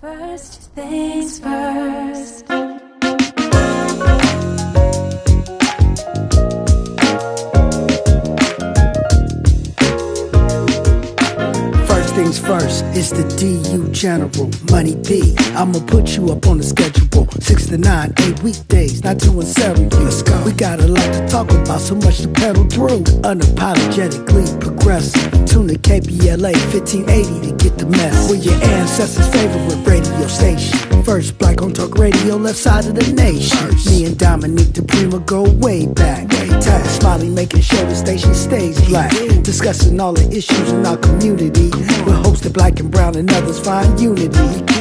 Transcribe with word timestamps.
First 0.00 0.62
things 0.74 1.40
first. 1.40 2.49
It's 13.00 13.10
the 13.12 13.24
DU 13.40 13.88
General, 13.92 14.50
Money 14.70 14.94
B. 15.08 15.34
I'ma 15.56 15.80
put 15.86 16.16
you 16.16 16.30
up 16.30 16.46
on 16.46 16.58
the 16.58 16.64
schedule. 16.64 17.26
Six 17.40 17.66
to 17.66 17.78
nine, 17.78 18.12
eight 18.20 18.42
weekdays, 18.42 19.02
not 19.02 19.18
too 19.18 19.40
unsettling. 19.40 19.88
Let's 19.88 20.22
go. 20.22 20.36
We 20.44 20.52
got 20.52 20.80
a 20.80 20.86
lot 20.86 21.10
to 21.14 21.26
talk 21.26 21.50
about, 21.50 21.80
so 21.80 21.94
much 21.94 22.18
to 22.18 22.28
pedal 22.28 22.64
through. 22.64 23.04
Unapologetically 23.24 24.60
progressive. 24.60 25.32
Tune 25.46 25.68
to 25.68 25.78
KBLA 25.78 26.52
1580 26.74 27.48
to 27.48 27.56
get 27.56 27.78
the 27.78 27.86
mess. 27.86 28.28
We're 28.28 28.36
your 28.36 28.62
ancestors' 28.62 29.28
favorite 29.28 29.86
radio 29.86 30.26
station. 30.26 30.89
First 31.04 31.38
black 31.38 31.60
on 31.62 31.72
talk 31.72 31.96
radio, 31.98 32.36
left 32.36 32.58
side 32.58 32.86
of 32.86 32.94
the 32.94 33.12
nation. 33.12 33.68
Me 33.90 34.04
and 34.04 34.16
Dominique 34.16 34.68
DePrima 34.68 35.24
go 35.26 35.42
way 35.42 35.86
back. 35.86 36.28
Tap 36.28 36.86
Smiley 36.86 37.28
making 37.28 37.62
sure 37.62 37.84
the 37.86 37.96
station 37.96 38.34
stays 38.34 38.80
black. 38.88 39.10
Discussing 39.42 39.98
all 39.98 40.12
the 40.12 40.28
issues 40.30 40.72
in 40.72 40.86
our 40.86 40.96
community. 40.98 41.70
We're 42.06 42.20
hosted 42.22 42.52
black 42.52 42.78
and 42.80 42.90
brown 42.90 43.16
and 43.16 43.30
others 43.32 43.58
find 43.58 43.98
unity. 43.98 44.30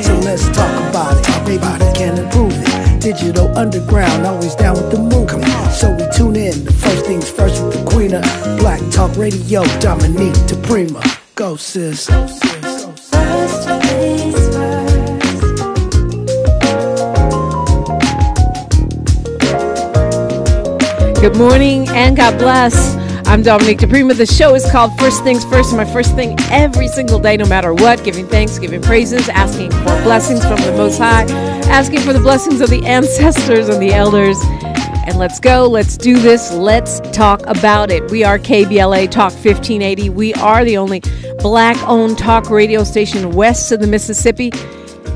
So 0.04 0.14
let's 0.20 0.46
talk 0.50 0.90
about 0.90 1.18
it. 1.18 1.24
Talk 1.24 1.48
Maybe 1.48 1.66
we 1.66 1.94
can 1.94 2.18
improve 2.18 2.54
it. 2.54 3.02
Digital 3.02 3.58
underground, 3.58 4.26
always 4.26 4.56
down 4.56 4.76
with 4.76 4.92
the 4.92 5.00
movement. 5.00 5.50
So 5.72 5.90
we 5.92 6.06
tune 6.16 6.36
in. 6.36 6.66
The 6.66 6.74
first 6.74 7.06
things 7.06 7.30
first 7.30 7.64
with 7.64 7.74
the 7.74 7.90
queen 7.90 8.14
of 8.14 8.24
Black 8.60 8.82
Talk 8.92 9.16
Radio, 9.18 9.64
Dominique 9.80 10.36
DePrima. 10.46 11.02
Go 11.36 11.56
sis. 11.56 12.08
Go 12.08 12.28
sis. 12.28 12.40
Go 12.42 12.50
sis. 12.50 12.59
Good 21.22 21.36
morning 21.36 21.86
and 21.90 22.16
God 22.16 22.40
bless. 22.40 22.96
I'm 23.28 23.44
Dominique 23.44 23.80
DePrima. 23.80 24.16
The 24.16 24.26
show 24.26 24.56
is 24.56 24.66
called 24.72 24.98
First 24.98 25.22
Things 25.22 25.44
First. 25.44 25.76
My 25.76 25.84
first 25.84 26.16
thing 26.16 26.38
every 26.50 26.88
single 26.88 27.20
day, 27.20 27.36
no 27.36 27.46
matter 27.46 27.74
what, 27.74 28.02
giving 28.06 28.26
thanks, 28.26 28.58
giving 28.58 28.82
praises, 28.82 29.28
asking 29.28 29.70
for 29.72 30.02
blessings 30.04 30.46
from 30.46 30.56
the 30.62 30.72
Most 30.78 30.98
High, 30.98 31.26
asking 31.70 32.00
for 32.00 32.14
the 32.14 32.22
blessings 32.22 32.62
of 32.62 32.70
the 32.70 32.86
ancestors 32.86 33.68
and 33.68 33.82
the 33.82 33.92
elders. 33.92 34.38
And 35.06 35.20
let's 35.20 35.42
go. 35.42 35.68
Let's 35.68 35.98
do 35.98 36.18
this. 36.20 36.54
Let's 36.54 37.02
talk 37.12 37.46
about 37.48 37.92
it. 37.92 38.10
We 38.10 38.24
are 38.24 38.40
KBLA 38.40 39.12
Talk 39.12 39.34
1580. 39.34 40.12
We 40.12 40.34
are 40.36 40.64
the 40.64 40.78
only 40.78 41.02
black 41.40 41.76
owned 41.86 42.18
talk 42.18 42.50
radio 42.50 42.86
station 42.86 43.34
west 43.34 43.74
of 43.74 43.82
the 43.82 43.88
Mississippi 43.88 44.54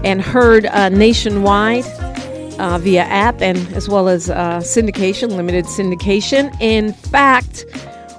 and 0.03 0.21
heard 0.21 0.65
uh, 0.65 0.89
nationwide 0.89 1.85
uh, 2.59 2.77
via 2.79 3.03
app 3.03 3.41
and 3.41 3.57
as 3.73 3.89
well 3.89 4.07
as 4.07 4.29
uh, 4.29 4.59
syndication, 4.59 5.35
limited 5.35 5.65
syndication. 5.65 6.55
In 6.61 6.93
fact, 6.93 7.65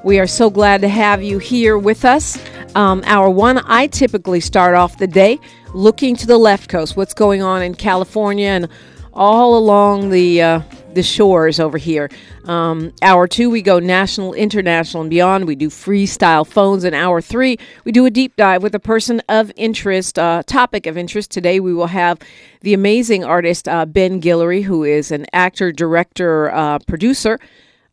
we 0.05 0.19
are 0.19 0.27
so 0.27 0.51
glad 0.51 0.81
to 0.83 0.89
have 0.89 1.23
you 1.23 1.39
here 1.39 1.79
with 1.79 2.05
us. 2.05 2.39
Um, 2.75 3.03
our 3.07 3.31
one, 3.31 3.59
I 3.67 3.87
typically 3.87 4.41
start 4.41 4.75
off 4.75 4.99
the 4.99 5.07
day 5.07 5.39
looking 5.75 6.17
to 6.17 6.27
the 6.27 6.39
left 6.39 6.69
coast, 6.69 6.97
what's 6.97 7.15
going 7.15 7.43
on 7.43 7.63
in 7.63 7.75
California 7.75 8.49
and 8.49 8.69
all 9.13 9.57
along 9.57 10.11
the 10.11 10.43
uh, 10.43 10.61
the 10.95 11.03
shores 11.03 11.61
over 11.61 11.79
here. 11.79 12.11
Um, 12.45 12.93
hour 13.03 13.27
two, 13.27 13.51
we 13.51 13.63
go 13.63 13.79
national, 13.79 14.35
international, 14.35 15.03
and 15.03 15.11
beyond. 15.11 15.47
We 15.47 15.55
do 15.55 15.69
freestyle 15.69 16.47
phones. 16.47 16.85
In 16.85 16.95
hour 16.95 17.21
three, 17.21 17.59
we 17.85 17.93
do 17.93 18.07
a 18.07 18.11
deep 18.11 18.37
dive 18.37 18.63
with 18.63 18.75
a 18.75 18.81
person 18.81 19.23
of 19.29 19.53
interest, 19.57 20.19
uh, 20.19 20.43
topic 20.47 20.87
of 20.87 20.97
interest. 20.97 21.31
Today, 21.31 21.61
we 21.61 21.75
will 21.75 21.89
have 21.89 22.19
the 22.61 22.75
amazing 22.75 23.25
artist 23.25 23.69
uh, 23.69 23.87
Ben 23.87 24.21
Guillory, 24.21 24.63
who 24.65 24.85
is 24.85 25.11
an 25.11 25.27
actor, 25.33 25.73
director, 25.73 26.51
uh, 26.53 26.79
producer. 26.81 27.39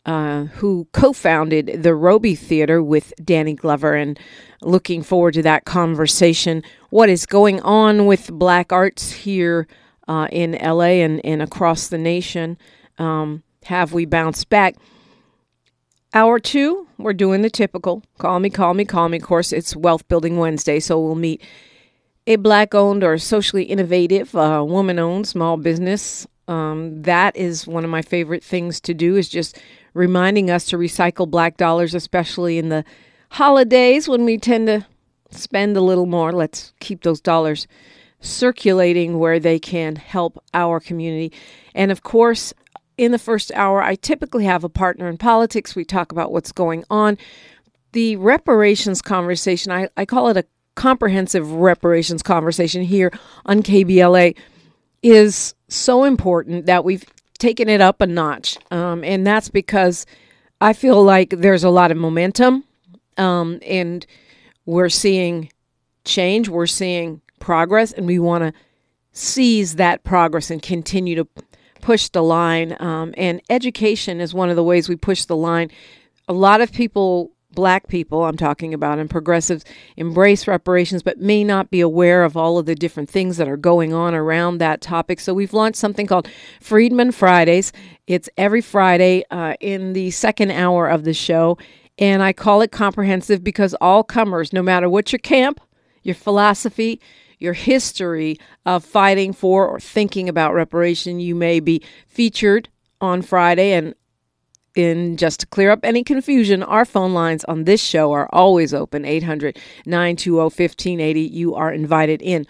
Uh, 0.04 0.46
who 0.46 0.88
co-founded 0.94 1.84
the 1.84 1.94
Robey 1.94 2.34
Theater 2.34 2.82
with 2.82 3.14
Danny 3.24 3.54
Glover, 3.54 3.94
and 3.94 4.20
looking 4.64 5.04
forward 5.04 5.36
to 5.36 5.44
that 5.44 5.66
conversation. 5.66 6.64
What 6.90 7.08
is 7.08 7.28
going 7.28 7.62
on 7.62 8.08
with 8.08 8.32
Black 8.32 8.74
arts 8.74 9.12
here 9.12 9.68
uh, 10.08 10.28
in 10.32 10.54
LA 10.54 11.04
and, 11.06 11.24
and 11.24 11.44
across 11.44 11.88
the 11.88 12.00
nation? 12.00 12.58
Um, 13.02 13.42
have 13.64 13.94
we 13.94 14.06
bounced 14.06 14.48
back? 14.50 14.76
Hour 16.14 16.40
two, 16.40 16.88
we're 17.00 17.14
doing 17.14 17.42
the 17.42 17.50
typical 17.50 18.04
call 18.20 18.40
me, 18.40 18.50
call 18.50 18.74
me, 18.74 18.86
call 18.86 19.10
me. 19.10 19.18
Of 19.18 19.24
course, 19.24 19.52
it's 19.52 19.76
Wealth 19.76 20.08
Building 20.08 20.38
Wednesday, 20.38 20.80
so 20.80 21.00
we'll 21.00 21.16
meet 21.16 21.42
a 22.28 22.36
black 22.36 22.76
owned 22.76 23.04
or 23.04 23.18
socially 23.18 23.64
innovative, 23.64 24.36
uh, 24.36 24.64
woman 24.68 25.00
owned 25.00 25.28
small 25.28 25.58
business. 25.58 26.28
Um, 26.48 27.02
that 27.02 27.36
is 27.36 27.66
one 27.66 27.84
of 27.84 27.90
my 27.90 28.04
favorite 28.04 28.44
things 28.44 28.80
to 28.82 28.94
do, 28.94 29.16
is 29.16 29.30
just 29.30 29.58
reminding 29.96 30.52
us 30.52 30.66
to 30.66 30.78
recycle 30.78 31.28
black 31.28 31.58
dollars, 31.58 31.96
especially 31.96 32.60
in 32.60 32.70
the 32.70 32.86
holidays 33.30 34.08
when 34.08 34.26
we 34.26 34.38
tend 34.38 34.68
to 34.68 34.86
spend 35.32 35.76
a 35.76 35.82
little 35.82 36.06
more. 36.06 36.32
Let's 36.32 36.74
keep 36.80 37.02
those 37.02 37.22
dollars 37.22 37.68
circulating 38.20 39.18
where 39.18 39.40
they 39.40 39.58
can 39.60 39.96
help 39.96 40.44
our 40.54 40.80
community. 40.80 41.32
And 41.74 41.92
of 41.92 42.04
course, 42.04 42.54
in 42.98 43.12
the 43.12 43.20
first 43.20 43.52
hour, 43.56 43.82
I 43.82 43.96
typically 43.96 44.46
have 44.46 44.64
a 44.64 44.70
partner 44.70 45.08
in 45.08 45.18
politics. 45.18 45.76
We 45.76 45.86
talk 45.86 46.12
about 46.12 46.32
what's 46.32 46.52
going 46.52 46.84
on. 46.90 47.18
The 47.94 48.16
reparations 48.18 49.02
conversation, 49.02 49.72
I, 49.72 49.90
I 49.98 50.06
call 50.06 50.30
it 50.30 50.38
a 50.38 50.46
comprehensive 50.76 51.52
reparations 51.52 52.24
conversation 52.24 52.84
here 52.84 53.12
on 53.46 53.64
KBLA, 53.64 54.36
is 55.04 55.56
so 55.68 56.04
important 56.04 56.68
that 56.68 56.84
we've 56.84 57.06
taken 57.40 57.68
it 57.68 57.82
up 57.82 58.02
a 58.02 58.08
notch. 58.08 58.58
Um, 58.70 59.04
and 59.04 59.26
that's 59.26 59.50
because 59.50 60.06
I 60.62 60.74
feel 60.74 61.04
like 61.04 61.32
there's 61.32 61.64
a 61.64 61.70
lot 61.70 61.92
of 61.92 61.98
momentum 61.98 62.64
um, 63.18 63.60
and 63.66 64.06
we're 64.66 64.90
seeing 64.90 65.52
change, 66.06 66.50
we're 66.50 66.68
seeing 66.68 67.22
progress, 67.40 67.92
and 67.92 68.06
we 68.06 68.20
want 68.20 68.44
to 68.44 68.54
seize 69.12 69.76
that 69.76 70.04
progress 70.04 70.52
and 70.52 70.62
continue 70.62 71.16
to 71.16 71.28
push 71.82 72.10
the 72.10 72.24
line. 72.24 72.76
Um, 72.80 73.14
and 73.18 73.42
education 73.50 74.22
is 74.22 74.34
one 74.34 74.50
of 74.50 74.56
the 74.56 74.64
ways 74.64 74.88
we 74.88 74.96
push 74.96 75.26
the 75.26 75.36
line. 75.36 75.70
A 76.28 76.34
lot 76.34 76.62
of 76.62 76.72
people, 76.72 77.32
black 77.54 77.88
people, 77.88 78.24
I'm 78.24 78.38
talking 78.38 78.74
about, 78.74 79.00
and 79.00 79.10
progressives 79.10 79.66
embrace 79.98 80.48
reparations, 80.48 81.04
but 81.04 81.20
may 81.20 81.44
not 81.44 81.70
be 81.72 81.82
aware 81.82 82.24
of 82.24 82.38
all 82.38 82.58
of 82.58 82.66
the 82.66 82.76
different 82.76 83.10
things 83.10 83.38
that 83.38 83.50
are 83.50 83.58
going 83.58 83.94
on 83.94 84.14
around 84.16 84.60
that 84.60 84.82
topic. 84.82 85.20
So 85.20 85.34
we've 85.34 85.54
launched 85.54 85.80
something 85.80 86.08
called 86.08 86.30
Freedman 86.62 87.12
Fridays. 87.12 87.74
It's 88.08 88.30
every 88.38 88.62
Friday 88.62 89.24
uh, 89.32 89.56
in 89.60 89.94
the 89.94 90.12
second 90.12 90.52
hour 90.52 90.88
of 90.88 91.04
the 91.04 91.14
show. 91.14 91.58
And 91.98 92.24
I 92.24 92.34
call 92.34 92.62
it 92.62 92.72
comprehensive 92.72 93.44
because 93.44 93.76
all 93.82 94.04
comers, 94.04 94.54
no 94.54 94.64
matter 94.64 94.90
what 94.90 95.12
your 95.12 95.20
camp, 95.20 95.60
your 96.04 96.16
philosophy, 96.16 97.00
your 97.42 97.54
history 97.54 98.38
of 98.66 98.86
fighting 98.86 99.34
for 99.34 99.68
or 99.68 99.80
thinking 99.80 100.30
about 100.30 100.54
reparation, 100.54 101.20
you 101.20 101.36
may 101.36 101.60
be 101.60 101.82
featured 102.08 102.70
on 103.00 103.22
Friday. 103.22 103.74
And 103.74 103.96
in 104.76 105.18
just 105.18 105.42
to 105.42 105.48
clear 105.48 105.72
up 105.72 105.80
any 105.84 106.04
confusion, 106.04 106.64
our 106.64 106.86
phone 106.86 107.14
lines 107.14 107.44
on 107.46 107.66
this 107.66 107.84
show 107.84 108.12
are 108.12 108.30
always 108.32 108.74
open 108.74 109.06
800 109.06 109.58
920 109.86 110.38
1580. 110.38 111.22
You 111.22 111.56
are 111.56 111.74
invited 111.74 112.22
in. 112.22 112.46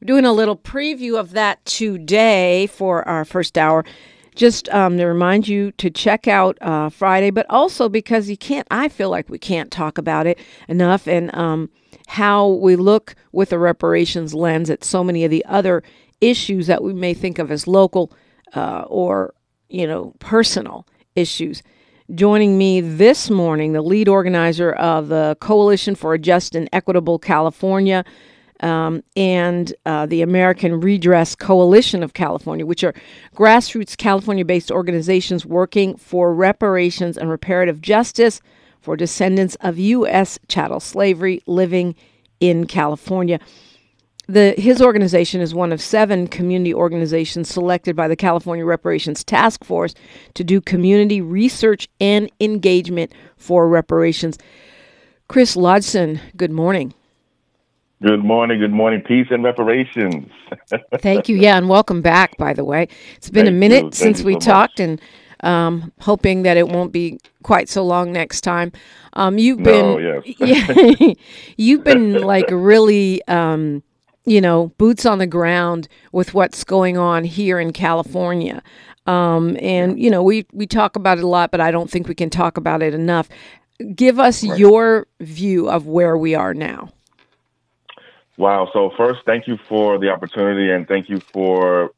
We're 0.00 0.06
doing 0.06 0.24
a 0.24 0.32
little 0.32 0.56
preview 0.56 1.18
of 1.18 1.30
that 1.32 1.64
today 1.64 2.66
for 2.66 3.06
our 3.08 3.24
first 3.24 3.56
hour. 3.56 3.84
Just 4.34 4.68
um, 4.70 4.96
to 4.96 5.04
remind 5.04 5.46
you 5.46 5.72
to 5.72 5.90
check 5.90 6.26
out 6.26 6.56
uh, 6.60 6.88
Friday, 6.88 7.30
but 7.30 7.46
also 7.50 7.88
because 7.88 8.30
you 8.30 8.36
can't, 8.36 8.66
I 8.70 8.88
feel 8.88 9.10
like 9.10 9.28
we 9.28 9.38
can't 9.38 9.70
talk 9.70 9.98
about 9.98 10.26
it 10.26 10.38
enough. 10.68 11.06
And 11.06 11.34
um, 11.34 11.70
how 12.08 12.48
we 12.48 12.76
look 12.76 13.14
with 13.32 13.52
a 13.52 13.58
reparations 13.58 14.34
lens 14.34 14.70
at 14.70 14.84
so 14.84 15.04
many 15.04 15.24
of 15.24 15.30
the 15.30 15.44
other 15.46 15.82
issues 16.20 16.66
that 16.66 16.82
we 16.82 16.92
may 16.92 17.14
think 17.14 17.38
of 17.38 17.50
as 17.50 17.66
local 17.66 18.12
uh, 18.54 18.84
or 18.86 19.34
you 19.68 19.86
know 19.86 20.14
personal 20.18 20.86
issues. 21.14 21.62
Joining 22.14 22.58
me 22.58 22.80
this 22.80 23.30
morning, 23.30 23.72
the 23.72 23.80
lead 23.80 24.08
organizer 24.08 24.72
of 24.72 25.08
the 25.08 25.36
Coalition 25.40 25.94
for 25.94 26.14
a 26.14 26.18
Just 26.18 26.54
and 26.54 26.68
Equitable 26.72 27.18
California 27.18 28.04
um, 28.62 29.02
and 29.16 29.74
uh, 29.84 30.06
the 30.06 30.22
American 30.22 30.80
Redress 30.80 31.34
Coalition 31.34 32.02
of 32.02 32.14
California, 32.14 32.64
which 32.64 32.84
are 32.84 32.94
grassroots 33.34 33.96
California 33.96 34.44
based 34.44 34.70
organizations 34.70 35.44
working 35.44 35.96
for 35.96 36.34
reparations 36.34 37.18
and 37.18 37.28
reparative 37.28 37.80
justice 37.80 38.40
for 38.80 38.96
descendants 38.96 39.56
of 39.60 39.78
U.S. 39.78 40.38
chattel 40.48 40.80
slavery 40.80 41.42
living 41.46 41.94
in 42.40 42.66
California. 42.66 43.38
The, 44.28 44.54
his 44.56 44.80
organization 44.80 45.40
is 45.40 45.54
one 45.54 45.72
of 45.72 45.80
seven 45.80 46.28
community 46.28 46.72
organizations 46.72 47.48
selected 47.48 47.96
by 47.96 48.08
the 48.08 48.16
California 48.16 48.64
Reparations 48.64 49.24
Task 49.24 49.64
Force 49.64 49.94
to 50.34 50.44
do 50.44 50.60
community 50.60 51.20
research 51.20 51.88
and 52.00 52.30
engagement 52.40 53.12
for 53.36 53.68
reparations. 53.68 54.38
Chris 55.28 55.56
Lodgson, 55.56 56.20
good 56.36 56.52
morning. 56.52 56.94
Good 58.02 58.24
morning. 58.24 58.60
Good 58.60 58.72
morning. 58.72 59.02
Peace 59.02 59.28
and 59.30 59.44
reparations. 59.44 60.30
Thank 61.00 61.28
you. 61.28 61.36
Yeah, 61.36 61.58
and 61.58 61.68
welcome 61.68 62.02
back. 62.02 62.36
By 62.38 62.52
the 62.54 62.64
way, 62.64 62.88
it's 63.16 63.30
been 63.30 63.46
Thank 63.46 63.56
a 63.56 63.58
minute 63.58 63.94
since 63.94 64.22
we 64.22 64.34
so 64.34 64.40
much. 64.40 64.44
talked, 64.46 64.80
and 64.80 65.00
um, 65.42 65.92
hoping 66.00 66.42
that 66.42 66.56
it 66.58 66.68
won't 66.68 66.92
be 66.92 67.20
quite 67.44 67.68
so 67.68 67.84
long 67.84 68.12
next 68.12 68.42
time. 68.42 68.72
Um, 69.14 69.38
you've 69.38 69.60
No, 69.60 69.96
been, 69.96 70.24
yes. 70.38 70.40
yeah, 70.40 71.14
you've 71.56 71.84
been 71.84 72.22
like 72.22 72.46
really, 72.50 73.26
um, 73.28 73.82
you 74.24 74.40
know, 74.40 74.68
boots 74.78 75.06
on 75.06 75.18
the 75.18 75.26
ground 75.28 75.88
with 76.12 76.34
what's 76.34 76.64
going 76.64 76.98
on 76.98 77.24
here 77.24 77.60
in 77.60 77.72
California. 77.72 78.62
Um, 79.06 79.56
and 79.60 79.98
you 80.00 80.10
know, 80.10 80.22
we 80.22 80.46
we 80.52 80.66
talk 80.66 80.96
about 80.96 81.18
it 81.18 81.24
a 81.24 81.28
lot, 81.28 81.50
but 81.52 81.60
I 81.60 81.70
don't 81.70 81.90
think 81.90 82.08
we 82.08 82.14
can 82.16 82.30
talk 82.30 82.56
about 82.56 82.82
it 82.82 82.94
enough. 82.94 83.28
Give 83.94 84.18
us 84.20 84.44
your 84.44 85.06
view 85.20 85.70
of 85.70 85.86
where 85.86 86.16
we 86.16 86.34
are 86.34 86.54
now. 86.54 86.90
Wow. 88.38 88.68
So 88.72 88.90
first, 88.96 89.20
thank 89.26 89.46
you 89.46 89.58
for 89.68 89.98
the 89.98 90.08
opportunity 90.08 90.70
and 90.70 90.88
thank 90.88 91.08
you 91.08 91.20
for 91.20 91.90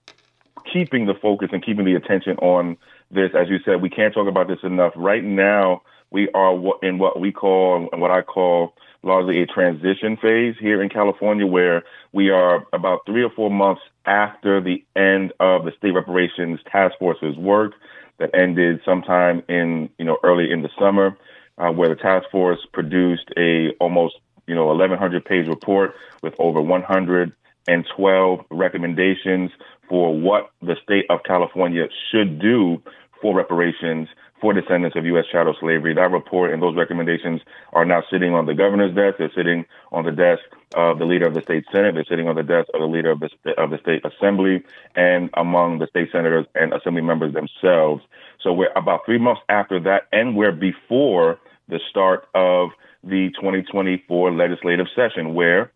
keeping 0.72 1.06
the 1.06 1.14
focus 1.14 1.50
and 1.52 1.64
keeping 1.64 1.84
the 1.84 1.94
attention 1.94 2.36
on 2.38 2.76
this. 3.10 3.30
As 3.38 3.48
you 3.48 3.58
said, 3.64 3.80
we 3.80 3.90
can't 3.90 4.12
talk 4.12 4.26
about 4.26 4.48
this 4.48 4.58
enough. 4.62 4.92
Right 4.96 5.22
now, 5.22 5.82
we 6.10 6.28
are 6.34 6.54
in 6.82 6.98
what 6.98 7.20
we 7.20 7.32
call 7.32 7.88
and 7.92 8.00
what 8.00 8.10
I 8.10 8.22
call 8.22 8.74
largely 9.02 9.42
a 9.42 9.46
transition 9.46 10.16
phase 10.16 10.54
here 10.58 10.82
in 10.82 10.88
California, 10.88 11.46
where 11.46 11.82
we 12.12 12.30
are 12.30 12.66
about 12.72 13.00
three 13.06 13.22
or 13.22 13.30
four 13.30 13.50
months 13.50 13.82
after 14.06 14.60
the 14.60 14.84
end 14.96 15.32
of 15.40 15.64
the 15.64 15.72
state 15.78 15.92
reparations 15.92 16.60
task 16.70 16.94
force's 16.98 17.36
work 17.36 17.72
that 18.18 18.30
ended 18.34 18.80
sometime 18.84 19.42
in 19.48 19.90
you 19.98 20.04
know 20.04 20.16
early 20.24 20.50
in 20.50 20.62
the 20.62 20.70
summer, 20.78 21.16
uh, 21.58 21.70
where 21.70 21.88
the 21.88 21.96
task 21.96 22.26
force 22.30 22.60
produced 22.72 23.30
a 23.36 23.70
almost 23.80 24.14
you 24.46 24.54
know 24.54 24.66
1,100 24.66 25.24
page 25.24 25.46
report 25.48 25.94
with 26.22 26.34
over 26.38 26.60
112 26.60 28.40
recommendations 28.50 29.50
for 29.88 30.18
what 30.18 30.50
the 30.62 30.76
state 30.82 31.06
of 31.10 31.22
California 31.24 31.86
should 32.10 32.38
do 32.38 32.82
for 33.20 33.34
reparations 33.34 34.08
for 34.44 34.52
descendants 34.52 34.94
of 34.94 35.06
U.S. 35.06 35.24
chattel 35.32 35.56
slavery. 35.58 35.94
That 35.94 36.10
report 36.10 36.52
and 36.52 36.62
those 36.62 36.76
recommendations 36.76 37.40
are 37.72 37.86
now 37.86 38.02
sitting 38.10 38.34
on 38.34 38.44
the 38.44 38.52
governor's 38.52 38.94
desk. 38.94 39.16
They're 39.18 39.32
sitting 39.34 39.64
on 39.90 40.04
the 40.04 40.12
desk 40.12 40.42
of 40.74 40.98
the 40.98 41.06
leader 41.06 41.26
of 41.26 41.32
the 41.32 41.40
state 41.40 41.64
senate. 41.72 41.94
They're 41.94 42.04
sitting 42.04 42.28
on 42.28 42.36
the 42.36 42.42
desk 42.42 42.68
of 42.74 42.80
the 42.80 42.86
leader 42.86 43.10
of 43.10 43.20
the 43.20 43.30
of 43.56 43.70
the 43.70 43.78
state 43.78 44.04
assembly 44.04 44.62
and 44.94 45.30
among 45.34 45.78
the 45.78 45.86
state 45.86 46.10
senators 46.12 46.44
and 46.54 46.74
assembly 46.74 47.00
members 47.00 47.32
themselves. 47.32 48.02
So 48.42 48.52
we're 48.52 48.72
about 48.76 49.06
three 49.06 49.18
months 49.18 49.40
after 49.48 49.80
that, 49.80 50.08
and 50.12 50.36
we're 50.36 50.52
before 50.52 51.38
the 51.68 51.80
start 51.88 52.28
of 52.34 52.68
the 53.06 53.30
2024 53.40 54.32
legislative 54.32 54.86
session, 54.94 55.34
where 55.34 55.72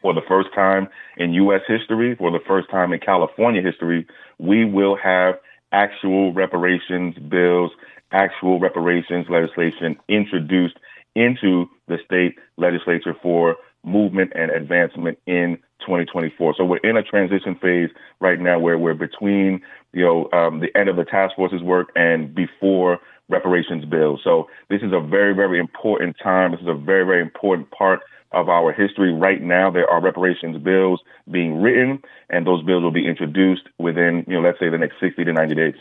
for 0.00 0.12
the 0.14 0.22
first 0.28 0.48
time 0.54 0.88
in 1.16 1.32
U.S. 1.34 1.62
history, 1.66 2.14
for 2.16 2.30
the 2.30 2.40
first 2.46 2.70
time 2.70 2.92
in 2.92 3.00
California 3.00 3.62
history, 3.62 4.06
we 4.38 4.64
will 4.64 4.96
have 4.96 5.36
actual 5.70 6.32
reparations 6.32 7.16
bills, 7.18 7.70
actual 8.10 8.60
reparations 8.60 9.26
legislation 9.28 9.96
introduced 10.08 10.76
into 11.14 11.66
the 11.88 11.98
state 12.04 12.38
legislature 12.56 13.14
for 13.22 13.56
movement 13.84 14.32
and 14.34 14.50
advancement 14.50 15.18
in 15.26 15.56
2024. 15.80 16.54
So 16.56 16.64
we're 16.64 16.76
in 16.78 16.96
a 16.96 17.02
transition 17.02 17.56
phase 17.56 17.90
right 18.20 18.38
now 18.38 18.58
where 18.58 18.78
we're 18.78 18.94
between, 18.94 19.60
you 19.92 20.04
know, 20.04 20.28
um, 20.32 20.60
the 20.60 20.76
end 20.76 20.88
of 20.88 20.96
the 20.96 21.04
task 21.04 21.34
force's 21.36 21.62
work 21.62 21.90
and 21.96 22.34
before 22.34 22.98
reparations 23.28 23.84
bills. 23.84 24.20
So 24.24 24.48
this 24.68 24.82
is 24.82 24.92
a 24.92 25.00
very, 25.00 25.34
very 25.34 25.58
important 25.58 26.16
time. 26.22 26.52
This 26.52 26.60
is 26.60 26.68
a 26.68 26.74
very, 26.74 27.04
very 27.04 27.22
important 27.22 27.70
part 27.70 28.00
of 28.32 28.48
our 28.48 28.72
history. 28.72 29.12
Right 29.12 29.40
now, 29.40 29.70
there 29.70 29.88
are 29.88 30.00
reparations 30.00 30.58
bills 30.62 31.00
being 31.30 31.60
written, 31.60 32.02
and 32.30 32.46
those 32.46 32.62
bills 32.64 32.82
will 32.82 32.90
be 32.90 33.06
introduced 33.06 33.62
within, 33.78 34.24
you 34.26 34.34
know, 34.34 34.40
let's 34.40 34.58
say 34.58 34.68
the 34.68 34.78
next 34.78 34.96
60 35.00 35.24
to 35.24 35.32
90 35.32 35.54
days. 35.54 35.74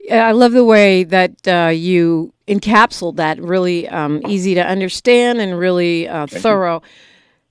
Yeah, 0.00 0.26
I 0.26 0.32
love 0.32 0.52
the 0.52 0.64
way 0.64 1.04
that 1.04 1.46
uh, 1.46 1.68
you 1.68 2.32
encapsulated 2.48 3.16
that 3.16 3.40
really 3.40 3.88
um, 3.88 4.20
easy 4.26 4.54
to 4.54 4.66
understand 4.66 5.40
and 5.40 5.56
really 5.56 6.08
uh, 6.08 6.26
thorough. 6.26 6.82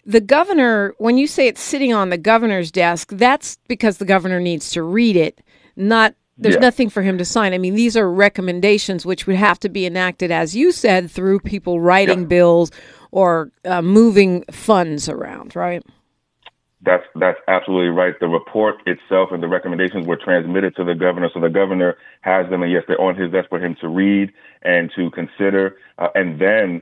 The 0.06 0.19
governor, 0.19 0.94
when 0.98 1.18
you 1.18 1.27
say 1.27 1.48
it's 1.48 1.62
sitting 1.62 1.94
on 1.94 2.09
the 2.09 2.18
governor's 2.18 2.71
desk, 2.71 3.09
that's 3.13 3.57
because 3.68 4.00
the 4.00 4.06
governor 4.06 4.42
needs 4.42 4.71
to 4.71 4.83
read 4.83 5.15
it, 5.15 5.39
not 5.77 6.13
there's 6.41 6.55
Yeah. 6.55 6.61
nothing 6.61 6.89
for 6.89 7.01
him 7.03 7.17
to 7.17 7.25
sign. 7.25 7.53
I 7.53 7.57
mean, 7.57 7.75
these 7.75 7.95
are 7.95 8.11
recommendations 8.11 9.05
which 9.05 9.27
would 9.27 9.35
have 9.38 9.59
to 9.59 9.69
be 9.69 9.85
enacted, 9.85 10.31
as 10.31 10.55
you 10.55 10.71
said, 10.71 11.09
through 11.09 11.39
people 11.39 11.79
writing 11.79 12.21
Yeah. 12.21 12.25
bills 12.25 12.71
or 13.11 13.51
uh, 13.65 13.81
moving 13.81 14.43
funds 14.51 15.07
around, 15.07 15.55
right? 15.55 15.83
That's 16.83 17.03
that's 17.13 17.38
absolutely 17.47 17.89
right. 17.89 18.15
The 18.19 18.27
report 18.27 18.77
itself 18.88 19.31
and 19.31 19.43
the 19.43 19.47
recommendations 19.47 20.07
were 20.07 20.15
transmitted 20.15 20.75
to 20.77 20.83
the 20.83 20.95
governor, 20.95 21.29
so 21.31 21.39
the 21.39 21.47
governor 21.47 21.95
has 22.21 22.49
them, 22.49 22.63
and 22.63 22.71
yes, 22.71 22.83
they're 22.88 22.99
on 22.99 23.15
his 23.15 23.31
desk 23.31 23.49
for 23.49 23.59
him 23.59 23.75
to 23.81 23.88
read 23.88 24.31
and 24.63 24.91
to 24.95 25.11
consider. 25.11 25.77
Uh, 25.99 26.07
and 26.15 26.39
then, 26.39 26.81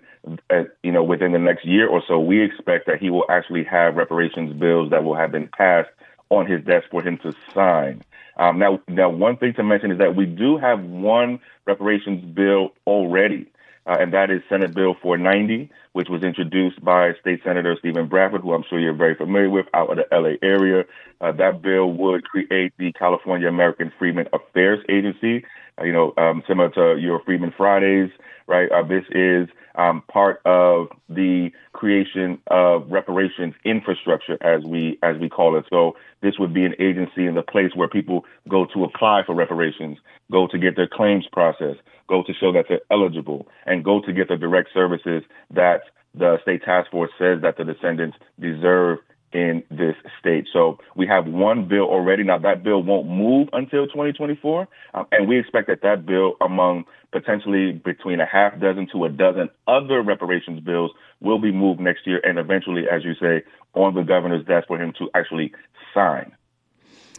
uh, 0.52 0.64
you 0.84 0.94
know, 0.94 1.04
within 1.04 1.34
the 1.34 1.40
next 1.40 1.66
year 1.66 1.86
or 1.86 2.02
so, 2.08 2.18
we 2.18 2.42
expect 2.42 2.86
that 2.88 3.00
he 3.02 3.10
will 3.10 3.26
actually 3.30 3.66
have 3.66 3.96
reparations 3.98 4.54
bills 4.54 4.90
that 4.92 5.04
will 5.04 5.16
have 5.16 5.34
been 5.34 5.50
passed 5.58 5.90
on 6.30 6.46
his 6.46 6.64
desk 6.64 6.86
for 6.92 7.02
him 7.02 7.18
to 7.18 7.34
sign. 7.54 8.02
Um, 8.40 8.60
now, 8.60 8.82
now, 8.88 9.10
one 9.12 9.38
thing 9.38 9.54
to 9.56 9.64
mention 9.64 9.92
is 9.92 10.00
that 10.00 10.16
we 10.16 10.26
do 10.26 10.58
have 10.58 10.82
one 10.84 11.42
reparations 11.68 12.26
bill 12.36 12.72
already. 12.88 13.48
uh, 13.88 13.98
and 14.00 14.14
that 14.14 14.30
is 14.30 14.42
Senate 14.50 14.74
Bill 14.76 14.96
490, 15.02 15.70
which 15.94 16.10
was 16.10 16.24
introduced 16.24 16.84
by 16.84 17.14
State 17.22 17.42
Senator 17.44 17.76
Steven 17.80 18.08
Bradford, 18.08 18.42
who 18.42 18.54
I'm 18.54 18.64
sure 18.70 18.80
you're 18.80 18.94
very 18.94 19.16
familiar 19.16 19.50
with 19.50 19.66
out 19.74 19.90
of 19.92 19.98
the 19.98 20.06
LA 20.16 20.36
area. 20.48 20.86
Uh, 21.22 21.32
that 21.34 21.62
bill 21.64 21.92
would 21.94 22.24
create 22.24 22.74
the 22.78 22.94
California 22.94 23.48
American 23.48 23.92
Freedmen 23.98 24.28
Affairs 24.34 24.80
Agency, 24.90 25.44
you 25.84 25.94
know, 25.94 26.14
um, 26.18 26.44
similar 26.48 26.70
to 26.72 27.00
your 27.00 27.22
Freedmen 27.24 27.54
Fridays, 27.56 28.10
right? 28.48 28.72
Uh, 28.72 28.84
this 28.84 29.04
is 29.12 29.48
um, 29.76 30.04
part 30.12 30.42
of 30.46 30.88
the 31.08 31.52
creation 31.74 32.40
of 32.48 32.90
reparations 32.90 33.54
infrastructure, 33.64 34.38
as 34.42 34.64
we 34.64 35.00
as 35.04 35.18
we 35.18 35.30
call 35.30 35.58
it. 35.58 35.66
So 35.70 35.96
this 36.22 36.34
would 36.40 36.54
be 36.54 36.66
an 36.66 36.76
agency 36.80 37.26
in 37.26 37.36
the 37.36 37.44
place 37.44 37.72
where 37.76 37.88
people 37.88 38.26
go 38.50 38.66
to 38.74 38.84
apply 38.84 39.24
for 39.26 39.36
reparations, 39.36 39.98
go 40.32 40.48
to 40.48 40.58
get 40.58 40.76
their 40.76 40.88
claims 40.88 41.26
processed, 41.32 41.80
go 42.08 42.24
to 42.24 42.34
show 42.34 42.52
that 42.52 42.66
they're 42.68 42.82
eligible, 42.92 43.48
and 43.66 43.84
go 43.84 44.02
to 44.02 44.12
get 44.12 44.28
the 44.28 44.38
direct 44.38 44.70
services 44.74 45.24
that 45.52 45.82
the 46.16 46.38
state 46.42 46.64
task 46.64 46.90
force 46.92 47.12
says 47.20 47.42
that 47.42 47.58
the 47.58 47.64
descendants 47.64 48.18
deserve 48.40 49.00
in 49.34 49.64
this 49.70 49.96
state. 50.20 50.48
So 50.52 50.80
we 50.96 51.06
have 51.08 51.28
one 51.28 51.68
bill 51.68 51.86
already. 51.86 52.24
Now 52.24 52.38
that 52.40 52.64
bill 52.64 52.82
won't 52.84 53.08
move 53.08 53.50
until 53.54 53.86
2024, 53.88 54.68
um, 54.94 55.06
and 55.12 55.28
we 55.28 55.40
expect 55.40 55.68
that 55.68 55.82
that 55.84 56.06
bill, 56.06 56.34
among 56.42 56.86
potentially 57.12 57.72
between 57.72 58.20
a 58.20 58.26
half 58.26 58.60
dozen 58.60 58.88
to 58.94 59.06
a 59.06 59.10
dozen 59.10 59.50
other 59.68 60.02
reparations 60.02 60.60
bills, 60.60 60.92
will 61.22 61.40
be 61.40 61.52
moved 61.52 61.80
next 61.80 62.06
year, 62.08 62.22
and 62.24 62.38
eventually, 62.38 62.84
as 62.92 63.04
you 63.04 63.14
say, 63.16 63.44
on 63.74 63.94
the 63.96 64.04
governor's 64.04 64.46
desk 64.46 64.68
for 64.68 64.82
him 64.82 64.94
to 64.98 65.10
actually 65.16 65.52
sign. 65.94 66.32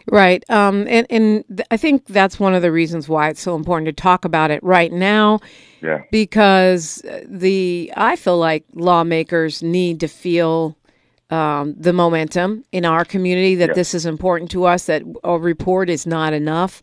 Right. 0.07 0.49
Um, 0.51 0.87
and 0.89 1.07
and 1.11 1.45
th- 1.49 1.67
I 1.71 1.77
think 1.77 2.07
that's 2.07 2.41
one 2.41 2.55
of 2.55 2.63
the 2.63 2.73
reasons 2.73 3.09
why 3.09 3.29
it's 3.29 3.41
so 3.41 3.55
important 3.55 3.87
to 3.87 3.93
talk 3.93 4.25
about 4.25 4.51
it 4.51 4.63
right 4.63 4.91
now 4.93 5.41
Yeah. 5.83 6.03
because 6.11 7.05
uh, 7.05 7.21
the 7.29 7.93
I 7.97 8.17
feel 8.17 8.39
like 8.39 8.65
lawmakers 8.75 9.63
need 9.63 10.01
to 10.01 10.09
feel 10.09 10.77
um, 11.31 11.75
the 11.79 11.93
momentum 11.93 12.65
in 12.73 12.85
our 12.85 13.05
community 13.05 13.55
that 13.57 13.71
Yeah. 13.71 13.75
this 13.75 13.95
is 13.95 14.05
important 14.07 14.51
to 14.53 14.65
us. 14.65 14.87
That 14.87 15.03
a 15.25 15.39
report 15.39 15.89
is 15.89 16.07
not 16.07 16.33
enough. 16.33 16.83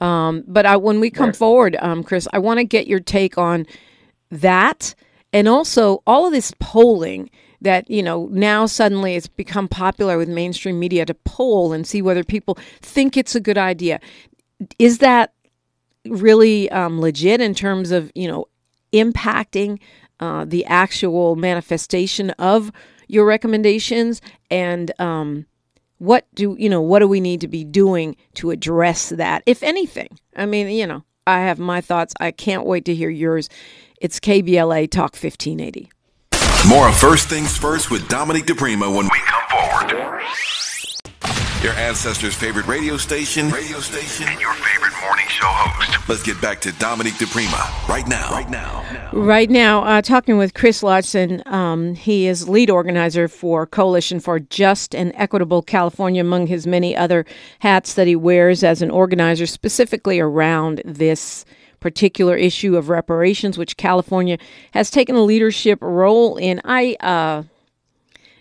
Um, 0.00 0.42
but 0.46 0.66
I, 0.66 0.76
when 0.76 0.98
we 1.00 1.10
come 1.10 1.26
Right. 1.28 1.36
forward, 1.36 1.76
um, 1.80 2.02
Chris, 2.02 2.26
I 2.32 2.38
want 2.40 2.58
to 2.58 2.64
get 2.64 2.88
your 2.88 2.98
take 3.00 3.38
on 3.38 3.66
that, 4.30 4.94
and 5.32 5.48
also 5.48 6.02
all 6.06 6.26
of 6.26 6.32
this 6.32 6.52
polling 6.58 7.30
that 7.60 7.88
you 7.88 8.02
know 8.02 8.28
now 8.32 8.66
suddenly 8.66 9.14
it's 9.14 9.28
become 9.28 9.68
popular 9.68 10.18
with 10.18 10.28
mainstream 10.28 10.78
media 10.78 11.06
to 11.06 11.14
poll 11.14 11.72
and 11.72 11.86
see 11.86 12.02
whether 12.02 12.24
people 12.24 12.58
think 12.82 13.16
it's 13.16 13.34
a 13.36 13.40
good 13.40 13.56
idea. 13.56 14.00
Is 14.78 14.98
that 14.98 15.32
really 16.06 16.68
um, 16.70 17.00
legit 17.00 17.40
in 17.40 17.54
terms 17.54 17.90
of 17.90 18.10
you 18.14 18.26
know 18.28 18.46
impacting 18.92 19.78
uh, 20.20 20.44
the 20.44 20.64
actual 20.66 21.36
manifestation 21.36 22.30
of 22.30 22.70
your 23.08 23.26
recommendations 23.26 24.20
and 24.50 24.92
um, 25.00 25.46
what 25.98 26.26
do 26.34 26.56
you 26.58 26.68
know 26.68 26.80
what 26.80 26.98
do 26.98 27.08
we 27.08 27.20
need 27.20 27.40
to 27.40 27.48
be 27.48 27.64
doing 27.64 28.16
to 28.34 28.50
address 28.50 29.10
that 29.10 29.42
if 29.46 29.62
anything? 29.62 30.18
I 30.36 30.46
mean 30.46 30.68
you 30.68 30.86
know 30.86 31.04
i 31.26 31.40
have 31.40 31.58
my 31.58 31.80
thoughts. 31.80 32.14
I 32.20 32.30
can't 32.30 32.66
wait 32.66 32.84
to 32.86 32.94
hear 32.94 33.10
yours. 33.10 33.48
It's 34.00 34.20
kbla 34.20 34.90
talk 34.90 35.14
1580 35.14 35.90
More 36.68 36.92
First 36.92 37.28
Things 37.28 37.56
First 37.56 37.90
with 37.90 38.08
Dominique 38.08 38.46
DePrima 38.46 38.94
when 38.94 39.04
we 39.04 39.20
come 39.26 39.42
forward. 39.50 40.22
Your 41.64 41.72
ancestors' 41.72 42.34
favorite 42.34 42.66
radio 42.66 42.98
station, 42.98 43.48
radio 43.48 43.80
station, 43.80 44.28
and 44.28 44.38
your 44.38 44.52
favorite 44.52 44.92
morning 45.00 45.24
show 45.28 45.46
host. 45.46 46.06
Let's 46.10 46.22
get 46.22 46.38
back 46.38 46.60
to 46.60 46.72
Dominique 46.72 47.14
DePrima 47.14 47.88
right 47.88 48.06
now. 48.06 48.30
Right 48.32 48.50
now. 48.50 49.08
Right 49.14 49.48
now, 49.48 49.82
uh, 49.82 50.02
talking 50.02 50.36
with 50.36 50.52
Chris 50.52 50.82
Lodgson. 50.82 51.42
Um, 51.46 51.94
he 51.94 52.26
is 52.26 52.50
lead 52.50 52.68
organizer 52.68 53.28
for 53.28 53.66
Coalition 53.66 54.20
for 54.20 54.38
Just 54.40 54.94
and 54.94 55.10
Equitable 55.14 55.62
California, 55.62 56.20
among 56.20 56.48
his 56.48 56.66
many 56.66 56.94
other 56.94 57.24
hats 57.60 57.94
that 57.94 58.06
he 58.06 58.14
wears 58.14 58.62
as 58.62 58.82
an 58.82 58.90
organizer, 58.90 59.46
specifically 59.46 60.20
around 60.20 60.82
this 60.84 61.46
particular 61.80 62.36
issue 62.36 62.76
of 62.76 62.90
reparations, 62.90 63.56
which 63.56 63.78
California 63.78 64.36
has 64.72 64.90
taken 64.90 65.16
a 65.16 65.22
leadership 65.22 65.78
role 65.80 66.36
in. 66.36 66.60
I, 66.62 66.94
uh, 67.00 67.44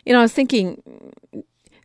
you 0.05 0.11
know, 0.11 0.19
I 0.19 0.23
was 0.23 0.33
thinking 0.33 0.83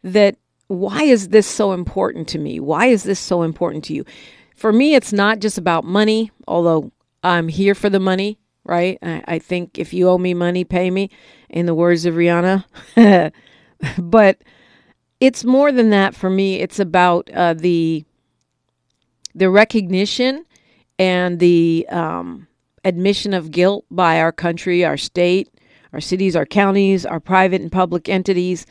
that 0.02 0.37
why 0.68 1.02
is 1.02 1.28
this 1.28 1.46
so 1.46 1.72
important 1.72 2.28
to 2.28 2.38
me? 2.38 2.60
Why 2.60 2.87
is 2.87 3.02
this 3.02 3.18
so 3.18 3.42
important 3.42 3.84
to 3.84 3.94
you? 3.94 4.04
For 4.54 4.72
me, 4.72 4.94
it's 4.94 5.12
not 5.12 5.40
just 5.40 5.58
about 5.58 5.84
money, 5.84 6.30
although 6.46 6.92
I'm 7.22 7.48
here 7.48 7.75
for 7.75 7.88
the 7.90 8.00
money, 8.00 8.38
right? 8.64 8.98
I, 9.02 9.25
I 9.26 9.38
think 9.38 9.78
if 9.78 9.92
you 9.92 10.08
owe 10.08 10.18
me 10.18 10.34
money, 10.34 10.64
pay 10.64 10.90
me, 10.90 11.10
in 11.48 11.66
the 11.66 11.75
words 11.75 12.04
of 12.04 12.14
Rihanna. 12.14 12.64
but 13.98 14.38
it's 15.20 15.44
more 15.44 15.72
than 15.72 15.90
that 15.90 16.14
for 16.14 16.28
me. 16.28 16.56
It's 16.56 16.78
about 16.78 17.30
uh, 17.32 17.54
the 17.54 18.04
the 19.34 19.50
recognition 19.50 20.44
and 20.98 21.38
the 21.38 21.87
um, 21.90 22.48
admission 22.84 23.32
of 23.32 23.52
guilt 23.52 23.84
by 23.90 24.20
our 24.20 24.32
country, 24.32 24.84
our 24.84 24.96
state, 24.96 25.48
our 25.92 26.00
cities, 26.00 26.34
our 26.34 26.46
counties, 26.46 27.06
our 27.06 27.20
private 27.20 27.60
and 27.60 27.70
public 27.70 28.08
entities 28.08 28.66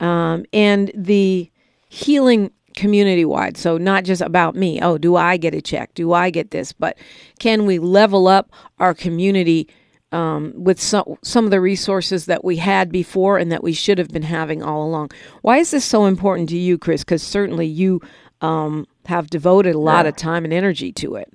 um, 0.00 0.44
and 0.52 0.90
the 0.94 1.50
healing 1.88 2.50
community 2.76 3.24
wide. 3.24 3.56
So, 3.56 3.78
not 3.78 4.04
just 4.04 4.22
about 4.22 4.54
me. 4.56 4.80
Oh, 4.80 4.98
do 4.98 5.16
I 5.16 5.36
get 5.36 5.54
a 5.54 5.60
check? 5.60 5.94
Do 5.94 6.12
I 6.12 6.30
get 6.30 6.50
this? 6.50 6.72
But 6.72 6.96
can 7.38 7.66
we 7.66 7.78
level 7.78 8.26
up 8.28 8.50
our 8.78 8.94
community 8.94 9.68
um, 10.12 10.52
with 10.56 10.80
some, 10.80 11.16
some 11.22 11.44
of 11.44 11.50
the 11.50 11.60
resources 11.60 12.26
that 12.26 12.44
we 12.44 12.56
had 12.56 12.90
before 12.90 13.38
and 13.38 13.52
that 13.52 13.62
we 13.62 13.72
should 13.72 13.98
have 13.98 14.08
been 14.08 14.22
having 14.22 14.62
all 14.62 14.84
along? 14.84 15.10
Why 15.42 15.58
is 15.58 15.70
this 15.70 15.84
so 15.84 16.06
important 16.06 16.48
to 16.50 16.58
you, 16.58 16.78
Chris? 16.78 17.04
Because 17.04 17.22
certainly 17.22 17.66
you 17.66 18.00
um, 18.40 18.86
have 19.06 19.28
devoted 19.30 19.74
a 19.74 19.78
lot 19.78 20.04
Yeah. 20.04 20.10
of 20.10 20.16
time 20.16 20.44
and 20.44 20.52
energy 20.52 20.92
to 20.92 21.16
it. 21.16 21.32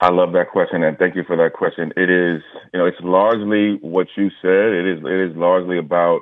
I 0.00 0.10
love 0.10 0.32
that 0.32 0.50
question, 0.50 0.84
and 0.84 0.96
thank 0.96 1.16
you 1.16 1.24
for 1.24 1.36
that 1.36 1.54
question. 1.54 1.92
It 1.96 2.08
is, 2.08 2.40
you 2.72 2.78
know, 2.78 2.86
it's 2.86 3.00
largely 3.02 3.78
what 3.82 4.06
you 4.16 4.30
said. 4.40 4.72
It 4.72 4.86
is, 4.86 4.98
it 5.04 5.30
is 5.30 5.36
largely 5.36 5.76
about, 5.76 6.20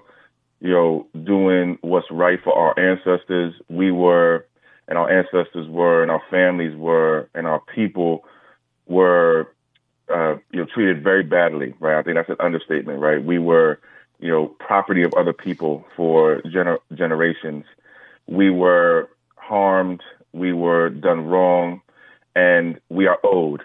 you 0.60 0.70
know, 0.72 1.06
doing 1.24 1.78
what's 1.82 2.10
right 2.10 2.38
for 2.44 2.54
our 2.56 2.78
ancestors. 2.78 3.54
We 3.68 3.92
were, 3.92 4.46
and 4.88 4.98
our 4.98 5.10
ancestors 5.10 5.68
were, 5.68 6.02
and 6.02 6.10
our 6.10 6.22
families 6.30 6.76
were, 6.76 7.28
and 7.34 7.46
our 7.46 7.60
people 7.74 8.24
were, 8.86 9.54
uh, 10.12 10.36
you 10.52 10.60
know, 10.60 10.66
treated 10.74 11.02
very 11.04 11.22
badly, 11.24 11.74
right? 11.80 11.98
I 11.98 12.02
think 12.02 12.16
that's 12.16 12.30
an 12.30 12.36
understatement, 12.40 13.00
right? 13.00 13.22
We 13.24 13.38
were, 13.38 13.80
you 14.20 14.30
know, 14.30 14.48
property 14.60 15.02
of 15.04 15.14
other 15.14 15.32
people 15.34 15.86
for 15.96 16.40
gener- 16.46 16.80
generations. 16.94 17.64
We 18.26 18.50
were 18.50 19.10
harmed. 19.36 20.02
We 20.32 20.52
were 20.52 20.90
done 20.90 21.26
wrong 21.26 21.82
and 22.36 22.80
we 22.90 23.06
are 23.06 23.18
owed. 23.24 23.62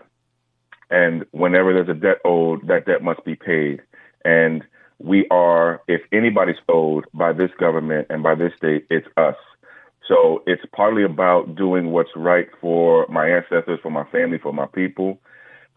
And 0.89 1.25
whenever 1.31 1.73
there's 1.73 1.89
a 1.89 1.99
debt 1.99 2.19
owed, 2.25 2.67
that 2.67 2.85
debt 2.85 3.03
must 3.03 3.23
be 3.25 3.35
paid. 3.35 3.81
And 4.25 4.63
we 5.03 5.27
are, 5.29 5.81
if 5.87 6.01
anybody's 6.11 6.57
owed 6.69 7.05
by 7.13 7.33
this 7.33 7.51
government 7.59 8.07
and 8.09 8.23
by 8.23 8.35
this 8.35 8.53
state, 8.57 8.85
it's 8.89 9.07
us. 9.17 9.35
So 10.07 10.43
it's 10.45 10.63
partly 10.75 11.03
about 11.03 11.55
doing 11.55 11.91
what's 11.91 12.09
right 12.15 12.47
for 12.59 13.07
my 13.07 13.29
ancestors, 13.29 13.79
for 13.81 13.91
my 13.91 14.03
family, 14.11 14.37
for 14.37 14.53
my 14.53 14.65
people. 14.65 15.19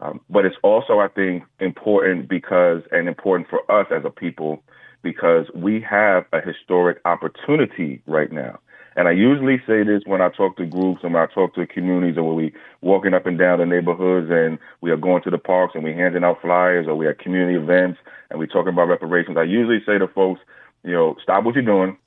Um, 0.01 0.19
but 0.29 0.45
it's 0.45 0.57
also, 0.61 0.99
I 0.99 1.07
think, 1.07 1.43
important 1.59 2.27
because, 2.27 2.81
and 2.91 3.07
important 3.07 3.49
for 3.49 3.59
us 3.71 3.87
as 3.95 4.03
a 4.03 4.09
people, 4.09 4.61
because 5.03 5.45
we 5.55 5.79
have 5.81 6.25
a 6.33 6.41
historic 6.41 6.99
opportunity 7.05 8.01
right 8.05 8.31
now. 8.31 8.59
And 8.97 9.09
I 9.09 9.11
usually 9.11 9.57
say 9.67 9.83
this 9.83 10.03
when 10.05 10.21
I 10.21 10.29
talk 10.29 10.55
to 10.57 10.65
groups 10.65 11.01
and 11.03 11.13
when 11.13 11.23
I 11.23 11.25
talk 11.25 11.53
to 11.55 11.67
communities 11.67 12.17
or 12.17 12.23
when 12.23 12.35
we 12.35 12.53
walking 12.81 13.13
up 13.13 13.25
and 13.25 13.37
down 13.37 13.59
the 13.59 13.65
neighborhoods 13.65 14.31
and 14.31 14.57
we 14.79 14.89
are 14.89 14.97
going 14.97 15.21
to 15.23 15.29
the 15.29 15.37
parks 15.37 15.75
and 15.75 15.83
we 15.83 15.93
handing 15.93 16.23
out 16.23 16.41
flyers 16.41 16.87
or 16.87 16.95
we 16.95 17.05
have 17.05 17.17
community 17.17 17.57
events 17.57 17.99
and 18.29 18.39
we 18.39 18.47
talking 18.47 18.71
about 18.71 18.87
reparations. 18.87 19.37
I 19.37 19.43
usually 19.43 19.83
say 19.85 19.97
to 19.97 20.07
folks, 20.07 20.39
you 20.83 20.93
know, 20.93 21.17
stop 21.21 21.43
what 21.43 21.55
you're 21.55 21.63
doing. 21.63 21.97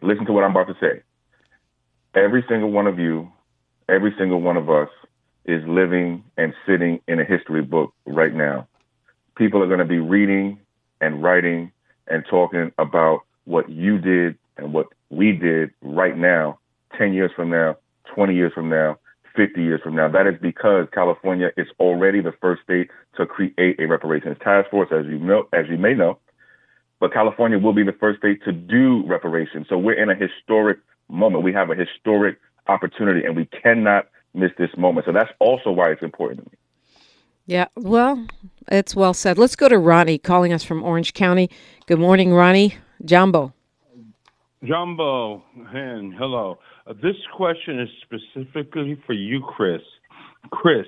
Listen 0.00 0.24
to 0.26 0.32
what 0.32 0.44
I'm 0.44 0.52
about 0.52 0.68
to 0.68 0.76
say. 0.80 1.02
Every 2.14 2.42
single 2.48 2.70
one 2.70 2.86
of 2.86 2.98
you, 2.98 3.30
every 3.88 4.14
single 4.16 4.40
one 4.40 4.56
of 4.56 4.70
us 4.70 4.88
is 5.44 5.62
living 5.68 6.24
and 6.38 6.54
sitting 6.66 7.00
in 7.06 7.20
a 7.20 7.24
history 7.24 7.62
book 7.62 7.92
right 8.06 8.34
now. 8.34 8.66
People 9.36 9.62
are 9.62 9.66
going 9.66 9.78
to 9.78 9.84
be 9.84 9.98
reading 9.98 10.58
and 11.02 11.22
writing 11.22 11.70
and 12.06 12.24
talking 12.28 12.72
about 12.78 13.20
what 13.44 13.68
you 13.68 13.98
did 13.98 14.38
and 14.56 14.72
what 14.72 14.86
we 15.10 15.32
did 15.32 15.70
right 15.82 16.16
now, 16.16 16.58
10 16.98 17.12
years 17.12 17.30
from 17.34 17.50
now, 17.50 17.76
20 18.14 18.34
years 18.34 18.52
from 18.52 18.68
now, 18.68 18.98
50 19.36 19.62
years 19.62 19.80
from 19.82 19.94
now. 19.94 20.08
That 20.08 20.26
is 20.26 20.34
because 20.40 20.86
California 20.92 21.50
is 21.56 21.66
already 21.78 22.20
the 22.20 22.32
first 22.40 22.62
state 22.62 22.90
to 23.16 23.26
create 23.26 23.78
a 23.78 23.86
reparations 23.86 24.36
task 24.42 24.70
force, 24.70 24.88
as 24.90 25.06
you 25.06 25.18
know, 25.18 25.48
as 25.52 25.66
you 25.68 25.76
may 25.76 25.94
know. 25.94 26.18
But 26.98 27.12
California 27.12 27.58
will 27.58 27.74
be 27.74 27.84
the 27.84 27.92
first 27.92 28.18
state 28.18 28.42
to 28.44 28.52
do 28.52 29.04
reparations. 29.06 29.66
So 29.68 29.76
we're 29.76 30.00
in 30.00 30.08
a 30.08 30.14
historic 30.14 30.78
moment. 31.08 31.44
We 31.44 31.52
have 31.52 31.70
a 31.70 31.74
historic 31.74 32.38
opportunity 32.68 33.24
and 33.24 33.36
we 33.36 33.46
cannot 33.46 34.08
miss 34.34 34.50
this 34.58 34.70
moment. 34.76 35.06
So 35.06 35.12
that's 35.12 35.30
also 35.38 35.70
why 35.70 35.90
it's 35.90 36.02
important 36.02 36.44
to 36.44 36.50
me. 36.50 36.56
Yeah, 37.46 37.66
well, 37.76 38.26
it's 38.68 38.96
well 38.96 39.14
said. 39.14 39.38
Let's 39.38 39.54
go 39.54 39.68
to 39.68 39.78
Ronnie 39.78 40.18
calling 40.18 40.52
us 40.52 40.64
from 40.64 40.82
Orange 40.82 41.14
County. 41.14 41.48
Good 41.86 42.00
morning, 42.00 42.32
Ronnie. 42.32 42.76
Jambo. 43.04 43.52
Jambo, 44.66 45.42
and 45.72 46.14
hello. 46.14 46.58
Uh, 46.86 46.92
this 46.94 47.16
question 47.36 47.80
is 47.80 47.88
specifically 48.02 49.00
for 49.06 49.12
you, 49.12 49.40
Chris. 49.40 49.82
Chris, 50.50 50.86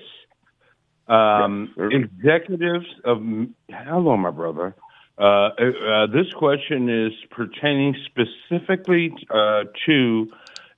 um, 1.07 1.73
Yes, 1.77 2.03
executives 2.03 2.85
of 3.05 3.21
hello, 3.69 4.17
my 4.17 4.31
brother. 4.31 4.75
Uh, 5.17 5.21
uh, 5.21 6.07
this 6.07 6.31
question 6.37 6.89
is 6.89 7.13
pertaining 7.31 7.95
specifically 8.05 9.13
uh, 9.29 9.63
to 9.85 10.27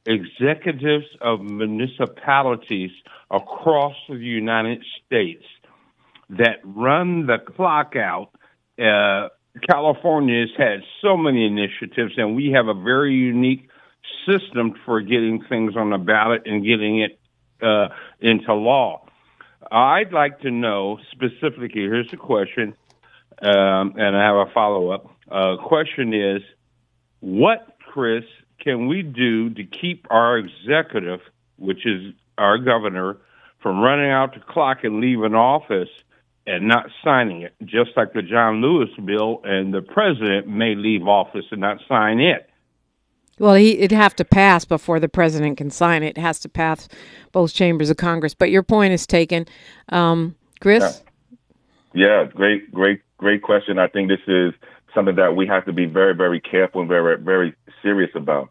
executives 0.06 1.06
of 1.22 1.42
municipalities 1.42 2.92
across 3.30 3.96
the 4.10 4.16
United 4.16 4.84
States 5.06 5.44
that 6.30 6.60
run 6.64 7.28
the 7.28 7.38
clock 7.38 7.96
out. 7.96 8.30
California 9.70 10.42
has 10.42 10.50
had 10.58 10.80
so 11.02 11.18
many 11.18 11.46
initiatives, 11.46 12.14
and 12.18 12.36
we 12.36 12.52
have 12.52 12.68
a 12.68 12.74
very 12.74 13.14
unique 13.14 13.70
system 14.26 14.74
for 14.86 15.02
getting 15.02 15.44
things 15.50 15.76
on 15.76 15.90
the 15.90 15.98
ballot 15.98 16.44
and 16.46 16.64
getting 16.64 17.02
it 17.02 17.20
uh, 17.62 17.90
into 18.20 18.54
law. 18.54 19.06
I'd 19.72 20.12
like 20.12 20.40
to 20.42 20.52
know 20.52 21.00
specifically. 21.12 21.82
Here's 21.82 22.10
the 22.10 22.18
question, 22.18 22.76
um, 23.42 23.94
and 23.98 24.16
I 24.16 24.26
have 24.26 24.48
a 24.48 24.52
follow 24.54 24.90
up. 24.92 25.08
Uh, 25.30 25.58
question 25.58 26.14
is, 26.14 26.42
what, 27.20 27.78
Chris, 27.92 28.24
can 28.60 28.88
we 28.88 29.02
do 29.02 29.50
to 29.50 29.64
keep 29.64 30.08
our 30.10 30.38
executive, 30.38 31.20
which 31.58 31.86
is 31.86 32.14
our 32.38 32.58
governor, 32.58 33.18
from 33.62 33.80
running 33.80 34.10
out 34.10 34.34
the 34.34 34.40
clock 34.40 34.84
and 34.84 35.00
leaving 35.00 35.36
office 35.36 35.90
and 36.52 36.68
not 36.68 36.88
signing 37.04 37.42
it, 37.42 37.54
just 37.64 37.92
like 37.96 38.14
the 38.14 38.22
John 38.22 38.62
Lewis 38.62 38.90
bill, 39.06 39.42
and 39.44 39.74
the 39.74 39.82
president 39.82 40.48
may 40.48 40.76
leave 40.76 41.08
office 41.08 41.46
and 41.52 41.62
not 41.62 41.78
sign 41.88 42.20
it. 42.20 42.50
Well, 43.40 43.56
he, 43.56 43.80
it'd 43.80 43.92
have 43.98 44.16
to 44.18 44.26
pass 44.26 44.66
before 44.66 45.00
the 45.00 45.10
president 45.10 45.58
can 45.58 45.72
sign 45.72 46.04
it. 46.04 46.18
It 46.18 46.22
has 46.22 46.40
to 46.42 46.50
pass 46.50 46.88
both 47.32 47.54
chambers 47.54 47.90
of 47.90 47.98
Congress. 47.98 48.36
But 48.36 48.52
your 48.52 48.62
point 48.62 48.94
is 48.94 49.08
taken. 49.08 49.48
Um, 49.90 50.36
Chris? 50.60 51.02
Yeah, 51.94 52.26
great, 52.26 52.72
great, 52.72 53.02
great 53.18 53.42
question. 53.42 53.80
I 53.80 53.88
think 53.88 54.10
this 54.10 54.20
is 54.28 54.54
something 54.94 55.16
that 55.16 55.36
we 55.36 55.48
have 55.48 55.66
to 55.66 55.74
be 55.74 55.86
very, 55.86 56.14
very 56.14 56.40
careful 56.40 56.82
and 56.82 56.90
very, 56.90 57.18
very 57.18 57.56
serious 57.82 58.12
about. 58.14 58.50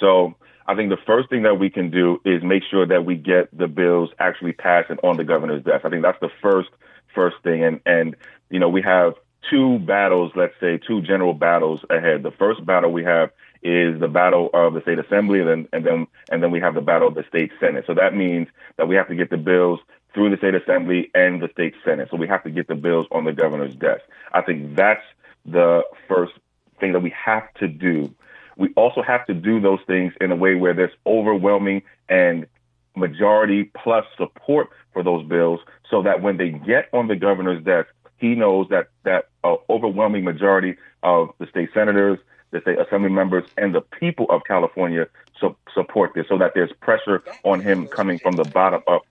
So 0.00 0.34
I 0.66 0.74
think 0.74 0.90
the 0.90 0.96
first 1.06 1.28
thing 1.28 1.42
that 1.42 1.58
we 1.58 1.68
can 1.68 1.90
do 1.90 2.20
is 2.24 2.42
make 2.42 2.62
sure 2.70 2.86
that 2.86 3.04
we 3.04 3.16
get 3.16 3.56
the 3.56 3.66
bills 3.66 4.10
actually 4.18 4.52
passed 4.52 4.88
and 4.90 4.98
on 5.02 5.16
the 5.16 5.24
governor's 5.24 5.64
desk. 5.64 5.84
I 5.84 5.90
think 5.90 6.02
that's 6.02 6.20
the 6.20 6.30
first, 6.40 6.70
first 7.14 7.36
thing. 7.42 7.64
And, 7.64 7.80
and, 7.86 8.16
you 8.50 8.58
know, 8.58 8.68
we 8.68 8.82
have 8.82 9.14
two 9.50 9.78
battles, 9.80 10.32
let's 10.34 10.54
say 10.60 10.78
two 10.78 11.02
general 11.02 11.34
battles 11.34 11.80
ahead. 11.90 12.22
The 12.22 12.30
first 12.30 12.64
battle 12.64 12.92
we 12.92 13.04
have 13.04 13.30
is 13.62 14.00
the 14.00 14.08
battle 14.08 14.50
of 14.54 14.74
the 14.74 14.80
state 14.82 14.98
assembly 14.98 15.40
and 15.40 15.48
then, 15.48 15.68
and 15.72 15.86
then, 15.86 16.06
and 16.30 16.42
then 16.42 16.50
we 16.50 16.60
have 16.60 16.74
the 16.74 16.80
battle 16.80 17.08
of 17.08 17.14
the 17.14 17.24
state 17.28 17.52
senate. 17.60 17.84
So 17.86 17.94
that 17.94 18.14
means 18.14 18.48
that 18.76 18.88
we 18.88 18.96
have 18.96 19.08
to 19.08 19.14
get 19.14 19.30
the 19.30 19.36
bills 19.36 19.80
through 20.14 20.30
the 20.30 20.36
state 20.36 20.54
assembly 20.54 21.10
and 21.14 21.40
the 21.40 21.48
state 21.52 21.74
senate. 21.84 22.08
So 22.10 22.16
we 22.16 22.28
have 22.28 22.42
to 22.44 22.50
get 22.50 22.68
the 22.68 22.74
bills 22.74 23.06
on 23.10 23.24
the 23.24 23.32
governor's 23.32 23.74
desk. 23.74 24.02
I 24.32 24.42
think 24.42 24.76
that's 24.76 25.04
the 25.46 25.82
first 26.08 26.32
thing 26.80 26.92
that 26.92 27.00
we 27.00 27.10
have 27.10 27.52
to 27.54 27.68
do. 27.68 28.14
we 28.56 28.72
also 28.74 29.02
have 29.02 29.26
to 29.26 29.34
do 29.34 29.60
those 29.60 29.80
things 29.86 30.12
in 30.20 30.30
a 30.30 30.36
way 30.36 30.54
where 30.54 30.74
there's 30.74 30.92
overwhelming 31.06 31.82
and 32.08 32.46
majority 32.94 33.70
plus 33.82 34.04
support 34.16 34.68
for 34.92 35.02
those 35.02 35.26
bills 35.26 35.60
so 35.90 36.02
that 36.02 36.22
when 36.22 36.36
they 36.36 36.50
get 36.50 36.88
on 36.92 37.08
the 37.08 37.16
governor's 37.16 37.62
desk, 37.64 37.88
he 38.18 38.34
knows 38.34 38.68
that 38.70 38.88
that 39.04 39.28
uh, 39.44 39.56
overwhelming 39.68 40.24
majority 40.24 40.76
of 41.02 41.30
the 41.38 41.46
state 41.46 41.70
senators, 41.74 42.18
the 42.50 42.60
state 42.60 42.78
assembly 42.78 43.10
members, 43.10 43.44
and 43.56 43.74
the 43.74 43.80
people 43.80 44.26
of 44.30 44.42
California 44.46 45.06
su- 45.40 45.56
support 45.74 46.12
this, 46.14 46.26
so 46.28 46.38
that 46.38 46.52
there's 46.54 46.72
pressure 46.80 47.22
on 47.42 47.60
him 47.60 47.88
coming 47.88 48.18
from 48.18 48.36
the 48.36 48.44
bottom 48.44 48.82
up, 48.86 49.02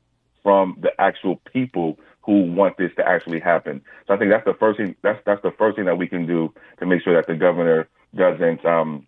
from 0.44 0.78
the 0.82 0.90
actual 1.00 1.42
people 1.52 2.00
who 2.22 2.44
want 2.54 2.78
this 2.78 2.92
to 2.96 3.08
actually 3.08 3.40
happen. 3.40 3.82
So 4.08 4.14
I 4.14 4.18
think 4.18 4.32
that's 4.32 4.46
the 4.46 4.54
first 4.54 4.78
thing. 4.78 4.96
That's 5.02 5.20
that's 5.26 5.42
the 5.42 5.52
first 5.52 5.76
thing 5.76 5.86
that 5.86 5.98
we 5.98 6.08
can 6.08 6.26
do 6.26 6.54
to 6.80 6.86
make 6.86 7.04
sure 7.04 7.16
that 7.16 7.28
the 7.28 7.36
governor 7.36 7.90
doesn't 8.16 8.66
um, 8.66 9.06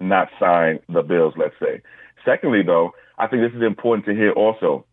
not 0.00 0.28
sign 0.40 0.80
the 0.88 1.02
bills. 1.02 1.34
Let's 1.36 1.54
say. 1.60 1.82
Secondly, 2.24 2.62
though, 2.62 2.94
I 3.18 3.26
think 3.26 3.42
this 3.42 3.56
is 3.56 3.62
important 3.62 4.06
to 4.06 4.14
hear 4.14 4.32
also. 4.32 4.84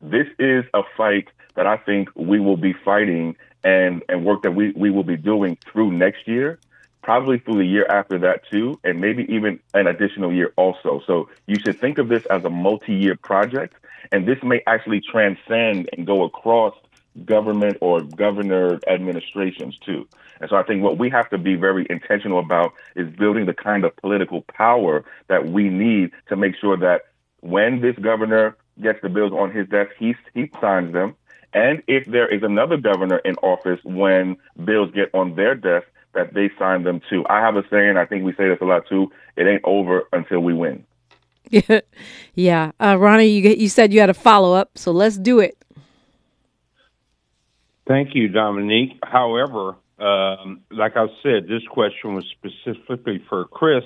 This 0.00 0.26
is 0.38 0.64
a 0.74 0.82
fight 0.96 1.28
that 1.54 1.66
I 1.66 1.76
think 1.76 2.08
we 2.14 2.40
will 2.40 2.56
be 2.56 2.72
fighting 2.84 3.36
and, 3.62 4.02
and 4.08 4.24
work 4.24 4.42
that 4.42 4.52
we, 4.52 4.72
we 4.72 4.90
will 4.90 5.04
be 5.04 5.16
doing 5.16 5.58
through 5.70 5.92
next 5.92 6.26
year, 6.26 6.58
probably 7.02 7.38
through 7.38 7.58
the 7.58 7.66
year 7.66 7.86
after 7.86 8.18
that 8.18 8.48
too, 8.50 8.80
and 8.84 9.00
maybe 9.00 9.26
even 9.28 9.60
an 9.74 9.86
additional 9.86 10.32
year 10.32 10.52
also. 10.56 11.02
So 11.06 11.28
you 11.46 11.56
should 11.58 11.78
think 11.78 11.98
of 11.98 12.08
this 12.08 12.24
as 12.26 12.44
a 12.44 12.50
multi-year 12.50 13.16
project, 13.16 13.74
and 14.12 14.26
this 14.26 14.38
may 14.42 14.62
actually 14.66 15.00
transcend 15.00 15.90
and 15.92 16.06
go 16.06 16.24
across 16.24 16.74
government 17.24 17.76
or 17.80 18.00
governor 18.02 18.78
administrations 18.86 19.76
too. 19.84 20.06
And 20.40 20.48
so 20.48 20.56
I 20.56 20.62
think 20.62 20.82
what 20.82 20.98
we 20.98 21.10
have 21.10 21.28
to 21.30 21.38
be 21.38 21.54
very 21.54 21.86
intentional 21.90 22.38
about 22.38 22.72
is 22.96 23.14
building 23.16 23.46
the 23.46 23.52
kind 23.52 23.84
of 23.84 23.94
political 23.96 24.42
power 24.42 25.04
that 25.28 25.50
we 25.50 25.68
need 25.68 26.12
to 26.28 26.36
make 26.36 26.54
sure 26.58 26.76
that 26.78 27.02
when 27.40 27.80
this 27.80 27.96
governor 27.96 28.56
gets 28.82 29.00
the 29.02 29.08
bills 29.08 29.32
on 29.32 29.52
his 29.52 29.68
desk, 29.68 29.90
he, 29.98 30.14
he 30.34 30.50
signs 30.60 30.92
them. 30.92 31.14
And 31.52 31.82
if 31.88 32.06
there 32.06 32.32
is 32.32 32.42
another 32.42 32.76
governor 32.76 33.18
in 33.18 33.34
office 33.36 33.80
when 33.82 34.36
bills 34.64 34.90
get 34.94 35.12
on 35.14 35.34
their 35.34 35.54
desk, 35.54 35.86
that 36.14 36.34
they 36.34 36.50
sign 36.58 36.82
them 36.82 37.00
too. 37.08 37.24
I 37.28 37.40
have 37.40 37.56
a 37.56 37.62
saying, 37.70 37.96
I 37.96 38.04
think 38.04 38.24
we 38.24 38.32
say 38.32 38.48
this 38.48 38.58
a 38.60 38.64
lot 38.64 38.86
too, 38.88 39.10
it 39.36 39.46
ain't 39.46 39.62
over 39.64 40.08
until 40.12 40.40
we 40.40 40.54
win. 40.54 40.84
yeah. 42.34 42.72
Uh, 42.80 42.96
Ronnie, 42.98 43.26
you, 43.26 43.50
you 43.50 43.68
said 43.68 43.92
you 43.92 44.00
had 44.00 44.10
a 44.10 44.14
follow 44.14 44.52
up, 44.54 44.76
so 44.76 44.92
let's 44.92 45.16
do 45.18 45.40
it. 45.40 45.56
Thank 47.86 48.14
you, 48.14 48.28
Dominique. 48.28 48.98
However, 49.02 49.76
um, 49.98 50.60
like 50.70 50.96
I 50.96 51.06
said, 51.22 51.48
this 51.48 51.62
question 51.68 52.14
was 52.14 52.24
specifically 52.30 53.22
for 53.28 53.46
Chris, 53.46 53.84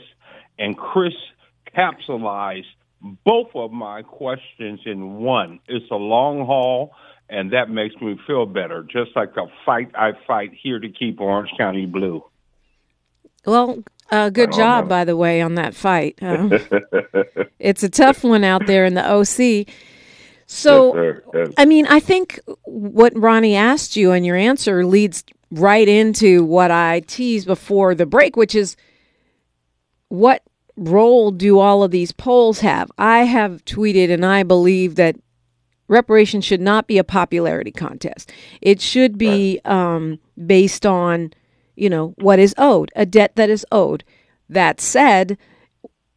and 0.58 0.76
Chris 0.76 1.14
capsulized 1.74 2.64
both 3.24 3.48
of 3.54 3.70
my 3.70 4.02
questions 4.02 4.80
in 4.86 5.16
one. 5.16 5.60
It's 5.68 5.90
a 5.90 5.96
long 5.96 6.46
haul, 6.46 6.92
and 7.28 7.52
that 7.52 7.68
makes 7.68 7.94
me 7.96 8.18
feel 8.26 8.46
better, 8.46 8.82
just 8.82 9.14
like 9.14 9.34
the 9.34 9.46
fight 9.66 9.90
I 9.94 10.12
fight 10.26 10.52
here 10.60 10.78
to 10.78 10.88
keep 10.88 11.20
Orange 11.20 11.50
County 11.58 11.86
blue. 11.86 12.24
Well, 13.44 13.84
uh, 14.10 14.30
good 14.30 14.52
job, 14.52 14.88
by 14.88 15.04
the 15.04 15.16
way, 15.16 15.42
on 15.42 15.56
that 15.56 15.74
fight. 15.74 16.18
Uh, 16.22 16.58
it's 17.58 17.82
a 17.82 17.90
tough 17.90 18.24
one 18.24 18.42
out 18.42 18.66
there 18.66 18.86
in 18.86 18.94
the 18.94 19.06
OC. 19.06 19.66
So, 20.46 20.94
Yes. 20.96 21.20
Yes. 21.34 21.48
I 21.58 21.64
mean, 21.66 21.86
I 21.86 22.00
think 22.00 22.40
what 22.64 23.12
Ronnie 23.16 23.56
asked 23.56 23.96
you 23.96 24.12
and 24.12 24.24
your 24.24 24.36
answer 24.36 24.84
leads 24.86 25.24
right 25.50 25.88
into 25.88 26.44
what 26.44 26.70
I 26.70 27.00
teased 27.00 27.46
before 27.46 27.94
the 27.94 28.06
break, 28.06 28.36
which 28.36 28.54
is 28.54 28.76
what 30.08 30.42
role 30.76 31.30
do 31.30 31.58
all 31.58 31.82
of 31.82 31.90
these 31.90 32.12
polls 32.12 32.60
have? 32.60 32.90
I 32.98 33.20
have 33.24 33.64
tweeted 33.64 34.10
and 34.10 34.24
I 34.24 34.42
believe 34.42 34.96
that 34.96 35.16
reparations 35.88 36.44
should 36.44 36.60
not 36.60 36.86
be 36.86 36.98
a 36.98 37.04
popularity 37.04 37.70
contest. 37.70 38.32
It 38.60 38.80
should 38.80 39.18
be 39.18 39.60
um, 39.64 40.18
based 40.46 40.86
on, 40.86 41.32
you 41.76 41.90
know, 41.90 42.14
what 42.18 42.38
is 42.38 42.54
owed, 42.58 42.90
a 42.96 43.06
debt 43.06 43.36
that 43.36 43.50
is 43.50 43.66
owed. 43.70 44.04
That 44.48 44.80
said, 44.80 45.38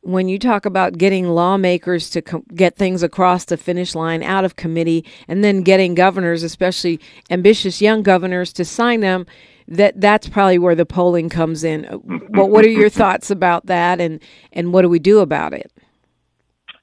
when 0.01 0.29
you 0.29 0.39
talk 0.39 0.65
about 0.65 0.97
getting 0.97 1.27
lawmakers 1.27 2.09
to 2.11 2.21
com- 2.21 2.45
get 2.55 2.77
things 2.77 3.03
across 3.03 3.45
the 3.45 3.57
finish 3.57 3.93
line 3.93 4.23
out 4.23 4.45
of 4.45 4.55
committee 4.55 5.03
and 5.27 5.43
then 5.43 5.61
getting 5.61 5.95
governors 5.95 6.43
especially 6.43 6.99
ambitious 7.29 7.81
young 7.81 8.03
governors 8.03 8.53
to 8.53 8.63
sign 8.63 9.01
them 9.01 9.25
that 9.67 9.99
that's 9.99 10.27
probably 10.27 10.57
where 10.57 10.75
the 10.75 10.85
polling 10.85 11.29
comes 11.29 11.63
in 11.63 11.83
what 12.29 12.49
what 12.49 12.65
are 12.65 12.69
your 12.69 12.89
thoughts 13.01 13.29
about 13.31 13.65
that 13.65 13.99
and 13.99 14.21
and 14.53 14.73
what 14.73 14.81
do 14.81 14.89
we 14.89 14.99
do 14.99 15.19
about 15.19 15.53
it 15.53 15.71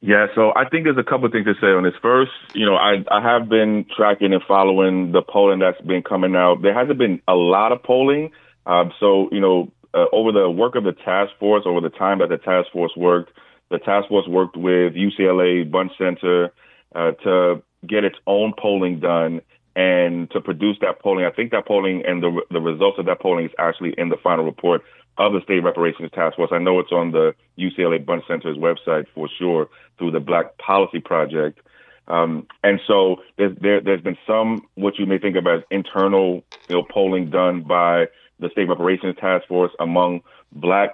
Yeah, 0.07 0.27
so 0.35 0.53
I 0.55 0.69
think 0.69 0.85
there's 0.85 0.99
a 0.99 1.03
couple 1.03 1.25
of 1.25 1.33
things 1.33 1.47
to 1.47 1.55
say 1.55 1.69
on 1.69 1.83
this. 1.83 1.95
First, 2.03 2.33
you 2.53 2.67
know, 2.67 2.75
I, 2.75 3.03
I 3.11 3.23
have 3.23 3.49
been 3.49 3.87
tracking 3.97 4.35
and 4.35 4.43
following 4.47 5.13
the 5.13 5.23
polling 5.23 5.61
that's 5.61 5.81
been 5.81 6.03
coming 6.03 6.37
out. 6.37 6.61
There 6.61 6.75
hasn't 6.75 6.99
been 6.99 7.23
a 7.27 7.33
lot 7.33 7.73
of 7.73 7.83
polling. 7.83 8.31
Um, 8.67 8.93
so, 9.01 9.31
you 9.33 9.41
know, 9.41 9.73
uh, 9.95 10.05
over 10.13 10.31
the 10.31 10.51
work 10.51 10.75
of 10.75 10.85
the 10.85 10.93
task 10.93 11.33
force, 11.41 11.63
over 11.65 11.81
the 11.81 11.89
time 11.89 12.19
that 12.19 12.29
the 12.29 12.37
task 12.37 12.71
force 12.71 12.93
worked, 12.95 13.33
the 13.71 13.79
task 13.79 14.09
force 14.09 14.29
worked 14.29 14.59
with 14.59 14.93
UCLA, 14.93 15.71
Bunch 15.71 15.93
Center 15.97 16.53
uh, 16.95 17.13
to 17.23 17.63
get 17.87 18.05
its 18.05 18.17
own 18.27 18.53
polling 18.61 19.01
done 19.01 19.41
and 19.77 20.31
to 20.31 20.41
produce 20.41 20.77
that 20.81 21.01
polling. 21.01 21.25
I 21.25 21.31
think 21.31 21.51
that 21.51 21.67
polling 21.67 22.05
and 22.07 22.23
the 22.23 22.41
the 22.51 22.61
results 22.61 22.99
of 22.99 23.07
that 23.07 23.21
polling 23.21 23.47
is 23.47 23.53
actually 23.59 23.95
in 23.99 24.09
the 24.09 24.17
final 24.17 24.45
report 24.45 24.83
of 25.19 25.33
the 25.33 25.41
State 25.43 25.63
Reparations 25.63 26.11
Task 26.13 26.37
Force. 26.37 26.51
I 26.53 26.59
know 26.59 26.81
it's 26.81 26.93
on 26.93 27.13
the 27.13 27.35
UCLA 27.59 28.05
Bunche 28.05 28.27
Center's 28.27 28.57
website 28.57 29.07
for 29.15 29.29
sure 29.39 29.69
through 29.99 30.11
the 30.11 30.21
Black 30.21 30.59
Policy 30.59 31.01
Project. 31.01 31.61
Um, 32.07 32.47
and 32.63 32.81
so 32.87 33.23
there's, 33.39 33.57
there, 33.61 33.81
there's 33.81 34.03
been 34.03 34.19
some 34.27 34.63
what 34.75 34.99
you 34.99 35.07
may 35.07 35.19
think 35.19 35.37
of 35.37 35.47
as 35.47 35.63
internal 35.71 36.45
you 36.69 36.77
know, 36.77 36.83
polling 36.83 37.31
done 37.31 37.63
by 37.63 38.07
the 38.41 38.51
State 38.51 38.69
Reparations 38.69 39.17
Task 39.19 39.47
Force 39.47 39.73
among 39.79 40.23
Black 40.53 40.91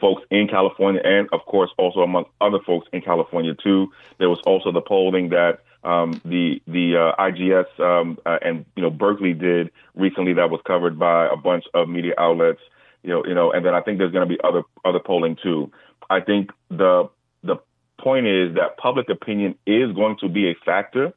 folks 0.00 0.22
in 0.30 0.48
California, 0.48 1.00
and 1.04 1.28
of 1.32 1.44
course 1.46 1.70
also 1.78 2.00
among 2.00 2.24
other 2.40 2.58
folks 2.66 2.88
in 2.92 3.00
California 3.00 3.54
too. 3.54 3.92
There 4.18 4.28
was 4.28 4.40
also 4.46 4.72
the 4.72 4.80
polling 4.80 5.28
that 5.28 5.60
um, 5.84 6.20
the 6.24 6.60
the 6.66 6.96
uh, 6.96 7.22
IGS 7.22 7.80
um, 7.80 8.18
uh, 8.24 8.38
and 8.42 8.64
you 8.76 8.82
know 8.82 8.90
Berkeley 8.90 9.32
did 9.34 9.70
recently 9.94 10.34
that 10.34 10.50
was 10.50 10.60
covered 10.66 10.98
by 10.98 11.26
a 11.26 11.36
bunch 11.36 11.64
of 11.74 11.88
media 11.88 12.14
outlets. 12.18 12.60
You 13.02 13.10
know, 13.10 13.24
you 13.26 13.34
know, 13.34 13.52
and 13.52 13.64
then 13.64 13.74
I 13.74 13.82
think 13.82 13.98
there's 13.98 14.12
going 14.12 14.28
to 14.28 14.34
be 14.34 14.40
other 14.42 14.62
other 14.84 15.00
polling 15.00 15.36
too. 15.42 15.70
I 16.08 16.20
think 16.20 16.50
the 16.70 17.10
the 17.42 17.56
point 18.00 18.26
is 18.26 18.54
that 18.54 18.76
public 18.78 19.08
opinion 19.10 19.56
is 19.66 19.92
going 19.92 20.16
to 20.20 20.28
be 20.28 20.50
a 20.50 20.54
factor 20.64 21.12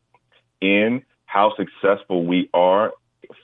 in 0.61 1.03
how 1.25 1.53
successful 1.55 2.25
we 2.25 2.49
are 2.53 2.93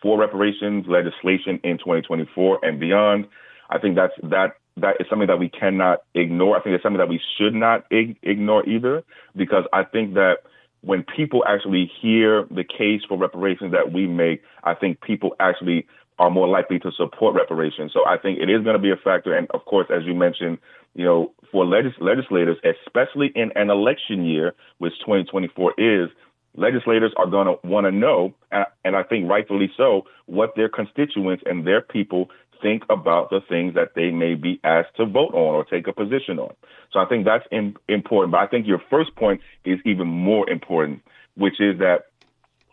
for 0.02 0.18
reparations 0.18 0.86
legislation 0.88 1.60
in 1.64 1.78
2024 1.78 2.60
and 2.64 2.80
beyond. 2.80 3.28
I 3.70 3.80
think 3.80 3.96
that's 3.96 4.14
that 4.24 4.56
that 4.78 4.98
is 5.00 5.08
something 5.10 5.28
that 5.28 5.40
we 5.40 5.50
cannot 5.50 6.00
ignore. 6.16 6.58
I 6.58 6.62
think 6.62 6.76
it's 6.76 6.84
something 6.84 7.00
that 7.00 7.10
we 7.10 7.22
should 7.38 7.54
not 7.54 7.86
ig- 7.92 8.18
ignore 8.24 8.68
either, 8.68 9.04
because 9.36 9.66
I 9.72 9.84
think 9.84 10.16
that 10.16 10.38
when 10.84 11.04
people 11.04 11.44
actually 11.48 11.90
hear 12.02 12.46
the 12.52 12.64
case 12.64 13.02
for 13.08 13.18
reparations 13.18 13.72
that 13.72 13.94
we 13.94 14.06
make, 14.06 14.42
I 14.64 14.74
think 14.74 15.02
people 15.02 15.34
actually 15.40 15.88
are 16.20 16.30
more 16.30 16.48
likely 16.48 16.78
to 16.80 16.92
support 16.92 17.36
reparations. 17.36 17.92
So 17.94 18.06
I 18.06 18.18
think 18.18 18.40
it 18.40 18.50
is 18.50 18.64
going 18.64 18.76
to 18.76 18.82
be 18.82 18.92
a 18.92 18.98
factor. 18.98 19.36
And 19.36 19.50
of 19.52 19.66
course, 19.66 19.88
as 19.90 20.04
you 20.06 20.14
mentioned, 20.14 20.58
you 20.94 21.06
know, 21.06 21.32
for 21.52 21.66
legis- 21.66 22.00
legislators, 22.00 22.58
especially 22.64 23.32
in 23.34 23.52
an 23.56 23.70
election 23.70 24.26
year, 24.26 24.54
which 24.78 24.94
2024 25.00 25.74
is, 25.78 26.10
legislators 26.56 27.14
are 27.18 27.28
going 27.28 27.48
to 27.48 27.68
want 27.68 27.86
to 27.86 27.92
know, 27.92 28.34
and 28.52 28.96
I 28.96 29.04
think 29.04 29.30
rightfully 29.30 29.72
so, 29.76 30.04
what 30.26 30.56
their 30.56 30.70
constituents 30.70 31.44
and 31.46 31.66
their 31.66 31.82
people 31.82 32.30
think 32.62 32.84
about 32.90 33.30
the 33.30 33.42
things 33.48 33.76
that 33.76 33.96
they 33.96 34.12
may 34.12 34.36
be 34.36 34.60
asked 34.64 34.96
to 34.98 35.06
vote 35.06 35.34
on 35.34 35.56
or 35.56 35.66
take 35.66 35.88
a 35.88 35.94
position 35.94 36.40
on. 36.40 36.54
So 36.92 37.00
I 37.00 37.06
think 37.06 37.26
that's 37.26 37.46
in, 37.52 37.76
important. 37.88 38.32
But 38.32 38.40
I 38.40 38.48
think 38.48 38.68
your 38.68 38.82
first 38.90 39.16
point 39.16 39.42
is 39.66 39.80
even 39.86 40.08
more 40.08 40.50
important, 40.50 41.02
which 41.36 41.60
is 41.60 41.80
that 41.80 42.06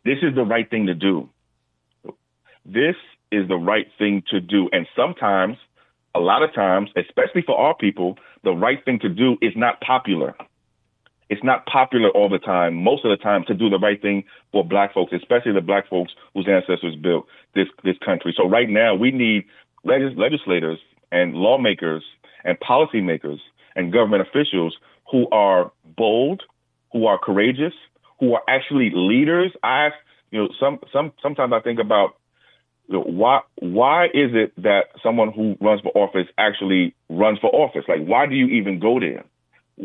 this 0.04 0.18
is 0.22 0.34
the 0.34 0.44
right 0.44 0.68
thing 0.68 0.86
to 0.86 0.94
do. 0.94 1.28
This 2.64 2.96
is 3.32 3.48
the 3.48 3.56
right 3.56 3.86
thing 3.98 4.22
to 4.30 4.40
do. 4.40 4.68
And 4.72 4.86
sometimes, 4.94 5.56
a 6.14 6.20
lot 6.20 6.42
of 6.42 6.52
times, 6.54 6.90
especially 6.96 7.42
for 7.42 7.56
our 7.56 7.74
people, 7.74 8.18
the 8.42 8.52
right 8.52 8.84
thing 8.84 8.98
to 9.00 9.08
do 9.08 9.36
is 9.40 9.52
not 9.56 9.80
popular. 9.80 10.34
It's 11.28 11.44
not 11.44 11.64
popular 11.66 12.10
all 12.10 12.28
the 12.28 12.40
time, 12.40 12.74
most 12.74 13.04
of 13.04 13.10
the 13.16 13.22
time, 13.22 13.44
to 13.46 13.54
do 13.54 13.70
the 13.70 13.78
right 13.78 14.02
thing 14.02 14.24
for 14.50 14.64
black 14.64 14.92
folks, 14.92 15.12
especially 15.12 15.52
the 15.52 15.60
black 15.60 15.88
folks 15.88 16.12
whose 16.34 16.48
ancestors 16.48 16.96
built 16.96 17.26
this, 17.54 17.68
this 17.84 17.96
country. 18.04 18.34
So 18.36 18.48
right 18.48 18.68
now, 18.68 18.96
we 18.96 19.12
need 19.12 19.44
legis- 19.84 20.16
legislators 20.16 20.78
and 21.12 21.34
lawmakers 21.34 22.04
and 22.44 22.58
policymakers 22.60 23.38
and 23.76 23.92
government 23.92 24.26
officials 24.26 24.76
who 25.10 25.28
are 25.30 25.72
bold, 25.96 26.42
who 26.92 27.06
are 27.06 27.18
courageous, 27.18 27.74
who 28.18 28.34
are 28.34 28.42
actually 28.48 28.90
leaders. 28.94 29.52
I, 29.62 29.90
you 30.30 30.40
know, 30.40 30.48
some 30.58 30.80
some 30.92 31.12
sometimes 31.22 31.52
I 31.52 31.60
think 31.60 31.78
about 31.78 32.16
you 32.88 32.94
know, 32.94 33.02
why 33.02 33.40
why 33.56 34.06
is 34.06 34.32
it 34.34 34.52
that 34.62 34.86
someone 35.02 35.32
who 35.32 35.56
runs 35.60 35.80
for 35.80 35.92
office 35.96 36.26
actually 36.38 36.94
runs 37.08 37.38
for 37.38 37.50
office? 37.54 37.84
Like, 37.88 38.04
why 38.04 38.26
do 38.26 38.34
you 38.34 38.46
even 38.46 38.80
go 38.80 39.00
there? 39.00 39.24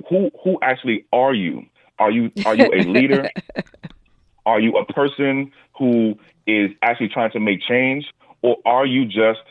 Who 0.09 0.31
who 0.43 0.57
actually 0.61 1.05
are 1.13 1.33
you? 1.33 1.63
Are 1.99 2.11
you 2.11 2.31
are 2.45 2.55
you 2.55 2.71
a 2.73 2.81
leader? 2.83 3.29
are 4.45 4.59
you 4.59 4.77
a 4.77 4.85
person 4.85 5.51
who 5.77 6.15
is 6.47 6.71
actually 6.81 7.09
trying 7.09 7.31
to 7.31 7.39
make 7.39 7.61
change, 7.61 8.05
or 8.41 8.57
are 8.65 8.85
you 8.85 9.05
just 9.05 9.41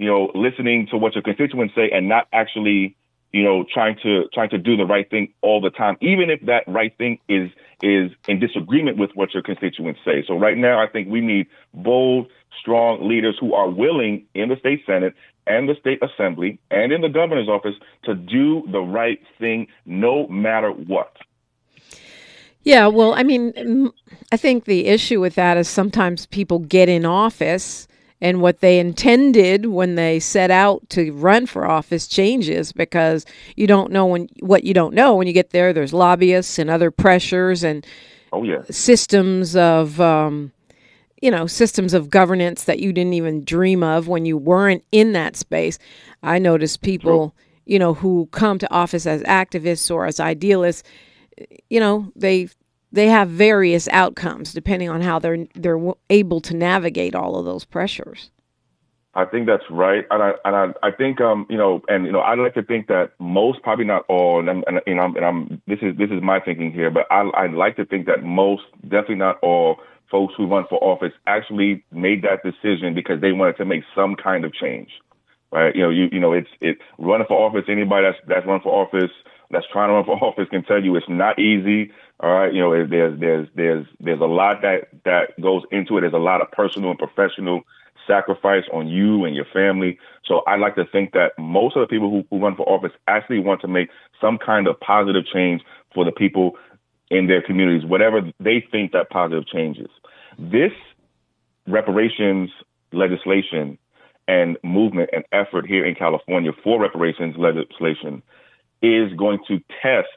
you 0.00 0.06
know 0.06 0.32
listening 0.34 0.88
to 0.90 0.96
what 0.96 1.14
your 1.14 1.22
constituents 1.22 1.74
say 1.74 1.90
and 1.92 2.08
not 2.08 2.26
actually 2.32 2.96
you 3.32 3.44
know 3.44 3.64
trying 3.72 3.96
to 4.02 4.24
trying 4.32 4.48
to 4.48 4.58
do 4.58 4.76
the 4.76 4.86
right 4.86 5.08
thing 5.10 5.32
all 5.42 5.60
the 5.60 5.70
time, 5.70 5.96
even 6.00 6.30
if 6.30 6.40
that 6.46 6.64
right 6.66 6.96
thing 6.96 7.18
is 7.28 7.50
is 7.82 8.10
in 8.26 8.40
disagreement 8.40 8.96
with 8.96 9.10
what 9.14 9.32
your 9.34 9.42
constituents 9.42 10.00
say. 10.04 10.24
So 10.26 10.36
right 10.38 10.56
now, 10.56 10.82
I 10.82 10.88
think 10.88 11.08
we 11.08 11.20
need 11.20 11.46
bold, 11.74 12.28
strong 12.58 13.06
leaders 13.06 13.36
who 13.38 13.52
are 13.52 13.68
willing 13.68 14.24
in 14.34 14.48
the 14.48 14.56
state 14.56 14.80
senate 14.86 15.14
and 15.46 15.68
the 15.68 15.74
state 15.78 16.02
assembly 16.02 16.58
and 16.70 16.92
in 16.92 17.02
the 17.02 17.08
governor's 17.08 17.48
office 17.48 17.74
to 18.04 18.14
do 18.14 18.62
the 18.72 18.80
right 18.80 19.20
thing 19.38 19.66
no 19.84 20.26
matter 20.28 20.70
what. 20.70 21.16
Yeah, 22.62 22.88
well, 22.88 23.14
I 23.14 23.22
mean, 23.22 23.90
I 24.32 24.36
think 24.36 24.64
the 24.64 24.86
issue 24.86 25.20
with 25.20 25.34
that 25.34 25.56
is 25.56 25.68
sometimes 25.68 26.26
people 26.26 26.58
get 26.58 26.90
in 26.90 27.06
office 27.06 27.88
and 28.20 28.40
what 28.42 28.60
they 28.60 28.78
intended 28.78 29.66
when 29.66 29.94
they 29.94 30.20
set 30.20 30.50
out 30.50 30.88
to 30.90 31.12
run 31.12 31.46
for 31.46 31.66
office 31.66 32.06
changes 32.06 32.72
because 32.72 33.24
you 33.56 33.66
don't 33.66 33.90
know 33.90 34.06
when 34.06 34.28
what 34.40 34.64
you 34.64 34.74
don't 34.74 34.94
know 34.94 35.14
when 35.14 35.26
you 35.26 35.32
get 35.32 35.50
there. 35.50 35.72
There's 35.72 35.92
lobbyists 35.92 36.58
and 36.58 36.68
other 36.70 36.90
pressures 36.90 37.64
and 37.64 37.86
Oh 38.32 38.44
yeah. 38.44 38.62
systems 38.70 39.56
of 39.56 40.00
um, 40.00 40.52
you 41.20 41.30
know 41.30 41.46
systems 41.46 41.94
of 41.94 42.10
governance 42.10 42.64
that 42.64 42.78
you 42.78 42.92
didn't 42.92 43.14
even 43.14 43.44
dream 43.44 43.82
of 43.82 44.06
when 44.06 44.24
you 44.24 44.36
weren't 44.36 44.84
in 44.92 45.12
that 45.14 45.34
space. 45.36 45.78
I 46.22 46.38
notice 46.38 46.76
people 46.76 47.34
you 47.66 47.78
know 47.78 47.94
who 47.94 48.28
come 48.32 48.58
to 48.58 48.72
office 48.72 49.06
as 49.06 49.22
activists 49.22 49.90
or 49.92 50.06
as 50.06 50.20
idealists. 50.20 50.82
You 51.68 51.80
know 51.80 52.12
they 52.14 52.48
they 52.92 53.06
have 53.06 53.28
various 53.28 53.88
outcomes 53.88 54.52
depending 54.52 54.88
on 54.88 55.00
how 55.00 55.18
they're 55.18 55.46
they're 55.54 55.80
able 56.08 56.40
to 56.40 56.54
navigate 56.54 57.14
all 57.14 57.36
of 57.36 57.44
those 57.44 57.64
pressures. 57.64 58.30
I 59.12 59.24
think 59.24 59.46
that's 59.46 59.64
right, 59.70 60.04
and 60.10 60.22
I 60.22 60.32
and 60.44 60.54
I, 60.54 60.86
I 60.86 60.90
think 60.92 61.20
um 61.20 61.46
you 61.50 61.58
know 61.58 61.82
and 61.88 62.06
you 62.06 62.12
know 62.12 62.20
I 62.20 62.34
like 62.34 62.54
to 62.54 62.62
think 62.62 62.86
that 62.88 63.12
most, 63.18 63.62
probably 63.62 63.84
not 63.84 64.04
all, 64.08 64.38
and 64.38 64.48
I'm 64.48 64.62
and, 64.66 64.80
you 64.86 64.94
know, 64.94 65.02
I'm, 65.02 65.16
and 65.16 65.24
I'm 65.24 65.62
this 65.66 65.80
is 65.82 65.96
this 65.98 66.10
is 66.10 66.22
my 66.22 66.38
thinking 66.40 66.72
here, 66.72 66.90
but 66.90 67.06
I 67.10 67.22
I 67.22 67.46
like 67.48 67.76
to 67.76 67.84
think 67.84 68.06
that 68.06 68.22
most, 68.22 68.62
definitely 68.82 69.16
not 69.16 69.38
all, 69.42 69.80
folks 70.10 70.34
who 70.36 70.46
run 70.46 70.64
for 70.68 70.82
office 70.82 71.12
actually 71.26 71.84
made 71.92 72.22
that 72.22 72.42
decision 72.44 72.94
because 72.94 73.20
they 73.20 73.32
wanted 73.32 73.56
to 73.56 73.64
make 73.64 73.82
some 73.94 74.14
kind 74.14 74.44
of 74.44 74.52
change, 74.54 74.90
right? 75.52 75.74
You 75.74 75.82
know, 75.82 75.90
you 75.90 76.08
you 76.12 76.20
know 76.20 76.32
it's 76.32 76.48
it 76.60 76.78
running 76.98 77.26
for 77.26 77.38
office. 77.38 77.64
Anybody 77.68 78.06
that's 78.06 78.18
that's 78.28 78.46
run 78.46 78.60
for 78.60 78.72
office 78.72 79.10
that's 79.50 79.66
trying 79.72 79.88
to 79.88 79.94
run 79.94 80.04
for 80.04 80.16
office 80.24 80.48
can 80.50 80.64
tell 80.64 80.82
you 80.82 80.96
it's 80.96 81.08
not 81.08 81.38
easy. 81.38 81.92
All 82.20 82.32
right, 82.32 82.52
you 82.52 82.60
know, 82.60 82.70
there's 82.86 83.18
there's 83.18 83.48
there's 83.54 83.86
there's 83.98 84.20
a 84.20 84.26
lot 84.26 84.62
that 84.62 84.88
that 85.04 85.40
goes 85.40 85.62
into 85.70 85.98
it. 85.98 86.02
There's 86.02 86.12
a 86.12 86.18
lot 86.18 86.40
of 86.40 86.50
personal 86.50 86.90
and 86.90 86.98
professional 86.98 87.62
sacrifice 88.06 88.64
on 88.72 88.88
you 88.88 89.24
and 89.24 89.34
your 89.34 89.44
family. 89.52 89.98
So 90.24 90.40
I 90.46 90.56
like 90.56 90.74
to 90.76 90.84
think 90.84 91.12
that 91.12 91.32
most 91.38 91.76
of 91.76 91.80
the 91.80 91.86
people 91.86 92.10
who, 92.10 92.24
who 92.30 92.42
run 92.42 92.56
for 92.56 92.68
office 92.68 92.92
actually 93.06 93.38
want 93.38 93.60
to 93.60 93.68
make 93.68 93.88
some 94.20 94.38
kind 94.38 94.66
of 94.66 94.78
positive 94.80 95.24
change 95.32 95.62
for 95.94 96.04
the 96.04 96.12
people 96.12 96.56
in 97.10 97.26
their 97.26 97.42
communities, 97.42 97.88
whatever 97.88 98.20
they 98.38 98.64
think 98.70 98.92
that 98.92 99.10
positive 99.10 99.46
change 99.46 99.78
is. 99.78 99.90
This 100.38 100.72
reparations 101.66 102.50
legislation 102.92 103.78
and 104.28 104.56
movement 104.62 105.10
and 105.12 105.24
effort 105.32 105.66
here 105.66 105.84
in 105.84 105.94
California 105.94 106.52
for 106.62 106.80
reparations 106.80 107.34
legislation 107.36 108.22
is 108.82 109.12
going 109.14 109.38
to 109.48 109.60
test, 109.82 110.08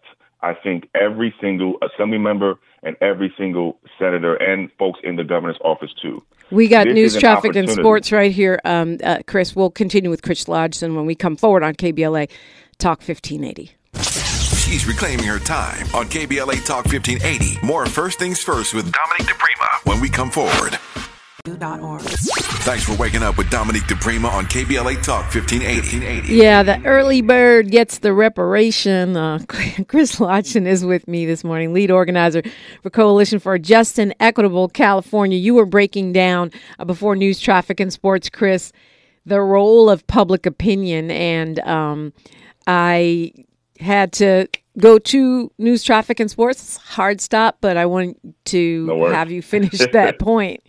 I 0.42 0.54
think, 0.54 0.90
every 1.00 1.34
single 1.42 1.76
assembly 1.82 2.18
member 2.18 2.60
and 2.84 2.96
every 3.02 3.34
single 3.38 3.80
senator 3.98 4.36
and 4.36 4.70
folks 4.78 5.00
in 5.04 5.16
the 5.16 5.24
governor's 5.24 5.60
office 5.64 5.92
too. 6.02 6.24
We 6.52 6.68
got 6.68 6.86
This 6.86 6.96
news, 6.96 7.12
is 7.12 7.16
an 7.16 7.22
traffic, 7.22 7.56
and 7.56 7.70
sports 7.70 8.12
right 8.12 8.32
here, 8.32 8.60
um, 8.66 8.98
uh, 9.04 9.20
Chris. 9.26 9.56
We'll 9.56 9.72
continue 9.72 10.10
with 10.10 10.22
Chris 10.22 10.48
Lodgson 10.48 10.96
when 10.96 11.06
we 11.06 11.16
come 11.16 11.36
forward 11.36 11.64
on 11.64 11.74
KBLA 11.74 12.30
Talk 12.78 13.00
1580. 13.00 13.72
She's 14.56 14.86
reclaiming 14.88 15.26
her 15.26 15.40
time 15.40 15.86
on 15.94 16.08
KBLA 16.08 16.66
Talk 16.66 16.86
1580. 16.86 17.66
More 17.66 17.86
First 17.86 18.20
Things 18.20 18.42
First 18.42 18.74
with 18.74 18.92
Dominique 18.92 19.36
DePrima 19.36 19.86
when 19.86 20.00
we 20.00 20.10
come 20.10 20.30
forward. 20.30 20.78
Thanks 22.64 22.86
for 22.86 22.96
waking 22.96 23.22
up 23.22 23.38
with 23.38 23.50
Dominique 23.50 23.84
DePrima 23.84 24.32
on 24.32 24.46
KBLA 24.46 25.04
Talk 25.04 25.26
1580. 25.26 26.34
Yeah, 26.36 26.64
the 26.64 26.82
early 26.86 27.22
bird 27.22 27.70
gets 27.70 27.98
the 27.98 28.14
reparation. 28.14 29.18
Uh, 29.18 29.40
Chris 29.90 30.22
Lodgson 30.22 30.66
is 30.66 30.86
with 30.86 31.06
me 31.06 31.26
this 31.26 31.44
morning, 31.44 31.74
lead 31.74 31.92
organizer 31.92 32.44
for 32.82 32.90
Coalition 32.90 33.40
for 33.40 33.60
Just 33.60 34.00
and 34.00 34.16
Equitable 34.22 34.70
California. 34.70 35.38
You 35.38 35.56
were 35.56 35.66
breaking 35.66 36.14
down 36.14 36.50
uh, 36.80 36.86
before 36.86 37.14
news, 37.14 37.42
traffic, 37.42 37.82
and 37.82 37.92
sports, 37.92 38.30
Chris, 38.30 38.72
the 39.26 39.42
role 39.42 39.90
of 39.90 40.08
public 40.08 40.46
opinion, 40.46 41.12
and 41.12 41.60
um, 41.60 42.14
I 42.68 43.34
had 43.82 44.14
to 44.14 44.48
go 44.78 44.98
to 44.98 45.52
news, 45.58 45.84
traffic, 45.84 46.22
and 46.22 46.32
sports. 46.32 46.78
Hard 46.78 47.20
stop, 47.20 47.58
but 47.60 47.76
I 47.76 47.86
want 47.86 48.18
to 48.46 48.86
No 48.86 49.12
have 49.12 49.30
you 49.30 49.42
finish 49.42 49.80
that 49.92 50.20
point. 50.20 50.64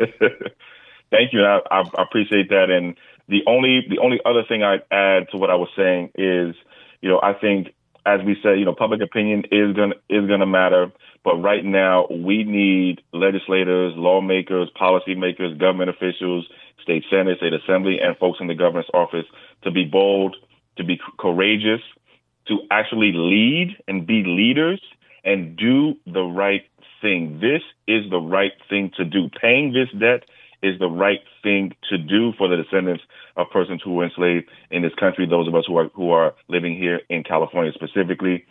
Thank 1.10 1.32
you. 1.32 1.44
I, 1.44 1.60
I 1.70 1.84
appreciate 2.02 2.48
that. 2.50 2.70
And 2.70 2.96
the 3.28 3.42
only 3.46 3.86
the 3.88 3.98
only 4.00 4.20
other 4.24 4.44
thing 4.48 4.62
I'd 4.62 4.82
add 4.90 5.28
to 5.32 5.38
what 5.38 5.50
I 5.50 5.56
was 5.56 5.68
saying 5.76 6.10
is, 6.16 6.54
you 7.02 7.08
know, 7.10 7.20
I 7.22 7.34
think 7.34 7.68
as 8.06 8.20
we 8.24 8.36
said, 8.42 8.58
you 8.58 8.64
know, 8.64 8.74
public 8.74 9.02
opinion 9.02 9.44
is 9.52 9.74
gonna 9.76 9.96
is 10.08 10.28
gonna 10.28 10.46
matter. 10.46 10.92
But 11.24 11.36
right 11.36 11.64
now, 11.64 12.06
we 12.10 12.44
need 12.44 13.02
legislators, 13.12 13.94
lawmakers, 13.96 14.70
policymakers, 14.80 15.58
government 15.58 15.90
officials, 15.90 16.46
state 16.82 17.04
senate, 17.10 17.38
state 17.38 17.52
assembly, 17.52 17.98
and 18.00 18.16
folks 18.18 18.38
in 18.40 18.46
the 18.48 18.54
governor's 18.54 18.90
office 18.94 19.26
to 19.64 19.70
be 19.70 19.84
bold, 19.84 20.36
to 20.78 20.84
be 20.84 20.98
courageous, 21.18 21.82
to 22.48 22.58
actually 22.70 23.12
lead 23.14 23.76
and 23.88 24.06
be 24.06 24.24
leaders 24.24 24.80
and 25.24 25.56
do 25.56 25.94
the 26.06 26.22
right 26.22 26.62
thing. 27.00 27.40
This 27.40 27.62
is 27.86 28.10
the 28.10 28.20
right 28.20 28.52
thing 28.68 28.92
to 28.96 29.04
do. 29.04 29.28
Paying 29.40 29.72
this 29.72 29.88
debt 29.98 30.24
is 30.62 30.78
the 30.78 30.88
right 30.88 31.20
thing 31.42 31.74
to 31.88 31.98
do 31.98 32.32
for 32.36 32.48
the 32.48 32.56
descendants 32.56 33.02
of 33.36 33.48
persons 33.50 33.80
who 33.82 33.94
were 33.94 34.04
enslaved 34.04 34.48
in 34.70 34.82
this 34.82 34.94
country, 34.94 35.26
those 35.26 35.48
of 35.48 35.54
us 35.54 35.64
who 35.66 35.76
are 35.76 35.88
who 35.94 36.10
are 36.10 36.34
living 36.48 36.76
here 36.76 37.00
in 37.08 37.24
California 37.24 37.72
specifically. 37.72 38.44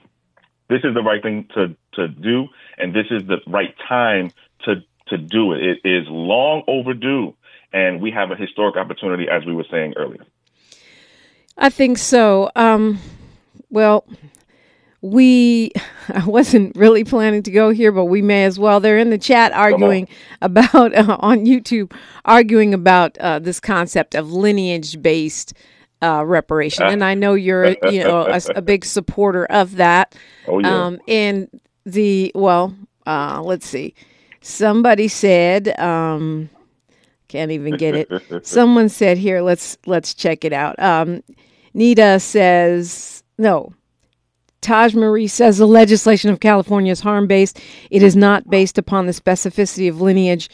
This 0.69 0.81
is 0.83 0.93
the 0.93 1.03
right 1.03 1.21
thing 1.21 1.47
to 1.55 1.75
to 1.93 2.07
do, 2.07 2.47
and 2.77 2.93
this 2.93 3.07
is 3.11 3.27
the 3.27 3.37
right 3.47 3.73
time 3.87 4.31
to 4.65 4.83
to 5.07 5.17
do 5.17 5.53
it. 5.53 5.61
It 5.61 5.79
is 5.83 6.07
long 6.07 6.63
overdue, 6.67 7.33
and 7.73 8.01
we 8.01 8.11
have 8.11 8.31
a 8.31 8.35
historic 8.35 8.75
opportunity, 8.75 9.27
as 9.29 9.45
we 9.45 9.53
were 9.53 9.65
saying 9.69 9.93
earlier. 9.97 10.25
I 11.57 11.69
think 11.69 11.97
so. 11.97 12.49
Um, 12.55 12.99
well, 13.69 14.05
we 15.01 15.71
I 16.09 16.25
wasn't 16.25 16.75
really 16.75 17.03
planning 17.03 17.43
to 17.43 17.51
go 17.51 17.69
here, 17.69 17.91
but 17.91 18.05
we 18.05 18.21
may 18.21 18.45
as 18.45 18.59
well. 18.59 18.79
They're 18.79 18.97
in 18.97 19.09
the 19.09 19.17
chat 19.17 19.51
arguing 19.51 20.07
about 20.41 20.93
uh, 20.95 21.17
on 21.19 21.45
YouTube, 21.45 21.93
arguing 22.25 22.73
about 22.73 23.17
uh, 23.19 23.39
this 23.39 23.59
concept 23.59 24.15
of 24.15 24.31
lineage-based 24.31 25.53
uh, 26.01 26.23
reparation, 26.25 26.85
and 26.85 27.03
I 27.03 27.13
know 27.13 27.33
you're 27.33 27.75
you 27.89 28.03
know 28.03 28.25
a, 28.25 28.41
a 28.55 28.61
big 28.61 28.85
supporter 28.85 29.45
of 29.45 29.75
that. 29.75 30.15
Oh 30.47 30.59
yeah. 30.59 30.85
Um, 30.85 30.99
and 31.07 31.49
the 31.85 32.31
well, 32.35 32.75
uh, 33.05 33.41
let's 33.43 33.67
see. 33.67 33.93
Somebody 34.41 35.09
said, 35.09 35.77
um, 35.79 36.49
can't 37.27 37.51
even 37.51 37.75
get 37.77 37.95
it. 37.95 38.09
Someone 38.45 38.89
said 38.89 39.17
here. 39.17 39.41
Let's 39.41 39.77
let's 39.85 40.13
check 40.13 40.45
it 40.45 40.53
out. 40.53 40.79
Um, 40.79 41.23
Nita 41.73 42.19
says 42.19 43.23
no. 43.37 43.73
Taj 44.61 44.93
Marie 44.93 45.27
says 45.27 45.57
the 45.57 45.65
legislation 45.65 46.29
of 46.29 46.39
California 46.39 46.91
is 46.91 46.99
harm 46.99 47.27
based. 47.27 47.59
It 47.91 48.03
is 48.03 48.15
not 48.15 48.49
based 48.49 48.77
upon 48.77 49.05
the 49.05 49.13
specificity 49.13 49.89
of 49.89 50.01
lineage. 50.01 50.49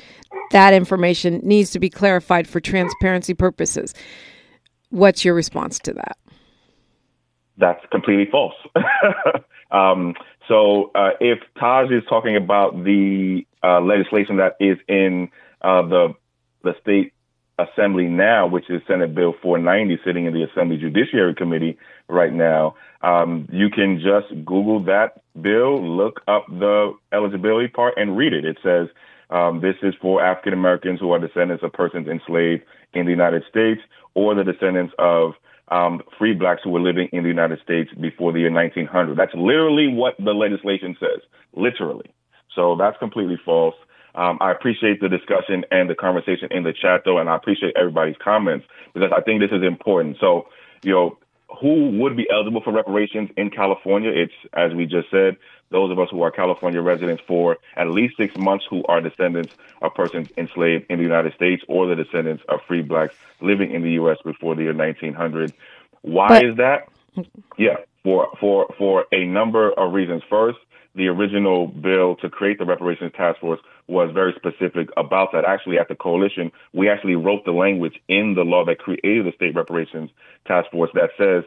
That 0.51 0.73
information 0.73 1.39
needs 1.43 1.71
to 1.71 1.79
be 1.79 1.89
clarified 1.89 2.47
for 2.47 2.59
transparency 2.59 3.33
purposes. 3.33 3.93
What's 4.89 5.25
your 5.25 5.33
response 5.33 5.79
to 5.79 5.93
that? 5.93 6.17
That's 7.57 7.83
completely 7.91 8.27
false. 8.31 8.53
um, 9.71 10.13
so 10.47 10.91
uh, 10.93 11.11
if 11.19 11.39
Taj 11.59 11.89
is 11.89 12.03
talking 12.07 12.35
about 12.35 12.83
the 12.83 13.45
uh, 13.63 13.81
legislation 13.81 14.37
that 14.37 14.55
is 14.59 14.77
in 14.87 15.29
uh, 15.61 15.81
the 15.81 16.13
the 16.63 16.73
state 16.81 17.13
assembly 17.57 18.05
now, 18.05 18.47
which 18.47 18.69
is 18.69 18.81
Senate 18.87 19.15
Bill 19.15 19.33
490, 19.41 20.01
sitting 20.03 20.25
in 20.25 20.33
the 20.33 20.43
Assembly 20.43 20.77
Judiciary 20.77 21.33
Committee 21.35 21.77
right 22.09 22.33
now, 22.33 22.75
um, 23.01 23.47
you 23.51 23.69
can 23.69 23.99
just 23.99 24.34
Google 24.45 24.84
that 24.86 25.21
bill, 25.41 25.81
look 25.84 26.21
up 26.27 26.45
the 26.49 26.93
eligibility 27.13 27.67
part, 27.67 27.95
and 27.97 28.17
read 28.17 28.34
it. 28.34 28.45
It 28.45 28.58
says 28.63 28.88
Um, 29.29 29.62
this 29.62 29.75
is 29.81 29.93
for 30.01 30.23
African 30.23 30.53
Americans 30.53 30.99
who 30.99 31.12
are 31.12 31.19
descendants 31.19 31.63
of 31.63 31.73
persons 31.73 32.08
enslaved 32.08 32.63
in 32.93 33.05
the 33.05 33.12
United 33.12 33.43
States 33.49 33.81
or 34.13 34.36
the 34.36 34.43
descendants 34.43 34.93
of 34.99 35.34
um, 35.69 36.01
free 36.17 36.34
blacks 36.34 36.62
who 36.63 36.69
were 36.71 36.81
living 36.81 37.10
in 37.12 37.23
the 37.23 37.29
United 37.29 37.60
States 37.63 37.91
before 37.99 38.31
the 38.31 38.39
year 38.39 38.51
1900. 38.51 39.17
That's 39.17 39.34
literally 39.36 39.88
what 39.88 40.15
the 40.19 40.34
legislation 40.34 40.95
says, 40.99 41.21
literally. 41.55 42.12
So 42.55 42.75
that's 42.77 42.97
completely 42.99 43.39
false. 43.43 43.75
Um, 44.15 44.38
I 44.41 44.51
appreciate 44.51 45.01
the 45.01 45.10
discussion 45.10 45.65
and 45.71 45.89
the 45.89 45.95
conversation 45.95 46.49
in 46.51 46.63
the 46.63 46.73
chat, 46.73 47.01
though, 47.05 47.17
and 47.19 47.29
I 47.29 47.36
appreciate 47.36 47.75
everybody's 47.77 48.15
comments 48.23 48.65
because 48.93 49.12
I 49.15 49.21
think 49.21 49.41
this 49.41 49.51
is 49.51 49.63
important. 49.63 50.17
So, 50.21 50.47
you 50.84 50.93
know, 50.93 51.17
who 51.61 51.99
would 51.99 52.15
be 52.17 52.27
eligible 52.31 52.61
for 52.61 52.71
reparations 52.73 53.29
in 53.37 53.49
California? 53.49 54.11
It's, 54.13 54.33
as 54.53 54.73
we 54.73 54.85
just 54.85 55.09
said, 55.11 55.37
those 55.71 55.91
of 55.91 55.99
us 55.99 56.09
who 56.11 56.21
are 56.21 56.31
California 56.31 56.81
residents 56.81 57.23
for 57.27 57.57
at 57.75 57.89
least 57.89 58.17
six 58.17 58.35
months 58.37 58.65
who 58.69 58.83
are 58.85 59.01
descendants 59.01 59.53
of 59.81 59.93
persons 59.93 60.29
enslaved 60.37 60.85
in 60.89 60.97
the 60.97 61.03
United 61.03 61.33
States 61.33 61.63
or 61.67 61.87
the 61.87 61.95
descendants 61.95 62.43
of 62.49 62.59
free 62.67 62.81
blacks 62.81 63.15
living 63.41 63.71
in 63.71 63.81
the 63.81 63.91
U.S. 63.93 64.17
before 64.23 64.55
the 64.55 64.63
year 64.63 64.73
1900. 64.73 65.53
Why 66.01 66.27
But- 66.27 66.45
is 66.45 66.57
that? 66.57 66.87
Yeah, 67.57 67.77
for 68.03 68.29
for 68.39 68.67
for 68.77 69.05
a 69.13 69.25
number 69.25 69.71
of 69.71 69.93
reasons. 69.93 70.21
First, 70.29 70.57
the 70.95 71.07
original 71.07 71.67
bill 71.67 72.15
to 72.17 72.29
create 72.29 72.59
the 72.59 72.65
reparations 72.65 73.13
task 73.15 73.39
force 73.39 73.59
was 73.88 74.12
very 74.13 74.34
specific 74.36 74.89
about 74.98 75.32
that. 75.34 75.45
Actually, 75.45 75.78
at 75.78 75.88
the 75.88 75.95
coalition, 75.95 76.52
we 76.74 76.89
actually 76.89 77.15
wrote 77.15 77.45
the 77.45 77.52
language 77.52 78.00
in 78.08 78.34
the 78.36 78.41
law 78.43 78.65
that 78.65 78.80
created 78.80 79.26
the 79.26 79.32
state 79.36 79.56
reparations 79.56 80.10
task 80.48 80.71
force 80.71 80.89
that 80.93 81.10
says 81.17 81.43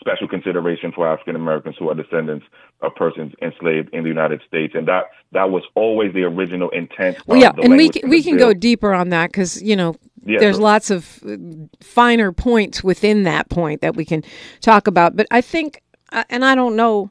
special 0.00 0.28
consideration 0.28 0.92
for 0.92 1.08
African 1.08 1.36
Americans 1.36 1.76
who 1.78 1.88
are 1.88 1.94
descendants 1.94 2.44
of 2.82 2.94
persons 2.94 3.32
enslaved 3.40 3.88
in 3.94 4.02
the 4.02 4.08
United 4.08 4.42
States, 4.46 4.74
and 4.74 4.86
that 4.88 5.04
that 5.32 5.50
was 5.50 5.62
always 5.74 6.12
the 6.12 6.22
original 6.22 6.68
intent. 6.70 7.18
Well, 7.26 7.40
yeah, 7.40 7.52
and 7.62 7.76
we 7.76 7.88
can, 7.88 8.08
we 8.08 8.22
can 8.22 8.36
bill. 8.36 8.48
go 8.48 8.54
deeper 8.54 8.92
on 8.92 9.10
that 9.10 9.30
because 9.30 9.62
you 9.62 9.76
know 9.76 9.94
Yeah, 10.24 10.40
there's 10.40 10.56
sure. 10.56 10.64
lots 10.64 10.90
of 10.90 11.22
uh, 11.26 11.36
finer 11.80 12.32
points 12.32 12.82
within 12.82 13.22
that 13.24 13.48
point 13.48 13.80
that 13.82 13.94
we 13.96 14.04
can 14.04 14.22
talk 14.60 14.86
about. 14.86 15.16
But 15.16 15.26
I 15.30 15.40
think, 15.40 15.82
uh, 16.12 16.24
and 16.28 16.44
I 16.44 16.54
don't 16.54 16.76
know 16.76 17.10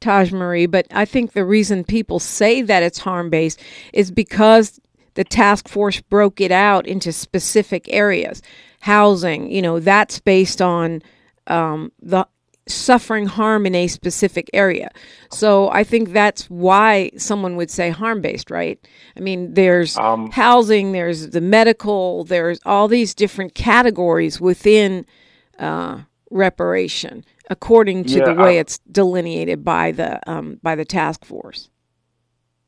Taj 0.00 0.32
Marie, 0.32 0.66
but 0.66 0.86
I 0.90 1.04
think 1.04 1.32
the 1.32 1.44
reason 1.44 1.84
people 1.84 2.18
say 2.18 2.62
that 2.62 2.82
it's 2.82 2.98
harm 2.98 3.30
based 3.30 3.60
is 3.92 4.10
because 4.10 4.80
the 5.14 5.24
task 5.24 5.68
force 5.68 6.00
broke 6.00 6.40
it 6.40 6.52
out 6.52 6.86
into 6.86 7.12
specific 7.12 7.86
areas. 7.88 8.42
Housing, 8.80 9.50
you 9.50 9.62
know, 9.62 9.80
that's 9.80 10.20
based 10.20 10.60
on 10.60 11.00
um, 11.46 11.90
the 12.02 12.26
suffering 12.66 13.26
harm 13.26 13.66
in 13.66 13.74
a 13.74 13.86
specific 13.86 14.48
area. 14.52 14.90
So 15.30 15.70
I 15.70 15.84
think 15.84 16.12
that's 16.12 16.48
why 16.50 17.10
someone 17.16 17.56
would 17.56 17.70
say 17.70 17.90
harm 17.90 18.20
based, 18.20 18.50
right? 18.50 18.78
I 19.16 19.20
mean, 19.20 19.54
there's 19.54 19.96
Um, 19.96 20.30
housing, 20.30 20.92
there's 20.92 21.30
the 21.30 21.40
medical, 21.40 22.24
there's 22.24 22.60
all 22.64 22.88
these 22.88 23.14
different 23.14 23.54
categories 23.54 24.40
within 24.40 25.06
uh, 25.58 25.98
reparation 26.30 27.24
according 27.50 28.04
to 28.04 28.18
Yeah, 28.18 28.24
the 28.24 28.34
way 28.34 28.56
I- 28.56 28.60
it's 28.60 28.78
delineated 28.90 29.64
by 29.64 29.92
the 29.92 30.20
um, 30.30 30.58
by 30.62 30.74
the 30.74 30.84
task 30.84 31.24
force. 31.24 31.68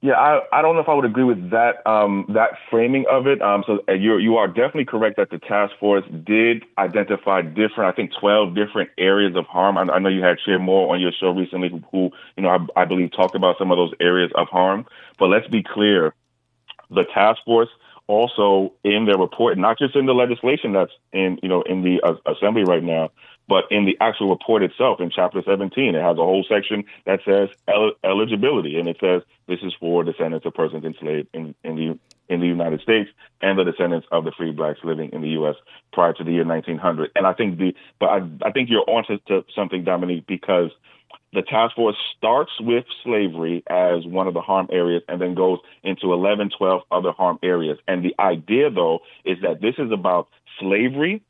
Yeah, 0.02 0.12
I, 0.12 0.40
I 0.52 0.62
don't 0.62 0.74
know 0.76 0.82
if 0.82 0.88
I 0.88 0.94
would 0.94 1.06
agree 1.06 1.24
with 1.24 1.50
that 1.50 1.84
um, 1.86 2.26
that 2.28 2.50
framing 2.70 3.06
of 3.10 3.26
it. 3.26 3.40
Um, 3.40 3.64
so 3.66 3.80
you 3.92 4.18
you 4.18 4.36
are 4.36 4.46
definitely 4.46 4.84
correct 4.84 5.16
that 5.16 5.30
the 5.30 5.38
task 5.38 5.72
force 5.80 6.04
did 6.24 6.64
identify 6.78 7.40
different, 7.40 7.92
I 7.92 7.92
think, 7.92 8.12
twelve 8.20 8.54
different 8.54 8.90
areas 8.98 9.34
of 9.36 9.46
harm. 9.46 9.78
I, 9.78 9.82
I 9.82 9.98
know 9.98 10.10
you 10.10 10.22
had 10.22 10.36
shared 10.44 10.60
more 10.60 10.94
on 10.94 11.00
your 11.00 11.12
show 11.12 11.30
recently, 11.30 11.70
who, 11.70 11.82
who 11.90 12.10
you 12.36 12.42
know 12.42 12.50
I, 12.50 12.82
I 12.82 12.84
believe 12.84 13.10
talked 13.12 13.34
about 13.34 13.56
some 13.58 13.72
of 13.72 13.78
those 13.78 13.92
areas 13.98 14.30
of 14.34 14.48
harm. 14.48 14.84
But 15.18 15.26
let's 15.26 15.48
be 15.48 15.62
clear, 15.62 16.14
the 16.90 17.04
task 17.14 17.40
force 17.44 17.70
also 18.06 18.74
in 18.84 19.06
their 19.06 19.18
report, 19.18 19.58
not 19.58 19.78
just 19.78 19.96
in 19.96 20.06
the 20.06 20.14
legislation 20.14 20.72
that's 20.74 20.92
in 21.12 21.38
you 21.42 21.48
know 21.48 21.62
in 21.62 21.82
the 21.82 22.00
uh, 22.02 22.14
assembly 22.30 22.64
right 22.64 22.82
now, 22.82 23.10
but 23.48 23.64
in 23.70 23.84
the 23.84 23.96
actual 24.00 24.30
report 24.30 24.62
itself 24.62 25.00
in 25.00 25.10
chapter 25.10 25.42
17 25.42 25.94
it 25.94 26.02
has 26.02 26.16
a 26.18 26.22
whole 26.22 26.44
section 26.48 26.84
that 27.04 27.20
says 27.24 27.48
el- 27.68 27.92
eligibility 28.04 28.78
and 28.78 28.88
it 28.88 28.96
says 29.00 29.22
this 29.46 29.60
is 29.62 29.74
for 29.78 30.04
descendants 30.04 30.46
of 30.46 30.54
persons 30.54 30.84
enslaved 30.84 31.28
in, 31.32 31.54
in 31.64 31.76
the 31.76 31.98
in 32.28 32.40
the 32.40 32.46
United 32.46 32.80
States 32.80 33.10
and 33.40 33.58
the 33.58 33.64
descendants 33.64 34.06
of 34.10 34.24
the 34.24 34.32
free 34.32 34.50
blacks 34.50 34.80
living 34.82 35.10
in 35.12 35.22
the 35.22 35.28
U.S. 35.30 35.54
prior 35.92 36.12
to 36.14 36.24
the 36.24 36.32
year 36.32 36.44
1900. 36.44 37.10
And 37.14 37.26
I 37.26 37.32
think 37.32 37.58
the, 37.58 37.74
but 38.00 38.06
I, 38.06 38.16
I 38.44 38.50
think 38.50 38.68
you're 38.70 38.88
onto 38.88 39.18
to 39.28 39.44
something, 39.54 39.84
Dominique, 39.84 40.26
because 40.26 40.70
the 41.32 41.42
task 41.42 41.76
force 41.76 41.96
starts 42.16 42.52
with 42.60 42.84
slavery 43.04 43.62
as 43.68 44.06
one 44.06 44.26
of 44.26 44.34
the 44.34 44.40
harm 44.40 44.68
areas 44.72 45.02
and 45.08 45.20
then 45.20 45.34
goes 45.34 45.58
into 45.82 46.12
11, 46.12 46.50
12 46.56 46.82
other 46.90 47.12
harm 47.12 47.38
areas. 47.42 47.78
And 47.86 48.04
the 48.04 48.14
idea, 48.18 48.70
though, 48.70 49.00
is 49.24 49.38
that 49.42 49.60
this 49.60 49.74
is 49.78 49.92
about 49.92 50.28
slavery 50.58 51.22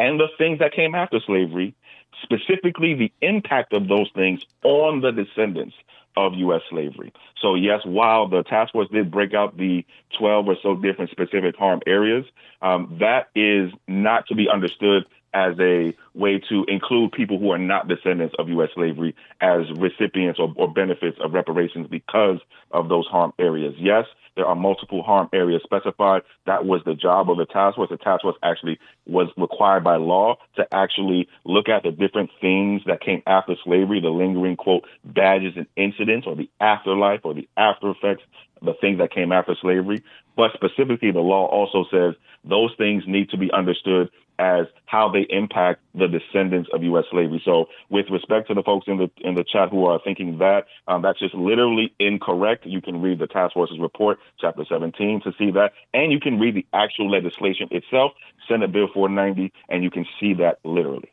and 0.00 0.18
the 0.18 0.28
things 0.38 0.58
that 0.60 0.72
came 0.72 0.94
after 0.94 1.20
slavery, 1.20 1.74
specifically 2.22 2.94
the 2.94 3.12
impact 3.20 3.74
of 3.74 3.86
those 3.86 4.10
things 4.14 4.40
on 4.64 5.00
the 5.02 5.12
descendants 5.12 5.74
of 6.16 6.34
U.S. 6.34 6.62
slavery. 6.70 7.12
So, 7.40 7.54
yes, 7.54 7.80
while 7.84 8.26
the 8.26 8.42
task 8.42 8.72
force 8.72 8.88
did 8.90 9.10
break 9.10 9.34
out 9.34 9.56
the 9.56 9.84
12 10.18 10.48
or 10.48 10.56
so 10.62 10.74
different 10.74 11.10
specific 11.10 11.54
harm 11.56 11.80
areas, 11.86 12.24
um, 12.62 12.96
that 13.00 13.28
is 13.34 13.70
not 13.86 14.26
to 14.28 14.34
be 14.34 14.48
understood 14.48 15.04
as 15.32 15.54
a 15.60 15.94
way 16.14 16.40
to 16.48 16.64
include 16.68 17.12
people 17.12 17.38
who 17.38 17.50
are 17.50 17.58
not 17.58 17.88
descendants 17.88 18.34
of 18.38 18.48
U.S. 18.48 18.70
slavery 18.74 19.14
as 19.40 19.62
recipients 19.76 20.40
or, 20.40 20.52
or 20.56 20.72
benefits 20.72 21.18
of 21.22 21.32
reparations 21.32 21.86
because 21.88 22.38
of 22.70 22.88
those 22.88 23.06
harm 23.06 23.32
areas. 23.38 23.74
Yes, 23.78 24.06
there 24.36 24.46
are 24.46 24.54
multiple 24.54 25.02
harm 25.02 25.28
areas 25.32 25.62
specified. 25.62 26.22
That 26.46 26.64
was 26.64 26.82
the 26.84 26.94
job 26.94 27.30
of 27.30 27.36
the 27.36 27.46
task 27.46 27.76
force. 27.76 27.90
The 27.90 27.96
task 27.96 28.22
force 28.22 28.36
actually 28.42 28.78
was 29.06 29.28
required 29.36 29.84
by 29.84 29.96
law 29.96 30.36
to 30.56 30.66
actually 30.72 31.28
look 31.44 31.68
at 31.68 31.82
the 31.82 31.90
different 31.90 32.30
things 32.40 32.82
that 32.86 33.00
came 33.00 33.22
after 33.26 33.54
slavery, 33.64 34.00
the 34.00 34.08
lingering, 34.08 34.56
quote, 34.56 34.84
badges 35.04 35.54
and 35.56 35.66
incidents 35.76 36.26
or 36.26 36.36
the 36.36 36.48
afterlife 36.60 37.20
or 37.24 37.34
the 37.34 37.48
after 37.56 37.90
effects, 37.90 38.22
the 38.62 38.74
things 38.80 38.98
that 38.98 39.12
came 39.12 39.32
after 39.32 39.54
slavery. 39.60 40.02
But 40.36 40.52
specifically, 40.54 41.10
the 41.10 41.20
law 41.20 41.46
also 41.46 41.84
says 41.90 42.14
those 42.44 42.72
things 42.78 43.04
need 43.06 43.30
to 43.30 43.36
be 43.36 43.50
understood 43.52 44.10
as 44.40 44.66
how 44.86 45.10
they 45.10 45.26
impact 45.28 45.82
the 45.94 46.08
descendants 46.08 46.70
of 46.72 46.82
U.S. 46.82 47.04
slavery. 47.10 47.42
So, 47.44 47.66
with 47.90 48.06
respect 48.10 48.48
to 48.48 48.54
the 48.54 48.62
folks 48.62 48.88
in 48.88 48.96
the 48.96 49.10
in 49.20 49.34
the 49.34 49.44
chat 49.44 49.68
who 49.68 49.84
are 49.84 50.00
thinking 50.02 50.38
that, 50.38 50.64
um, 50.88 51.02
that's 51.02 51.18
just 51.18 51.34
literally 51.34 51.92
incorrect. 51.98 52.64
You 52.64 52.80
can 52.80 53.02
read 53.02 53.18
the 53.18 53.26
task 53.26 53.52
force's 53.52 53.78
report, 53.78 54.18
chapter 54.40 54.64
17, 54.66 55.20
to 55.24 55.32
see 55.38 55.50
that, 55.50 55.72
and 55.92 56.10
you 56.10 56.18
can 56.18 56.38
read 56.38 56.54
the 56.54 56.66
actual 56.72 57.10
legislation 57.10 57.68
itself, 57.70 58.12
Senate 58.48 58.72
Bill 58.72 58.88
490, 58.94 59.52
and 59.68 59.84
you 59.84 59.90
can 59.90 60.06
see 60.18 60.32
that 60.34 60.58
literally. 60.64 61.12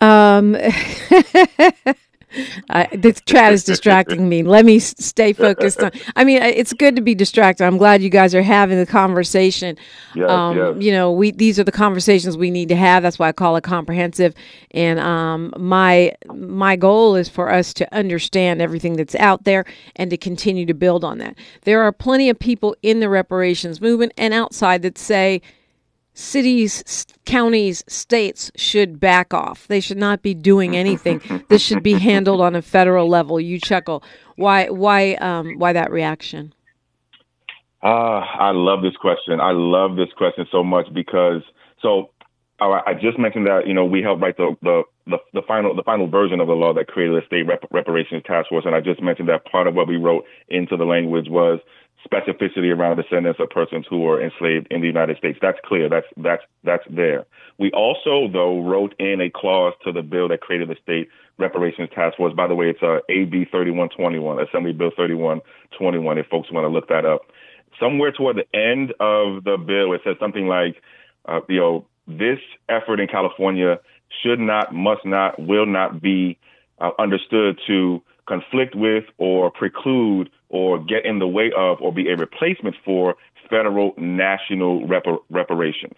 Um, 0.00 0.54
I, 2.70 2.86
the 2.94 3.12
chat 3.12 3.52
is 3.52 3.64
distracting 3.64 4.28
me. 4.28 4.42
Let 4.42 4.64
me 4.64 4.78
stay 4.78 5.32
focused 5.32 5.82
on. 5.82 5.92
I 6.16 6.24
mean, 6.24 6.42
it's 6.42 6.72
good 6.72 6.96
to 6.96 7.02
be 7.02 7.14
distracted. 7.14 7.64
I'm 7.64 7.78
glad 7.78 8.02
you 8.02 8.10
guys 8.10 8.34
are 8.34 8.42
having 8.42 8.78
the 8.78 8.86
conversation. 8.86 9.76
Yes, 10.14 10.30
um, 10.30 10.56
yes. 10.56 10.76
You 10.78 10.92
know, 10.92 11.12
we 11.12 11.30
these 11.30 11.58
are 11.58 11.64
the 11.64 11.72
conversations 11.72 12.36
we 12.36 12.50
need 12.50 12.68
to 12.68 12.76
have. 12.76 13.02
That's 13.02 13.18
why 13.18 13.28
I 13.28 13.32
call 13.32 13.56
it 13.56 13.64
comprehensive. 13.64 14.34
And 14.72 14.98
um, 15.00 15.52
my 15.56 16.14
my 16.34 16.76
goal 16.76 17.14
is 17.16 17.28
for 17.28 17.50
us 17.50 17.72
to 17.74 17.94
understand 17.94 18.60
everything 18.60 18.96
that's 18.96 19.14
out 19.16 19.44
there 19.44 19.64
and 19.96 20.10
to 20.10 20.16
continue 20.16 20.66
to 20.66 20.74
build 20.74 21.04
on 21.04 21.18
that. 21.18 21.36
There 21.62 21.82
are 21.82 21.92
plenty 21.92 22.28
of 22.28 22.38
people 22.38 22.76
in 22.82 23.00
the 23.00 23.08
reparations 23.08 23.80
movement 23.80 24.12
and 24.16 24.34
outside 24.34 24.82
that 24.82 24.98
say 24.98 25.40
cities, 26.18 26.82
s- 26.86 27.06
counties, 27.24 27.84
states 27.88 28.50
should 28.56 28.98
back 28.98 29.32
off. 29.32 29.66
They 29.68 29.80
should 29.80 29.98
not 29.98 30.20
be 30.20 30.34
doing 30.34 30.76
anything. 30.76 31.20
this 31.48 31.62
should 31.62 31.82
be 31.82 31.94
handled 31.94 32.40
on 32.40 32.54
a 32.54 32.62
federal 32.62 33.08
level. 33.08 33.40
You 33.40 33.60
chuckle. 33.60 34.02
Why? 34.36 34.68
Why? 34.68 35.14
Um, 35.14 35.58
why 35.58 35.72
that 35.72 35.90
reaction? 35.90 36.52
Ah, 37.82 38.24
I 38.38 38.50
love 38.50 38.82
this 38.82 38.96
question. 38.96 39.40
I 39.40 39.52
love 39.52 39.96
this 39.96 40.08
question 40.16 40.46
so 40.50 40.64
much 40.64 40.86
because 40.92 41.42
so 41.80 42.10
I 42.60 42.94
just 42.94 43.18
mentioned 43.18 43.46
that 43.46 43.66
you 43.66 43.74
know 43.74 43.84
we 43.84 44.02
helped 44.02 44.20
write 44.20 44.36
the, 44.36 44.56
the 44.62 44.82
the 45.06 45.18
the 45.32 45.42
final 45.46 45.76
the 45.76 45.82
final 45.82 46.08
version 46.08 46.40
of 46.40 46.48
the 46.48 46.54
law 46.54 46.74
that 46.74 46.88
created 46.88 47.22
the 47.22 47.26
state 47.26 47.46
rep- 47.46 47.70
reparations 47.70 48.22
task 48.26 48.48
force, 48.48 48.64
and 48.66 48.74
I 48.74 48.80
just 48.80 49.00
mentioned 49.00 49.28
that 49.28 49.44
part 49.44 49.68
of 49.68 49.74
what 49.74 49.86
we 49.86 49.96
wrote 49.96 50.24
into 50.48 50.76
the 50.76 50.84
language 50.84 51.28
was 51.28 51.60
specificity 52.04 52.74
around 52.74 52.96
descendants 52.96 53.40
of 53.40 53.50
persons 53.50 53.86
who 53.88 54.00
were 54.00 54.22
enslaved 54.22 54.66
in 54.70 54.80
the 54.80 54.86
United 54.86 55.18
States. 55.18 55.38
That's 55.40 55.58
clear. 55.64 55.88
That's 55.88 56.06
that's 56.16 56.42
that's 56.64 56.84
there. 56.90 57.26
We 57.58 57.70
also 57.72 58.28
though 58.32 58.60
wrote 58.62 58.94
in 58.98 59.20
a 59.20 59.30
clause 59.30 59.74
to 59.84 59.92
the 59.92 60.02
bill 60.02 60.28
that 60.28 60.40
created 60.40 60.68
the 60.68 60.76
state 60.82 61.08
reparations 61.38 61.90
task 61.94 62.16
force. 62.16 62.34
By 62.34 62.48
the 62.48 62.54
way, 62.54 62.70
it's 62.70 62.82
uh, 62.82 62.98
AB 63.08 63.46
3121, 63.50 64.40
Assembly 64.40 64.72
Bill 64.72 64.90
3121. 64.96 66.18
If 66.18 66.26
folks 66.26 66.50
want 66.50 66.64
to 66.64 66.68
look 66.68 66.88
that 66.88 67.04
up 67.04 67.22
somewhere 67.78 68.12
toward 68.12 68.36
the 68.36 68.58
end 68.58 68.90
of 69.00 69.44
the 69.44 69.56
bill, 69.56 69.92
it 69.92 70.00
says 70.04 70.16
something 70.18 70.48
like, 70.48 70.82
uh, 71.26 71.40
you 71.48 71.60
know, 71.60 71.86
this 72.08 72.38
effort 72.68 73.00
in 73.00 73.08
California 73.08 73.78
should 74.22 74.40
not, 74.40 74.74
must 74.74 75.04
not, 75.04 75.38
will 75.38 75.66
not 75.66 76.00
be 76.00 76.38
uh, 76.80 76.90
understood 76.98 77.60
to 77.66 78.02
conflict 78.26 78.74
with 78.74 79.04
or 79.18 79.50
preclude 79.50 80.30
or 80.48 80.82
get 80.82 81.04
in 81.04 81.18
the 81.18 81.28
way 81.28 81.50
of 81.56 81.80
or 81.80 81.92
be 81.92 82.08
a 82.08 82.16
replacement 82.16 82.76
for 82.84 83.16
federal 83.50 83.94
national 83.96 84.86
repar- 84.86 85.18
reparations. 85.30 85.96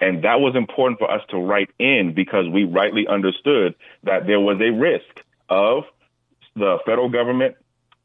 And 0.00 0.24
that 0.24 0.40
was 0.40 0.56
important 0.56 0.98
for 0.98 1.10
us 1.10 1.20
to 1.30 1.36
write 1.36 1.70
in 1.78 2.14
because 2.14 2.46
we 2.50 2.64
rightly 2.64 3.06
understood 3.06 3.74
that 4.04 4.26
there 4.26 4.40
was 4.40 4.58
a 4.60 4.70
risk 4.70 5.24
of 5.48 5.84
the 6.56 6.78
federal 6.86 7.10
government 7.10 7.56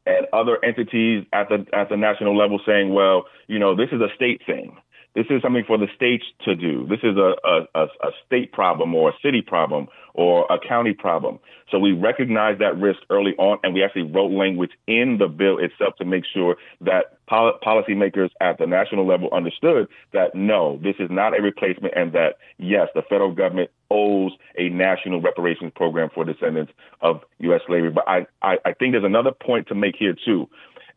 and 0.06 0.28
other 0.34 0.64
entities 0.64 1.26
at 1.34 1.50
the 1.50 1.66
at 1.74 1.90
the 1.90 1.98
national 1.98 2.38
level 2.38 2.60
saying, 2.66 2.94
well, 2.94 3.26
you 3.48 3.60
know, 3.60 3.76
this 3.76 3.90
is 3.92 4.02
a 4.02 4.14
state 4.16 4.42
thing. 4.46 4.78
This 5.16 5.26
is 5.30 5.42
something 5.42 5.64
for 5.66 5.78
the 5.78 5.88
states 5.96 6.26
to 6.44 6.56
do. 6.56 6.86
This 6.88 7.00
is 7.02 7.16
a, 7.16 7.34
a, 7.74 7.84
a, 7.84 8.12
state 8.26 8.52
problem 8.52 8.94
or 8.94 9.10
a 9.10 9.14
city 9.24 9.42
problem 9.42 9.88
or 10.14 10.46
a 10.50 10.60
county 10.60 10.94
problem. 10.94 11.40
So 11.72 11.80
we 11.80 11.94
recognized 11.94 12.60
that 12.60 12.78
risk 12.78 13.00
early 13.10 13.32
on, 13.38 13.60
and 13.64 13.74
we 13.74 13.82
actually 13.82 14.12
wrote 14.12 14.32
language 14.32 14.72
in 14.88 15.18
the 15.18 15.28
bill 15.28 15.58
itself 15.58 15.96
to 15.98 16.06
make 16.06 16.24
sure 16.34 16.58
that 16.82 17.18
pol- 17.28 17.58
policymakers 17.66 18.30
at 18.42 18.58
the 18.58 18.68
national 18.68 19.08
level 19.08 19.30
understood 19.32 19.88
that 20.12 20.36
no, 20.36 20.80
this 20.84 20.96
is 21.00 21.10
not 21.10 21.38
a 21.38 21.42
replacement, 21.42 21.94
and 21.96 22.12
that 22.14 22.36
yes, 22.58 22.90
the 22.94 23.02
federal 23.02 23.34
government 23.34 23.70
owes 23.90 24.34
a 24.58 24.70
national 24.70 25.22
reparations 25.22 25.72
program 25.76 26.10
for 26.14 26.26
descendants 26.26 26.74
of 27.02 27.22
U.S. 27.40 27.62
slavery. 27.68 27.92
But 27.92 28.08
I, 28.08 28.28
I, 28.42 28.58
I 28.66 28.74
think 28.74 28.94
there's 28.94 29.04
another 29.06 29.32
point 29.32 29.68
to 29.70 29.76
make 29.76 29.96
here 29.98 30.16
too 30.26 30.50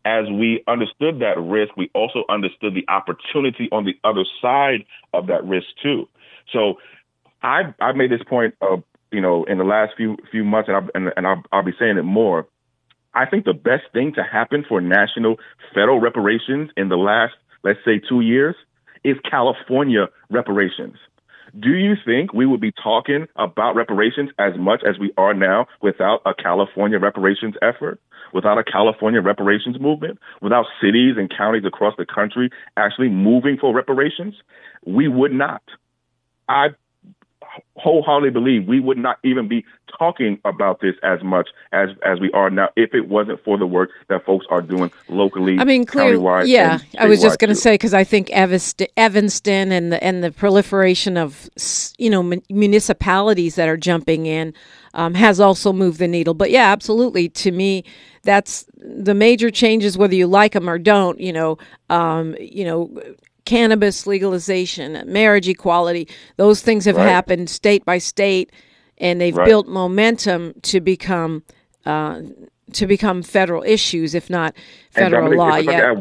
as 0.05 0.27
we 0.31 0.63
understood 0.67 1.21
that 1.21 1.39
risk, 1.39 1.77
we 1.77 1.91
also 1.95 2.25
understood 2.29 2.75
the 2.75 2.85
opportunity 2.89 3.69
on 3.73 3.85
the 3.85 3.95
other 4.05 4.25
side 4.41 4.85
of 5.13 5.27
that 5.27 5.45
risk 5.45 5.67
too. 5.83 6.09
So 6.53 6.75
I 7.43 7.75
I 7.81 7.93
made 7.93 8.11
this 8.11 8.23
point 8.29 8.55
of 8.61 8.83
you 9.13 9.21
know 9.21 9.45
in 9.45 9.59
the 9.59 9.65
last 9.65 9.93
few 9.97 10.17
few 10.31 10.45
months, 10.45 10.69
and 10.69 10.77
I'll, 10.77 10.89
and, 10.95 11.13
and 11.17 11.27
I'll, 11.27 11.43
I'll 11.53 11.65
be 11.65 11.75
saying 11.79 11.99
it 11.99 12.03
more. 12.03 12.47
I 13.15 13.27
think 13.27 13.45
the 13.45 13.55
best 13.55 13.85
thing 13.93 14.13
to 14.15 14.23
happen 14.23 14.65
for 14.69 14.81
national 14.81 15.37
federal 15.75 16.01
reparations 16.01 16.71
in 16.77 16.89
the 16.89 16.97
last 16.97 17.35
let's 17.65 17.81
say 17.85 18.01
two 18.09 18.21
years 18.21 18.55
is 19.05 19.17
California 19.29 20.07
reparations. 20.31 20.97
Do 21.59 21.71
you 21.71 21.95
think 22.05 22.33
we 22.33 22.47
would 22.47 22.61
be 22.61 22.73
talking 22.73 23.27
about 23.37 23.75
reparations 23.75 24.31
as 24.39 24.53
much 24.59 24.83
as 24.87 24.99
we 24.99 25.13
are 25.17 25.33
now 25.33 25.67
without 25.81 26.21
a 26.27 26.35
California 26.35 26.99
reparations 26.99 27.55
effort? 27.63 28.01
Without 28.33 28.59
a 28.59 28.65
California 28.65 29.21
reparations 29.21 29.81
movement, 29.81 30.19
without 30.41 30.67
cities 30.81 31.15
and 31.17 31.33
counties 31.35 31.65
across 31.65 31.95
the 31.97 32.07
country 32.07 32.51
actually 32.77 33.09
moving 33.09 33.57
for 33.57 33.75
reparations, 33.75 34.35
we 34.87 35.09
would 35.09 35.33
not. 35.33 35.63
I 36.49 36.69
wholeheartedly 37.77 38.31
believe 38.31 38.67
we 38.67 38.81
would 38.81 38.99
not 38.99 39.19
even 39.25 39.49
be 39.49 39.65
talking 39.99 40.39
about 40.45 40.81
this 40.81 40.95
as 41.03 41.23
much 41.23 41.49
as 41.73 41.91
as 42.05 42.21
we 42.21 42.31
are 42.33 42.51
now 42.51 42.69
if 42.77 42.95
it 42.95 43.09
wasn't 43.09 43.43
for 43.45 43.57
the 43.57 43.67
work 43.67 43.91
that 44.09 44.25
folks 44.25 44.47
are 44.51 44.61
doing 44.61 44.91
locally. 45.09 45.59
I 45.59 45.65
mean, 45.65 45.85
clearly, 45.85 46.51
yeah. 46.51 46.79
I 46.99 47.07
was 47.07 47.21
just 47.21 47.39
going 47.39 47.49
to 47.49 47.55
say 47.55 47.75
because 47.75 47.95
I 47.95 48.05
think 48.05 48.31
Evanston 48.31 49.73
and 49.73 49.93
the 49.93 50.03
and 50.03 50.23
the 50.23 50.33
proliferation 50.33 51.17
of 51.17 51.49
you 51.99 52.11
know 52.11 52.23
municipalities 52.51 53.55
that 53.55 53.69
are 53.69 53.77
jumping 53.77 54.27
in 54.27 54.55
um, 54.95 55.15
has 55.15 55.41
also 55.41 55.73
moved 55.73 55.99
the 55.99 56.09
needle. 56.09 56.35
But 56.35 56.51
yeah, 56.51 56.71
absolutely. 56.71 57.29
To 57.31 57.53
me, 57.53 57.85
that's 58.29 58.67
the 58.77 59.15
major 59.15 59.51
changes, 59.51 59.97
whether 59.97 60.15
you 60.15 60.27
like 60.27 60.53
them 60.53 60.69
or 60.69 60.79
don't. 60.79 61.19
You 61.19 61.33
know, 61.33 61.59
um, 61.89 62.37
you 62.39 62.63
know, 62.63 62.91
cannabis 63.47 64.07
legalization, 64.07 65.03
marriage 65.07 65.49
equality. 65.49 66.07
Those 66.37 66.61
things 66.61 66.85
have 66.85 66.97
right. 66.97 67.09
happened 67.09 67.49
state 67.49 67.87
by 67.87 67.97
state, 67.97 68.53
and 68.99 69.19
they've 69.19 69.35
right. 69.35 69.47
built 69.47 69.67
momentum 69.67 70.55
to 70.63 70.81
become. 70.81 71.43
Uh, 71.87 72.21
to 72.71 72.87
become 72.87 73.23
federal 73.23 73.63
issues, 73.63 74.15
if 74.15 74.29
not 74.29 74.55
federal 74.91 75.35
law. 75.35 75.57
Yeah. 75.57 75.95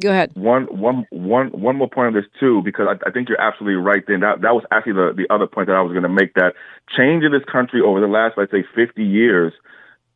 Go 0.00 0.10
ahead. 0.10 0.32
One, 0.34 0.64
one, 0.64 1.06
one, 1.10 1.48
one 1.48 1.76
more 1.76 1.88
point 1.88 2.08
on 2.08 2.14
this 2.14 2.24
too, 2.40 2.60
because 2.64 2.88
I, 2.88 3.08
I 3.08 3.12
think 3.12 3.28
you're 3.28 3.40
absolutely 3.40 3.80
right. 3.80 4.02
Then 4.04 4.18
that 4.20 4.40
that 4.40 4.52
was 4.52 4.64
actually 4.72 4.94
the 4.94 5.12
the 5.16 5.32
other 5.32 5.46
point 5.46 5.68
that 5.68 5.76
I 5.76 5.80
was 5.80 5.92
going 5.92 6.02
to 6.02 6.08
make. 6.08 6.34
That 6.34 6.54
change 6.96 7.22
in 7.22 7.30
this 7.30 7.44
country 7.44 7.80
over 7.80 8.00
the 8.00 8.08
last, 8.08 8.34
let's 8.36 8.50
say, 8.50 8.64
50 8.74 9.04
years, 9.04 9.52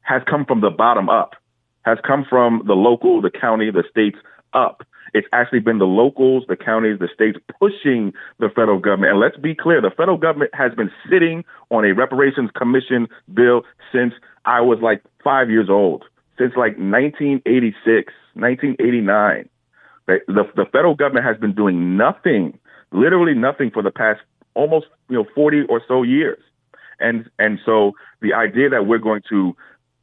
has 0.02 0.22
come 0.28 0.44
from 0.44 0.60
the 0.60 0.70
bottom 0.70 1.08
up, 1.08 1.34
has 1.82 1.98
come 2.06 2.24
from 2.28 2.62
the 2.66 2.74
local, 2.74 3.20
the 3.20 3.30
county, 3.30 3.70
the 3.70 3.84
states 3.90 4.18
up. 4.52 4.82
It's 5.14 5.26
actually 5.32 5.60
been 5.60 5.78
the 5.78 5.84
locals, 5.84 6.44
the 6.48 6.56
counties, 6.56 6.98
the 6.98 7.08
states 7.12 7.38
pushing 7.58 8.12
the 8.38 8.48
federal 8.48 8.78
government. 8.78 9.12
And 9.12 9.20
let's 9.20 9.36
be 9.36 9.54
clear, 9.54 9.80
the 9.80 9.90
federal 9.90 10.16
government 10.16 10.54
has 10.54 10.72
been 10.74 10.90
sitting 11.10 11.44
on 11.70 11.84
a 11.84 11.92
reparations 11.92 12.50
commission 12.56 13.08
bill 13.32 13.62
since 13.92 14.14
I 14.44 14.60
was 14.62 14.78
like 14.80 15.02
five 15.22 15.50
years 15.50 15.68
old, 15.68 16.04
since 16.38 16.52
like 16.56 16.78
1986, 16.78 18.12
1989. 18.34 19.48
The, 20.06 20.20
the 20.56 20.64
federal 20.72 20.94
government 20.94 21.26
has 21.26 21.36
been 21.36 21.54
doing 21.54 21.96
nothing, 21.96 22.58
literally 22.90 23.34
nothing 23.34 23.70
for 23.70 23.82
the 23.82 23.90
past 23.90 24.20
almost, 24.54 24.86
you 25.08 25.16
know, 25.16 25.26
40 25.34 25.62
or 25.68 25.82
so 25.86 26.02
years. 26.02 26.42
And, 27.00 27.28
and 27.38 27.58
so 27.64 27.92
the 28.20 28.32
idea 28.32 28.70
that 28.70 28.86
we're 28.86 28.98
going 28.98 29.22
to 29.28 29.54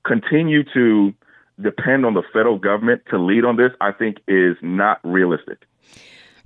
continue 0.06 0.64
to 0.74 1.14
depend 1.62 2.06
on 2.06 2.14
the 2.14 2.24
federal 2.34 2.58
government 2.58 3.02
to 3.10 3.18
lead 3.18 3.46
on 3.46 3.58
this, 3.58 3.72
I 3.82 3.92
think 3.92 4.18
is 4.28 4.56
not 4.62 5.00
realistic 5.04 5.66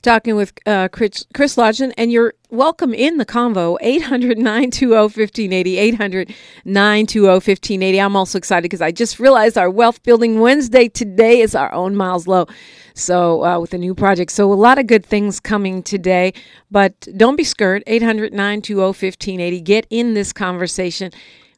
talking 0.03 0.35
with 0.35 0.53
uh, 0.67 0.89
Chris, 0.89 1.25
Chris 1.33 1.57
Lodgson, 1.57 1.93
and 1.93 2.11
you're 2.11 2.33
welcome 2.51 2.93
in 2.93 3.17
the 3.17 3.25
convo 3.25 3.77
800 3.81 4.37
920 4.37 4.93
1580. 4.93 5.77
800 5.77 6.35
920 6.65 7.27
1580. 7.27 7.99
I'm 7.99 8.15
also 8.15 8.37
excited 8.37 8.63
because 8.63 8.81
I 8.81 8.91
just 8.91 9.19
realized 9.19 9.57
our 9.57 9.69
Wealth 9.69 10.03
Building 10.03 10.39
Wednesday 10.39 10.89
today 10.89 11.39
is 11.39 11.55
our 11.55 11.73
own 11.73 11.95
Miles 11.95 12.27
Low. 12.27 12.45
So, 12.93 13.43
uh, 13.43 13.59
with 13.59 13.73
a 13.73 13.77
new 13.79 13.95
project. 13.95 14.31
So, 14.31 14.51
a 14.51 14.53
lot 14.53 14.77
of 14.77 14.85
good 14.85 15.03
things 15.03 15.39
coming 15.39 15.81
today, 15.81 16.33
but 16.69 17.07
don't 17.17 17.35
be 17.35 17.43
scared. 17.43 17.83
800 17.87 18.33
920 18.33 18.79
1580. 18.79 19.61
Get 19.61 19.87
in 19.89 20.13
this 20.13 20.31
conversation 20.31 21.11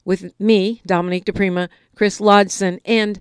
with 0.06 0.40
me, 0.40 0.82
Dominique 0.86 1.26
DePrima, 1.26 1.68
Chris 1.96 2.22
Lodgson, 2.22 2.80
and 2.86 3.20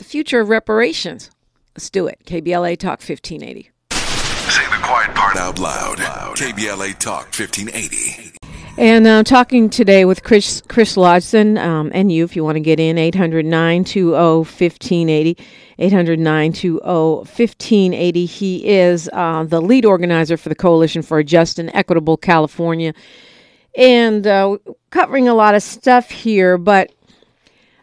the 0.00 0.04
future 0.04 0.40
of 0.40 0.48
reparations. 0.48 1.30
Let's 1.76 1.90
do 1.90 2.06
it. 2.06 2.20
KBLA 2.24 2.78
Talk 2.78 3.00
1580 3.02 3.70
Say 3.90 4.64
the 4.64 4.82
quiet 4.82 5.14
part 5.14 5.36
out 5.36 5.58
loud. 5.58 5.98
KBLA 5.98 6.98
Talk 6.98 7.26
1580. 7.26 8.32
And 8.78 9.06
I'm 9.06 9.20
uh, 9.20 9.22
talking 9.24 9.68
today 9.68 10.06
with 10.06 10.22
Chris 10.22 10.62
Chris 10.68 10.96
Lodgson, 10.96 11.58
um, 11.58 11.90
and 11.92 12.10
you, 12.10 12.24
if 12.24 12.34
you 12.34 12.42
want 12.42 12.56
to 12.56 12.60
get 12.60 12.80
in, 12.80 12.96
800 12.96 13.44
920 13.44 14.10
1580. 14.38 15.36
800 15.78 16.18
920 16.18 16.80
1580. 16.80 18.24
He 18.24 18.66
is 18.66 19.10
uh, 19.12 19.44
the 19.44 19.60
lead 19.60 19.84
organizer 19.84 20.38
for 20.38 20.48
the 20.48 20.54
Coalition 20.54 21.02
for 21.02 21.18
a 21.18 21.24
Just 21.24 21.58
and 21.58 21.70
Equitable 21.74 22.16
California. 22.16 22.94
And 23.76 24.26
uh, 24.26 24.56
covering 24.88 25.28
a 25.28 25.34
lot 25.34 25.54
of 25.54 25.62
stuff 25.62 26.10
here, 26.10 26.56
but, 26.56 26.90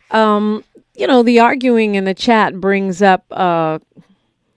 um, 0.10 0.64
you 0.98 1.08
know, 1.08 1.24
the 1.24 1.40
arguing 1.40 1.96
in 1.96 2.06
the 2.06 2.14
chat 2.14 2.60
brings 2.60 3.02
up 3.02 3.26
uh, 3.32 3.80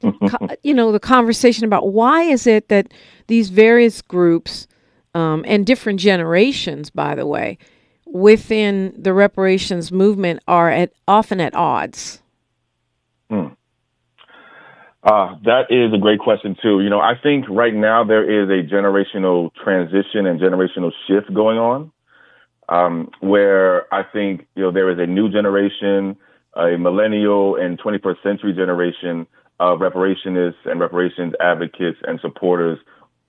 you 0.62 0.74
know, 0.74 0.92
the 0.92 1.00
conversation 1.00 1.64
about 1.64 1.92
why 1.92 2.22
is 2.22 2.46
it 2.46 2.68
that 2.68 2.92
these 3.26 3.50
various 3.50 4.02
groups 4.02 4.66
um, 5.14 5.44
and 5.46 5.66
different 5.66 6.00
generations, 6.00 6.90
by 6.90 7.14
the 7.14 7.26
way, 7.26 7.58
within 8.06 8.94
the 8.96 9.12
reparations 9.12 9.92
movement 9.92 10.40
are 10.48 10.70
at 10.70 10.92
often 11.06 11.40
at 11.40 11.54
odds. 11.54 12.22
Hmm. 13.28 13.48
Uh, 15.02 15.36
that 15.44 15.66
is 15.70 15.94
a 15.94 15.98
great 15.98 16.20
question 16.20 16.56
too. 16.60 16.80
You 16.80 16.90
know, 16.90 17.00
I 17.00 17.14
think 17.22 17.46
right 17.48 17.74
now 17.74 18.04
there 18.04 18.24
is 18.24 18.48
a 18.50 18.68
generational 18.68 19.50
transition 19.54 20.26
and 20.26 20.38
generational 20.40 20.92
shift 21.06 21.32
going 21.32 21.58
on, 21.58 21.92
um, 22.68 23.10
where 23.20 23.92
I 23.92 24.02
think 24.02 24.46
you 24.54 24.62
know 24.62 24.72
there 24.72 24.90
is 24.90 24.98
a 24.98 25.06
new 25.06 25.30
generation, 25.30 26.16
a 26.54 26.76
millennial 26.76 27.56
and 27.56 27.80
21st 27.80 28.22
century 28.22 28.52
generation 28.52 29.26
of 29.58 29.80
reparationists 29.80 30.64
and 30.64 30.80
reparations 30.80 31.34
advocates 31.40 31.98
and 32.06 32.18
supporters 32.20 32.78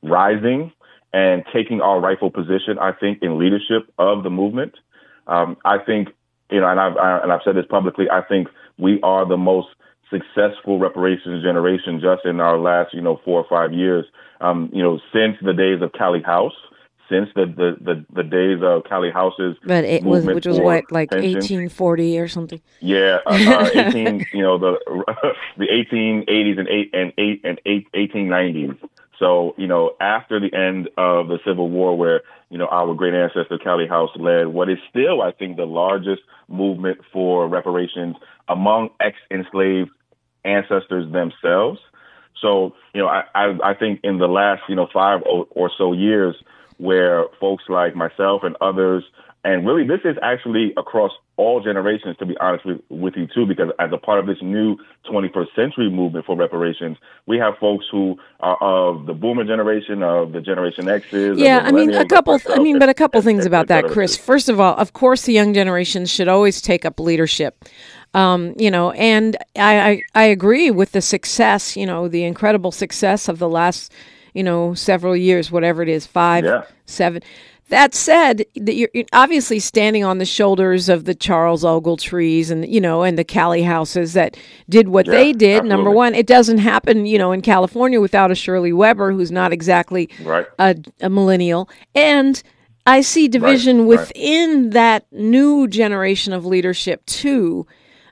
rising 0.01 0.71
and 1.13 1.43
taking 1.53 1.81
our 1.81 1.99
rightful 1.99 2.31
position, 2.31 2.79
I 2.79 2.93
think, 2.93 3.19
in 3.21 3.38
leadership 3.38 3.91
of 3.99 4.23
the 4.23 4.29
movement. 4.29 4.73
Um, 5.27 5.57
I 5.65 5.77
think, 5.77 6.10
you 6.49 6.62
know, 6.62 6.67
and 6.67 6.79
I've, 6.79 6.97
I, 6.97 7.19
and 7.23 7.31
I've 7.31 7.41
said 7.43 7.55
this 7.55 7.65
publicly, 7.69 8.05
I 8.10 8.21
think 8.21 8.47
we 8.77 8.99
are 9.03 9.27
the 9.27 9.38
most 9.38 9.67
successful 10.10 10.79
reparations 10.79 11.43
generation 11.43 11.99
just 12.01 12.25
in 12.25 12.39
our 12.39 12.57
last, 12.57 12.93
you 12.93 13.01
know, 13.01 13.19
four 13.23 13.41
or 13.41 13.47
five 13.49 13.73
years. 13.73 14.05
Um, 14.39 14.69
you 14.73 14.81
know, 14.81 14.99
since 15.13 15.38
the 15.41 15.53
days 15.53 15.82
of 15.82 15.91
Callie 15.91 16.24
House, 16.24 16.53
since 17.12 17.30
the 17.36 17.45
the 17.45 17.78
the, 17.84 18.05
the 18.14 18.24
days 18.24 18.59
of 18.64 18.86
Callie 18.86 19.12
House's 19.12 19.57
but 19.66 19.84
it 19.84 20.03
was 20.03 20.26
which 20.26 20.45
was 20.45 20.59
what 20.59 20.91
like 20.91 21.14
eighteen 21.14 21.68
forty 21.70 22.18
or 22.18 22.28
something. 22.28 22.62
Yeah, 22.80 23.20
uh, 23.26 23.30
uh, 23.47 23.70
eighteen. 23.74 24.26
you 24.34 24.41
know 24.41 24.57
the 24.57 24.78
the 25.57 25.68
eighteen 25.70 26.24
eighties 26.28 26.57
and 26.57 26.68
eight 26.70 26.89
and 26.93 27.14
eight 27.18 27.41
and 27.43 27.59
eight 27.66 27.88
eighteen 27.93 28.30
nineties. 28.30 28.72
So 29.20 29.53
you 29.57 29.68
know 29.68 29.95
after 29.99 30.39
the 30.39 30.53
end 30.55 30.89
of 30.97 31.28
the 31.28 31.39
Civil 31.45 31.70
War, 31.70 31.97
where 31.97 32.22
you 32.49 32.57
know 32.57 32.68
our 32.68 32.95
great 32.95 33.14
ancestor 33.14 33.59
Callie 33.59 33.88
House 33.88 34.12
led 34.16 34.47
what 34.47 34.70
is 34.70 34.80
still 34.89 35.22
I 35.22 35.32
think 35.32 35.57
the 35.57 35.66
largest 35.66 36.22
movement 36.47 36.99
for 37.12 37.47
reparations 37.47 38.16
among 38.47 38.89
ex 39.01 39.18
enslaved 39.30 39.91
ancestors 40.45 41.12
themselves. 41.12 41.80
So, 42.41 42.74
you 42.95 43.01
know, 43.01 43.07
I, 43.07 43.24
I, 43.36 43.72
I 43.72 43.74
think 43.76 43.99
in 44.03 44.18
the 44.18 44.28
last, 44.28 44.64
you 44.68 44.76
know, 44.76 44.88
five 44.91 45.22
or, 45.30 45.45
or 45.51 45.70
so 45.78 45.93
years 45.93 46.36
where 46.82 47.25
folks 47.39 47.63
like 47.69 47.95
myself 47.95 48.41
and 48.43 48.55
others, 48.59 49.03
and 49.43 49.65
really 49.65 49.86
this 49.88 50.01
is 50.05 50.17
actually 50.21 50.73
across 50.77 51.11
all 51.38 51.61
generations, 51.63 52.15
to 52.17 52.25
be 52.25 52.36
honest 52.39 52.63
with, 52.65 52.79
with 52.89 53.15
you 53.15 53.27
too, 53.34 53.45
because 53.47 53.69
as 53.79 53.89
a 53.91 53.97
part 53.97 54.19
of 54.19 54.27
this 54.27 54.38
new 54.41 54.77
21st 55.11 55.55
century 55.55 55.89
movement 55.89 56.25
for 56.25 56.36
reparations, 56.36 56.97
we 57.25 57.38
have 57.38 57.53
folks 57.59 57.86
who 57.91 58.17
are 58.41 58.57
of 58.61 59.05
the 59.07 59.13
boomer 59.13 59.43
generation, 59.43 60.03
of 60.03 60.34
the 60.34 60.41
Generation 60.41 60.88
X's. 60.88 61.39
Yeah, 61.39 61.61
I 61.63 61.71
mean, 61.71 61.93
a 61.93 62.05
couple. 62.05 62.34
like 62.34 62.49
I 62.49 62.57
mean, 62.59 62.77
but 62.77 62.89
a 62.89 62.93
couple 62.93 63.19
et- 63.19 63.23
things 63.23 63.45
et- 63.45 63.47
about 63.47 63.65
et 63.65 63.67
that. 63.82 63.88
Chris. 63.91 64.15
First 64.17 64.49
of 64.49 64.59
all, 64.59 64.75
of 64.75 64.93
course, 64.93 65.23
the 65.23 65.34
young 65.34 65.53
generations 65.53 66.11
should 66.11 66.27
always 66.27 66.61
take 66.61 66.86
up 66.86 66.99
leadership. 66.99 67.65
Um, 68.13 68.53
you 68.57 68.69
know, 68.69 68.91
and 68.91 69.38
I, 69.55 69.73
I 69.89 70.01
I 70.15 70.23
agree 70.25 70.69
with 70.69 70.91
the 70.91 71.01
success. 71.01 71.75
You 71.77 71.86
know, 71.88 72.07
the 72.07 72.23
incredible 72.25 72.71
success 72.71 73.27
of 73.29 73.39
the 73.39 73.49
last, 73.49 73.91
you 74.34 74.43
know, 74.43 74.73
several 74.73 75.15
years, 75.15 75.51
whatever 75.51 75.82
it 75.82 75.89
is, 75.89 76.05
five, 76.05 76.43
Yeah. 76.45 76.63
seven. 76.86 77.21
That 77.69 77.95
said, 77.95 78.45
that 78.57 78.75
you're 78.75 78.89
obviously 79.13 79.59
standing 79.59 80.03
on 80.03 80.17
the 80.17 80.25
shoulders 80.25 80.89
of 80.89 81.05
the 81.05 81.15
Charles 81.15 81.63
Ogletrees 81.63 82.51
and 82.51 82.67
you 82.67 82.82
know 82.82 83.03
and 83.03 83.17
the 83.17 83.23
Callie 83.23 83.63
Houses 83.63 84.11
that 84.11 84.36
did 84.67 84.89
what 84.89 85.05
Yeah, 85.05 85.13
they 85.13 85.32
did. 85.32 85.63
Number 85.63 85.89
one, 85.89 86.13
it 86.13 86.27
doesn't 86.27 86.57
happen, 86.57 87.05
you 87.05 87.17
know, 87.17 87.32
in 87.32 87.41
California 87.41 88.01
without 88.01 88.29
a 88.29 88.36
Shirley 88.36 88.73
Weber, 88.73 89.13
who's 89.13 89.32
not 89.32 89.53
exactly 89.53 90.09
Right. 90.21 90.45
a, 90.59 90.75
a 90.99 91.09
millennial. 91.09 91.69
And 91.95 92.43
I 92.86 92.99
see 93.01 93.29
division 93.29 93.79
right. 93.88 93.88
within 93.88 94.71
that 94.71 95.05
new 95.13 95.65
generation 95.69 96.34
of 96.34 96.45
leadership 96.45 97.05
too. 97.05 97.65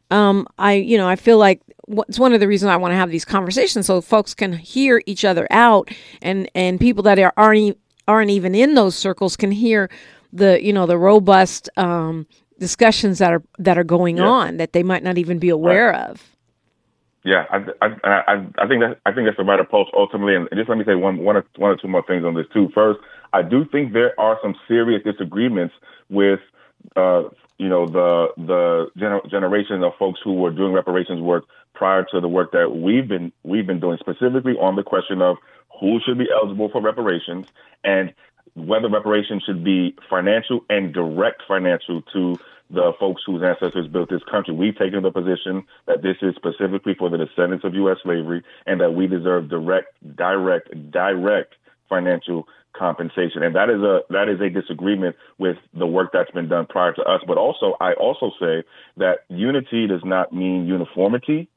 Um, 0.09 0.47
I, 0.57 0.74
you 0.76 0.97
know, 0.97 1.07
I 1.07 1.17
feel 1.17 1.38
like 1.38 1.61
it's 2.08 2.20
one 2.20 2.34
of 2.34 2.40
the 2.40 2.48
reasons 2.48 2.70
I 2.70 2.76
want 2.78 2.92
to 2.92 2.96
have 2.96 3.10
these 3.12 3.26
conversations 3.26 3.86
so 3.88 4.02
folks 4.02 4.34
can 4.34 4.54
hear 4.54 5.02
each 5.06 5.26
other 5.26 5.48
out, 5.52 5.90
and 6.22 6.50
and 6.56 6.80
people 6.80 7.04
that 7.04 7.20
are 7.20 7.34
aren't 7.38 7.78
aren't 8.08 8.30
even 8.32 8.56
in 8.56 8.76
those 8.76 8.96
circles 8.96 9.36
can 9.36 9.52
hear 9.52 9.90
the 10.34 10.64
you 10.64 10.72
know 10.74 10.86
the 10.86 10.98
robust 10.98 11.70
um, 11.78 12.28
discussions 12.60 13.20
that 13.20 13.32
are 13.34 13.44
that 13.58 13.78
are 13.78 13.84
going 13.84 14.18
Yeah. 14.18 14.28
on 14.28 14.58
that 14.58 14.74
they 14.74 14.84
might 14.84 15.04
not 15.04 15.18
even 15.18 15.40
be 15.40 15.50
aware 15.50 15.94
of. 15.94 16.24
Yeah, 17.26 17.46
I, 17.52 17.58
I, 17.86 17.88
I, 18.06 18.34
I 18.60 18.68
think 18.68 18.82
that 18.82 19.00
I 19.06 19.12
think 19.12 19.28
that's 19.28 19.38
the 19.38 19.44
right 19.44 19.60
approach 19.60 19.88
ultimately. 19.94 20.36
And 20.36 20.48
just 20.56 20.70
let 20.70 20.78
me 20.78 20.86
say 20.86 20.96
one, 20.96 21.18
one, 21.18 21.36
or, 21.36 21.46
one 21.58 21.72
or 21.72 21.76
two 21.76 21.90
more 21.90 22.04
things 22.08 22.24
on 22.24 22.34
this 22.34 22.46
too. 22.54 22.70
First, 22.74 23.00
I 23.34 23.42
do 23.42 23.66
think 23.66 23.92
there 23.92 24.18
are 24.20 24.40
some 24.42 24.56
serious 24.70 25.04
disagreements 25.04 25.74
with, 26.10 26.40
uh, 26.96 27.24
you 27.60 27.68
know, 27.68 27.86
the 27.86 28.30
the 28.38 28.89
gener- 28.97 29.30
generation 29.30 29.84
of 29.84 29.93
folks 29.99 30.20
who 30.24 30.34
were 30.34 30.49
doing 30.49 30.74
reparations 30.74 31.22
work 31.22 31.43
prior 31.76 32.05
to 32.12 32.20
the 32.22 32.28
work 32.28 32.53
that 32.53 32.72
we've 32.76 33.07
been 33.07 33.32
we've 33.43 33.68
been 33.68 33.82
doing, 33.82 33.97
specifically 33.99 34.53
on 34.53 34.76
the 34.76 34.84
question 34.84 35.22
of 35.22 35.38
who 35.80 35.99
should 36.05 36.18
be 36.18 36.28
eligible 36.34 36.70
for 36.70 36.82
reparations 36.82 37.47
and 37.84 38.14
whether 38.55 38.89
reparations 38.89 39.43
should 39.45 39.64
be 39.64 39.95
financial 40.10 40.62
and 40.70 40.93
direct 40.93 41.43
financial 41.47 42.01
to 42.14 42.39
the 42.70 42.93
folks 42.99 43.24
whose 43.26 43.43
ancestors 43.43 43.88
built 43.88 44.10
this 44.10 44.24
country. 44.30 44.53
We've 44.53 44.78
taken 44.78 45.03
the 45.03 45.12
position 45.12 45.66
that 45.86 46.01
this 46.01 46.18
is 46.22 46.36
specifically 46.36 46.93
for 46.93 47.10
the 47.10 47.18
descendants 47.18 47.66
of 47.66 47.74
U.S. 47.74 47.97
slavery 48.03 48.43
and 48.68 48.80
that 48.80 48.93
we 48.93 49.07
deserve 49.07 49.49
direct, 49.49 49.88
direct, 50.16 50.91
direct 50.91 51.55
financial 51.89 52.47
compensation. 52.76 53.43
And 53.43 53.55
that 53.55 53.70
is 53.70 53.82
a 53.82 54.01
that 54.09 54.30
is 54.30 54.39
a 54.41 54.49
disagreement 54.49 55.15
with 55.38 55.57
the 55.74 55.88
work 55.88 56.11
that's 56.13 56.32
been 56.32 56.47
done 56.47 56.65
prior 56.67 56.93
to 56.93 57.01
us. 57.03 57.22
But 57.28 57.38
also, 57.38 57.76
I 57.80 57.93
also 57.93 58.32
say 58.39 58.63
that 58.97 59.20
unity 59.30 59.88
does 59.88 60.03
not 60.03 60.34
mean 60.34 60.65
uniformity. 60.65 61.49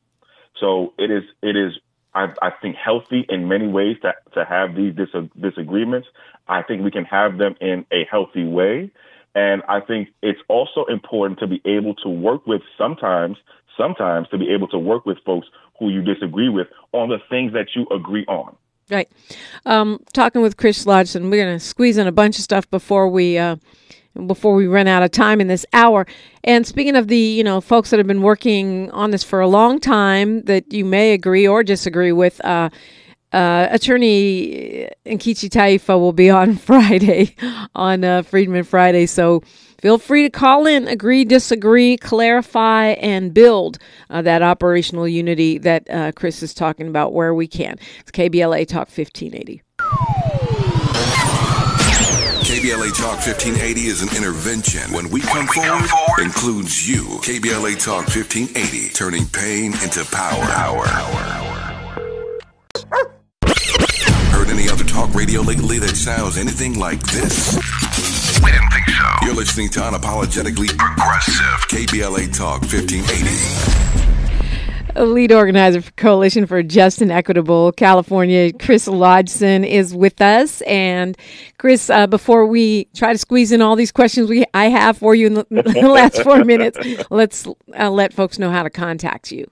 So 0.61 0.95
it 0.99 1.11
is 1.11 1.23
it 1.43 1.57
is 1.57 1.73
I, 2.15 2.29
I 2.43 2.51
think 2.61 2.77
healthy 2.77 3.25
in 3.29 3.49
many 3.49 3.69
ways 3.69 3.97
to 4.03 4.13
to 4.35 4.45
have 4.45 4.75
these 4.75 4.95
dis- 4.95 5.31
disagreements. 5.41 6.09
I 6.49 6.63
think 6.63 6.83
we 6.83 6.91
can 6.91 7.05
have 7.05 7.39
them 7.39 7.55
in 7.61 7.87
a 7.93 8.05
healthy 8.11 8.45
way, 8.45 8.91
and 9.35 9.63
I 9.69 9.81
think 9.81 10.09
it's 10.23 10.41
also 10.49 10.85
important 10.87 11.39
to 11.41 11.47
be 11.47 11.63
able 11.65 11.95
to 11.97 12.09
work 12.09 12.47
with 12.47 12.63
sometimes 12.77 13.37
sometimes 13.77 14.29
to 14.29 14.39
be 14.39 14.51
able 14.51 14.69
to 14.69 14.79
work 14.79 15.07
with 15.07 15.19
folks 15.25 15.47
who 15.79 15.89
you 15.89 16.03
disagree 16.03 16.49
with 16.49 16.67
on 16.93 17.09
the 17.09 17.19
things 17.31 17.53
that 17.55 17.69
you 17.75 17.87
agree 17.95 18.27
on. 18.27 18.55
Right. 18.91 19.09
Um, 19.65 20.01
talking 20.13 20.43
with 20.43 20.57
Chris 20.57 20.87
Lodgson, 20.87 21.31
we're 21.31 21.45
going 21.45 21.59
to 21.59 21.65
squeeze 21.65 21.97
in 21.97 22.07
a 22.07 22.13
bunch 22.13 22.37
of 22.37 22.45
stuff 22.45 22.69
before 22.71 23.09
we 23.09 23.39
uh, 23.39 23.57
before 24.27 24.55
we 24.55 24.67
run 24.67 24.87
out 24.87 25.03
of 25.03 25.11
time 25.11 25.41
in 25.41 25.49
this 25.49 25.65
hour. 25.73 26.07
And 26.45 26.67
speaking 26.67 26.97
of 26.97 27.09
the 27.09 27.17
you 27.17 27.45
know 27.45 27.61
folks 27.61 27.91
that 27.91 27.99
have 27.99 28.07
been 28.07 28.23
working 28.23 28.91
on 28.91 29.11
this 29.11 29.25
for 29.25 29.41
a 29.41 29.49
long 29.49 29.81
time 29.81 30.43
that 30.43 30.73
you 30.73 30.85
may 30.85 31.13
agree 31.13 31.47
or 31.47 31.63
disagree 31.63 32.13
with. 32.13 32.45
Uh, 32.45 32.71
uh, 33.33 33.67
attorney 33.71 34.87
Nkechi 35.07 35.49
Taifa 35.49 35.99
will 35.99 36.13
be 36.13 36.29
on 36.29 36.55
Friday, 36.59 37.35
on 37.75 38.05
uh, 38.05 38.23
Freedman 38.23 38.65
Friday. 38.65 39.07
So 39.07 39.43
feel 39.83 39.99
free 39.99 40.23
to 40.23 40.31
call 40.31 40.67
in, 40.67 40.89
agree, 40.89 41.25
disagree, 41.25 41.99
clarify, 41.99 42.91
and 42.93 43.35
build 43.35 43.79
uh, 44.09 44.23
that 44.23 44.41
operational 44.41 45.07
unity 45.07 45.59
that 45.59 45.91
uh, 45.91 46.13
Chris 46.13 46.43
is 46.43 46.55
talking 46.55 46.89
about 46.89 47.13
where 47.13 47.35
we 47.35 47.47
can. 47.47 47.77
It's 48.01 48.13
KBLA 48.13 48.67
Talk 48.69 48.89
1580. 48.89 49.63
KBLA 52.43 52.97
Talk 52.97 53.19
1580 53.27 53.81
is 53.87 54.03
an 54.03 54.17
intervention. 54.17 54.93
When 54.93 55.11
we 55.11 55.21
come, 55.21 55.47
forward, 55.49 55.91
includes 56.21 56.89
you. 56.89 57.03
KBLA 57.23 57.83
Talk 57.83 58.07
1580, 58.07 58.91
turning 58.91 59.27
pain 59.27 59.73
into 59.83 60.05
power. 60.13 60.45
Heard 60.45 61.52
talk 65.07 65.15
radio 65.17 65.41
lately 65.41 65.81
that 65.81 65.97
sounds 65.97 66.39
anything 66.39 66.79
like 66.79 67.01
this? 67.09 67.57
We 68.45 68.53
didn't 68.53 68.71
think 68.71 68.89
so. 68.89 69.05
You're 69.23 69.35
listening 69.35 69.69
to 69.71 69.81
unapologetically 69.81 70.79
progressive 70.79 71.67
KBLA 71.69 72.33
Talk 72.37 72.61
1580. 72.63 75.05
Lead 75.05 75.33
organizer 75.33 75.83
for 75.83 75.91
Coalition 75.93 76.47
for 76.47 76.63
Just 76.63 77.01
and 77.03 77.11
Equitable 77.11 77.73
California, 77.73 78.53
Chris 78.53 78.87
Lodgson, 78.87 79.65
is 79.65 79.93
with 79.95 80.21
us. 80.21 80.61
And 80.63 81.17
Chris, 81.59 81.91
uh, 81.91 82.07
before 82.07 82.47
we 82.47 82.85
try 82.95 83.13
to 83.13 83.19
squeeze 83.19 83.51
in 83.51 83.61
all 83.61 83.75
these 83.75 83.91
questions 83.91 84.29
we 84.29 84.45
I 84.55 84.67
have 84.67 84.99
for 84.99 85.17
you 85.17 85.27
in 85.27 85.35
the, 85.35 85.45
the 85.51 85.89
last 85.89 86.23
four 86.23 86.45
minutes, 86.45 86.79
let's 87.11 87.49
uh, 87.77 87.91
let 87.91 88.13
folks 88.13 88.39
know 88.39 88.51
how 88.51 88.63
to 88.63 88.71
contact 88.71 89.33
you. 89.33 89.51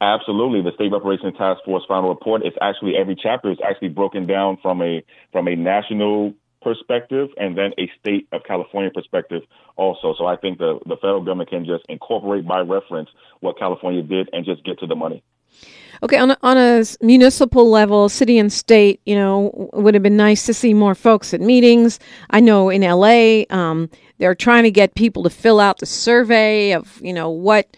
Absolutely, 0.00 0.62
the 0.62 0.74
State 0.74 0.90
Reparations 0.90 1.36
Task 1.36 1.60
Force 1.64 1.84
final 1.86 2.08
report 2.08 2.46
is 2.46 2.54
actually 2.62 2.96
every 2.96 3.16
chapter 3.20 3.52
is 3.52 3.58
actually 3.68 3.90
broken 3.90 4.26
down 4.26 4.56
from 4.62 4.80
a 4.80 5.04
from 5.30 5.46
a 5.46 5.54
national 5.54 6.34
perspective 6.62 7.28
and 7.36 7.56
then 7.56 7.72
a 7.78 7.90
state 8.00 8.28
of 8.32 8.42
California 8.44 8.90
perspective 8.90 9.42
also. 9.76 10.14
So 10.18 10.26
I 10.26 10.36
think 10.36 10.58
the, 10.58 10.78
the 10.86 10.96
federal 10.96 11.20
government 11.20 11.50
can 11.50 11.64
just 11.64 11.84
incorporate 11.88 12.46
by 12.46 12.60
reference 12.60 13.10
what 13.40 13.58
California 13.58 14.02
did 14.02 14.28
and 14.32 14.44
just 14.44 14.64
get 14.64 14.78
to 14.80 14.86
the 14.86 14.94
money. 14.94 15.22
Okay, 16.02 16.16
on 16.16 16.32
a, 16.32 16.38
on 16.42 16.56
a 16.56 16.84
municipal 17.00 17.70
level, 17.70 18.08
city 18.08 18.38
and 18.38 18.52
state, 18.52 19.00
you 19.06 19.14
know, 19.14 19.70
would 19.72 19.94
have 19.94 20.02
been 20.02 20.16
nice 20.16 20.46
to 20.46 20.54
see 20.54 20.74
more 20.74 20.96
folks 20.96 21.32
at 21.32 21.40
meetings. 21.40 22.00
I 22.30 22.40
know 22.40 22.70
in 22.70 22.82
LA, 22.82 23.44
um, 23.50 23.88
they're 24.18 24.34
trying 24.34 24.64
to 24.64 24.70
get 24.70 24.96
people 24.96 25.22
to 25.22 25.30
fill 25.30 25.60
out 25.60 25.78
the 25.78 25.86
survey 25.86 26.72
of, 26.72 27.00
you 27.02 27.12
know, 27.12 27.30
what 27.30 27.76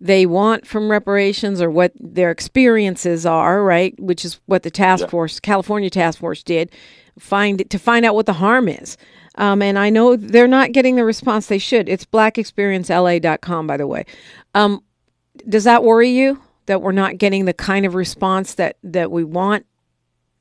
they 0.00 0.26
want 0.26 0.66
from 0.66 0.90
reparations 0.90 1.60
or 1.60 1.70
what 1.70 1.92
their 2.00 2.30
experiences 2.30 3.26
are, 3.26 3.62
right? 3.62 3.98
Which 4.00 4.24
is 4.24 4.40
what 4.46 4.62
the 4.62 4.70
task 4.70 5.08
force, 5.08 5.38
California 5.38 5.90
task 5.90 6.18
force, 6.18 6.42
did. 6.42 6.72
Find 7.20 7.68
to 7.70 7.78
find 7.78 8.04
out 8.04 8.14
what 8.14 8.26
the 8.26 8.32
harm 8.32 8.68
is. 8.68 8.96
Um, 9.36 9.62
and 9.62 9.78
I 9.78 9.90
know 9.90 10.16
they're 10.16 10.48
not 10.48 10.72
getting 10.72 10.96
the 10.96 11.04
response 11.04 11.46
they 11.46 11.58
should. 11.58 11.88
It's 11.88 12.04
blackexperiencela.com, 12.04 13.66
by 13.66 13.76
the 13.76 13.86
way. 13.86 14.04
Um, 14.54 14.82
does 15.48 15.64
that 15.64 15.84
worry 15.84 16.10
you 16.10 16.40
that 16.66 16.82
we're 16.82 16.92
not 16.92 17.18
getting 17.18 17.44
the 17.44 17.54
kind 17.54 17.86
of 17.86 17.94
response 17.94 18.54
that 18.54 18.76
that 18.82 19.10
we 19.10 19.24
want 19.24 19.66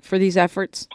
for 0.01 0.17
these 0.17 0.37
efforts? 0.37 0.87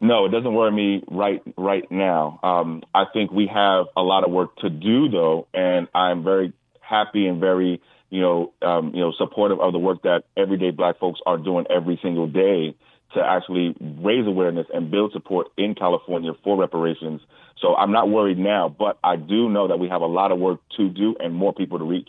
No, 0.00 0.26
it 0.26 0.30
doesn't 0.30 0.52
worry 0.52 0.72
me 0.72 1.04
right 1.08 1.42
right 1.56 1.90
now. 1.90 2.40
Um, 2.42 2.82
I 2.94 3.04
think 3.12 3.30
we 3.30 3.46
have 3.46 3.86
a 3.96 4.02
lot 4.02 4.24
of 4.24 4.32
work 4.32 4.56
to 4.56 4.68
do, 4.68 5.08
though, 5.08 5.46
and 5.54 5.86
I'm 5.94 6.24
very 6.24 6.52
happy 6.80 7.26
and 7.26 7.40
very 7.40 7.80
you 8.10 8.20
know 8.20 8.52
um, 8.62 8.92
you 8.94 9.00
know 9.00 9.12
supportive 9.16 9.60
of 9.60 9.72
the 9.72 9.78
work 9.78 10.02
that 10.02 10.24
everyday 10.36 10.72
Black 10.72 10.98
folks 10.98 11.20
are 11.24 11.38
doing 11.38 11.66
every 11.70 11.98
single 12.02 12.26
day 12.26 12.74
to 13.14 13.20
actually 13.22 13.74
raise 13.80 14.26
awareness 14.26 14.66
and 14.72 14.90
build 14.90 15.12
support 15.12 15.48
in 15.56 15.74
California 15.74 16.32
for 16.42 16.56
reparations. 16.56 17.20
So 17.60 17.74
I'm 17.74 17.92
not 17.92 18.08
worried 18.08 18.38
now, 18.38 18.74
but 18.76 18.98
I 19.04 19.16
do 19.16 19.48
know 19.48 19.68
that 19.68 19.78
we 19.78 19.88
have 19.88 20.02
a 20.02 20.06
lot 20.06 20.32
of 20.32 20.38
work 20.38 20.60
to 20.76 20.88
do 20.88 21.14
and 21.20 21.34
more 21.34 21.52
people 21.52 21.78
to 21.78 21.84
reach. 21.84 22.08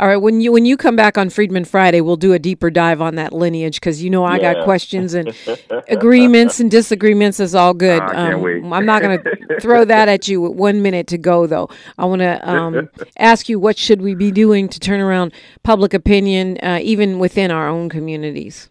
All 0.00 0.08
right, 0.08 0.16
when 0.16 0.40
you 0.40 0.50
when 0.50 0.64
you 0.64 0.76
come 0.76 0.96
back 0.96 1.16
on 1.16 1.30
Freedman 1.30 1.64
Friday, 1.64 2.00
we'll 2.00 2.16
do 2.16 2.32
a 2.32 2.38
deeper 2.38 2.68
dive 2.68 3.00
on 3.00 3.14
that 3.14 3.32
lineage 3.32 3.76
because 3.76 4.02
you 4.02 4.10
know 4.10 4.24
I 4.24 4.40
got 4.40 4.64
questions 4.64 5.14
and 5.14 5.32
agreements 5.88 6.58
and 6.58 6.68
disagreements 6.68 7.38
is 7.38 7.54
all 7.54 7.74
good. 7.74 8.00
Um, 8.00 8.08
I 8.08 8.12
can't 8.14 8.40
wait. 8.40 8.64
I'm 8.64 8.84
not 8.84 9.02
going 9.02 9.22
to 9.22 9.60
throw 9.60 9.84
that 9.84 10.08
at 10.08 10.26
you 10.26 10.40
with 10.40 10.52
one 10.52 10.82
minute 10.82 11.06
to 11.08 11.18
go 11.18 11.46
though. 11.46 11.70
I 11.96 12.06
want 12.06 12.20
to 12.20 12.48
um, 12.48 12.90
ask 13.18 13.48
you 13.48 13.60
what 13.60 13.78
should 13.78 14.02
we 14.02 14.16
be 14.16 14.32
doing 14.32 14.68
to 14.68 14.80
turn 14.80 15.00
around 15.00 15.32
public 15.62 15.94
opinion, 15.94 16.58
uh, 16.60 16.80
even 16.82 17.20
within 17.20 17.52
our 17.52 17.68
own 17.68 17.88
communities. 17.88 18.68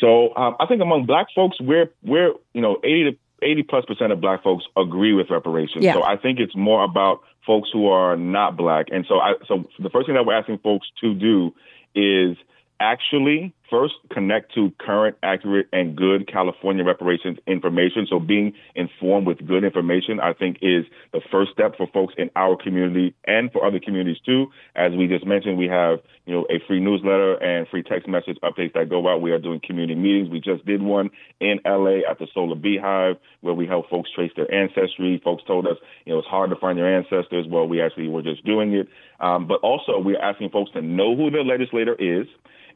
So 0.00 0.34
um, 0.36 0.56
I 0.60 0.66
think 0.66 0.82
among 0.82 1.06
black 1.06 1.28
folks, 1.34 1.60
we're 1.60 1.90
we're 2.02 2.32
you 2.52 2.60
know 2.60 2.76
eighty 2.84 3.12
to 3.12 3.18
eighty 3.42 3.62
plus 3.62 3.84
percent 3.84 4.12
of 4.12 4.20
black 4.20 4.42
folks 4.42 4.64
agree 4.76 5.12
with 5.12 5.30
reparations. 5.30 5.84
Yeah. 5.84 5.94
So 5.94 6.02
I 6.02 6.16
think 6.16 6.40
it's 6.40 6.56
more 6.56 6.84
about 6.84 7.20
folks 7.46 7.68
who 7.72 7.88
are 7.88 8.16
not 8.16 8.56
black. 8.56 8.86
And 8.90 9.04
so 9.08 9.18
I 9.18 9.34
so 9.46 9.64
the 9.78 9.90
first 9.90 10.06
thing 10.06 10.14
that 10.14 10.26
we're 10.26 10.38
asking 10.38 10.58
folks 10.58 10.88
to 11.00 11.14
do 11.14 11.54
is 11.94 12.36
actually 12.80 13.54
first 13.70 13.94
connect 14.10 14.54
to 14.54 14.72
current, 14.78 15.16
accurate, 15.22 15.68
and 15.72 15.96
good 15.96 16.30
California 16.30 16.84
reparations 16.84 17.38
information. 17.46 18.06
So 18.08 18.18
being 18.18 18.52
informed 18.74 19.26
with 19.26 19.46
good 19.46 19.64
information, 19.64 20.20
I 20.20 20.32
think, 20.32 20.58
is 20.62 20.84
the 21.12 21.20
first 21.30 21.52
step 21.52 21.76
for 21.76 21.86
folks 21.86 22.14
in 22.18 22.30
our 22.36 22.56
community 22.56 23.14
and 23.26 23.50
for 23.52 23.64
other 23.64 23.80
communities 23.80 24.20
too. 24.24 24.46
As 24.76 24.92
we 24.92 25.06
just 25.06 25.26
mentioned, 25.26 25.58
we 25.58 25.66
have 25.66 26.00
you 26.26 26.34
know 26.34 26.46
a 26.50 26.60
free 26.66 26.80
newsletter 26.80 27.34
and 27.34 27.66
free 27.68 27.82
text 27.82 28.08
message 28.08 28.38
updates 28.42 28.74
that 28.74 28.88
go 28.88 29.08
out. 29.08 29.22
We 29.22 29.32
are 29.32 29.38
doing 29.38 29.60
community 29.64 29.94
meetings. 29.94 30.28
We 30.28 30.40
just 30.40 30.64
did 30.66 30.82
one 30.82 31.10
in 31.40 31.60
LA 31.64 32.08
at 32.08 32.18
the 32.18 32.26
Solar 32.34 32.56
Beehive 32.56 33.16
where 33.40 33.54
we 33.54 33.66
help 33.66 33.88
folks 33.90 34.10
trace 34.14 34.32
their 34.36 34.52
ancestry. 34.52 35.20
Folks 35.24 35.42
told 35.46 35.66
us 35.66 35.76
you 36.04 36.12
know 36.12 36.18
it's 36.18 36.28
hard 36.28 36.50
to 36.50 36.56
find 36.56 36.78
your 36.78 36.88
ancestors. 36.88 37.46
Well, 37.48 37.66
we 37.66 37.80
actually 37.80 38.08
were 38.08 38.22
just 38.22 38.44
doing 38.44 38.74
it. 38.74 38.88
Um, 39.20 39.46
but 39.46 39.60
also, 39.60 39.98
we're 39.98 40.20
asking 40.20 40.50
folks 40.50 40.72
to 40.72 40.82
know 40.82 41.16
who 41.16 41.30
their 41.30 41.44
legislator 41.44 41.94
is 41.94 42.26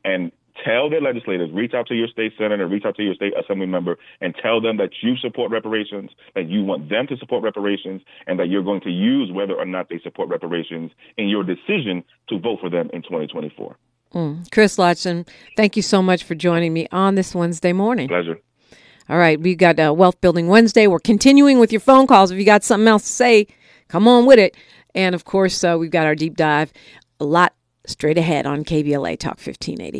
and 0.05 0.33
tell 0.65 0.91
their 0.91 1.01
legislators, 1.01 1.51
reach 1.53 1.75
out 1.75 1.87
to 1.89 1.95
your 1.95 2.09
state 2.09 2.33
senator, 2.39 2.67
reach 2.67 2.85
out 2.85 2.97
to 2.97 3.03
your 3.03 3.15
state 3.15 3.33
assembly 3.39 3.67
member, 3.67 3.99
and 4.21 4.35
tell 4.41 4.61
them 4.61 4.77
that 4.79 4.91
you 5.03 5.17
support 5.17 5.51
reparations, 5.51 6.11
that 6.35 6.49
you 6.49 6.65
want 6.65 6.89
them 6.89 7.07
to 7.07 7.17
support 7.17 7.43
reparations, 7.43 8.03
and 8.27 8.39
that 8.39 8.49
you're 8.49 8.63
going 8.63 8.81
to 8.83 8.91
use 8.91 9.31
whether 9.33 9.55
or 9.55 9.65
not 9.65 9.89
they 9.89 10.01
support 10.03 10.29
reparations 10.29 10.91
in 11.17 11.29
your 11.29 11.45
decision 11.45 12.05
to 12.29 12.39
vote 12.39 12.59
for 12.61 12.71
them 12.71 12.91
in 12.93 13.03
2024. 13.03 13.77
Chris 14.51 14.79
Lodgson, 14.79 15.27
thank 15.57 15.77
you 15.77 15.83
so 15.83 16.03
much 16.03 16.25
for 16.25 16.35
joining 16.35 16.73
me 16.73 16.89
on 16.93 17.15
this 17.15 17.35
Wednesday 17.35 17.73
morning. 17.73 18.09
Pleasure. 18.09 18.39
All 19.09 19.19
right, 19.19 19.41
we've 19.41 19.59
got 19.59 19.79
uh, 19.81 19.93
Wealth 19.95 20.21
Building 20.21 20.49
Wednesday. 20.49 20.87
We're 20.87 20.99
continuing 20.99 21.59
with 21.59 21.73
your 21.73 21.81
phone 21.81 22.07
calls. 22.07 22.31
If 22.31 22.39
you 22.39 22.45
got 22.45 22.63
something 22.63 22.89
else 22.89 23.03
to 23.05 23.09
say, 23.09 23.47
come 23.89 24.07
on 24.07 24.27
with 24.27 24.39
it. 24.39 24.55
And 24.95 25.15
of 25.15 25.25
course, 25.25 25.65
uh, 25.65 25.77
we've 25.79 25.91
got 25.91 26.07
our 26.07 26.15
deep 26.15 26.37
dive. 26.37 26.73
A 27.21 27.25
lot 27.25 27.55
straight 27.87 28.19
ahead 28.19 28.47
on 28.47 28.65
KBLA 28.65 29.19
Talk 29.19 29.39
1580. 29.39 29.97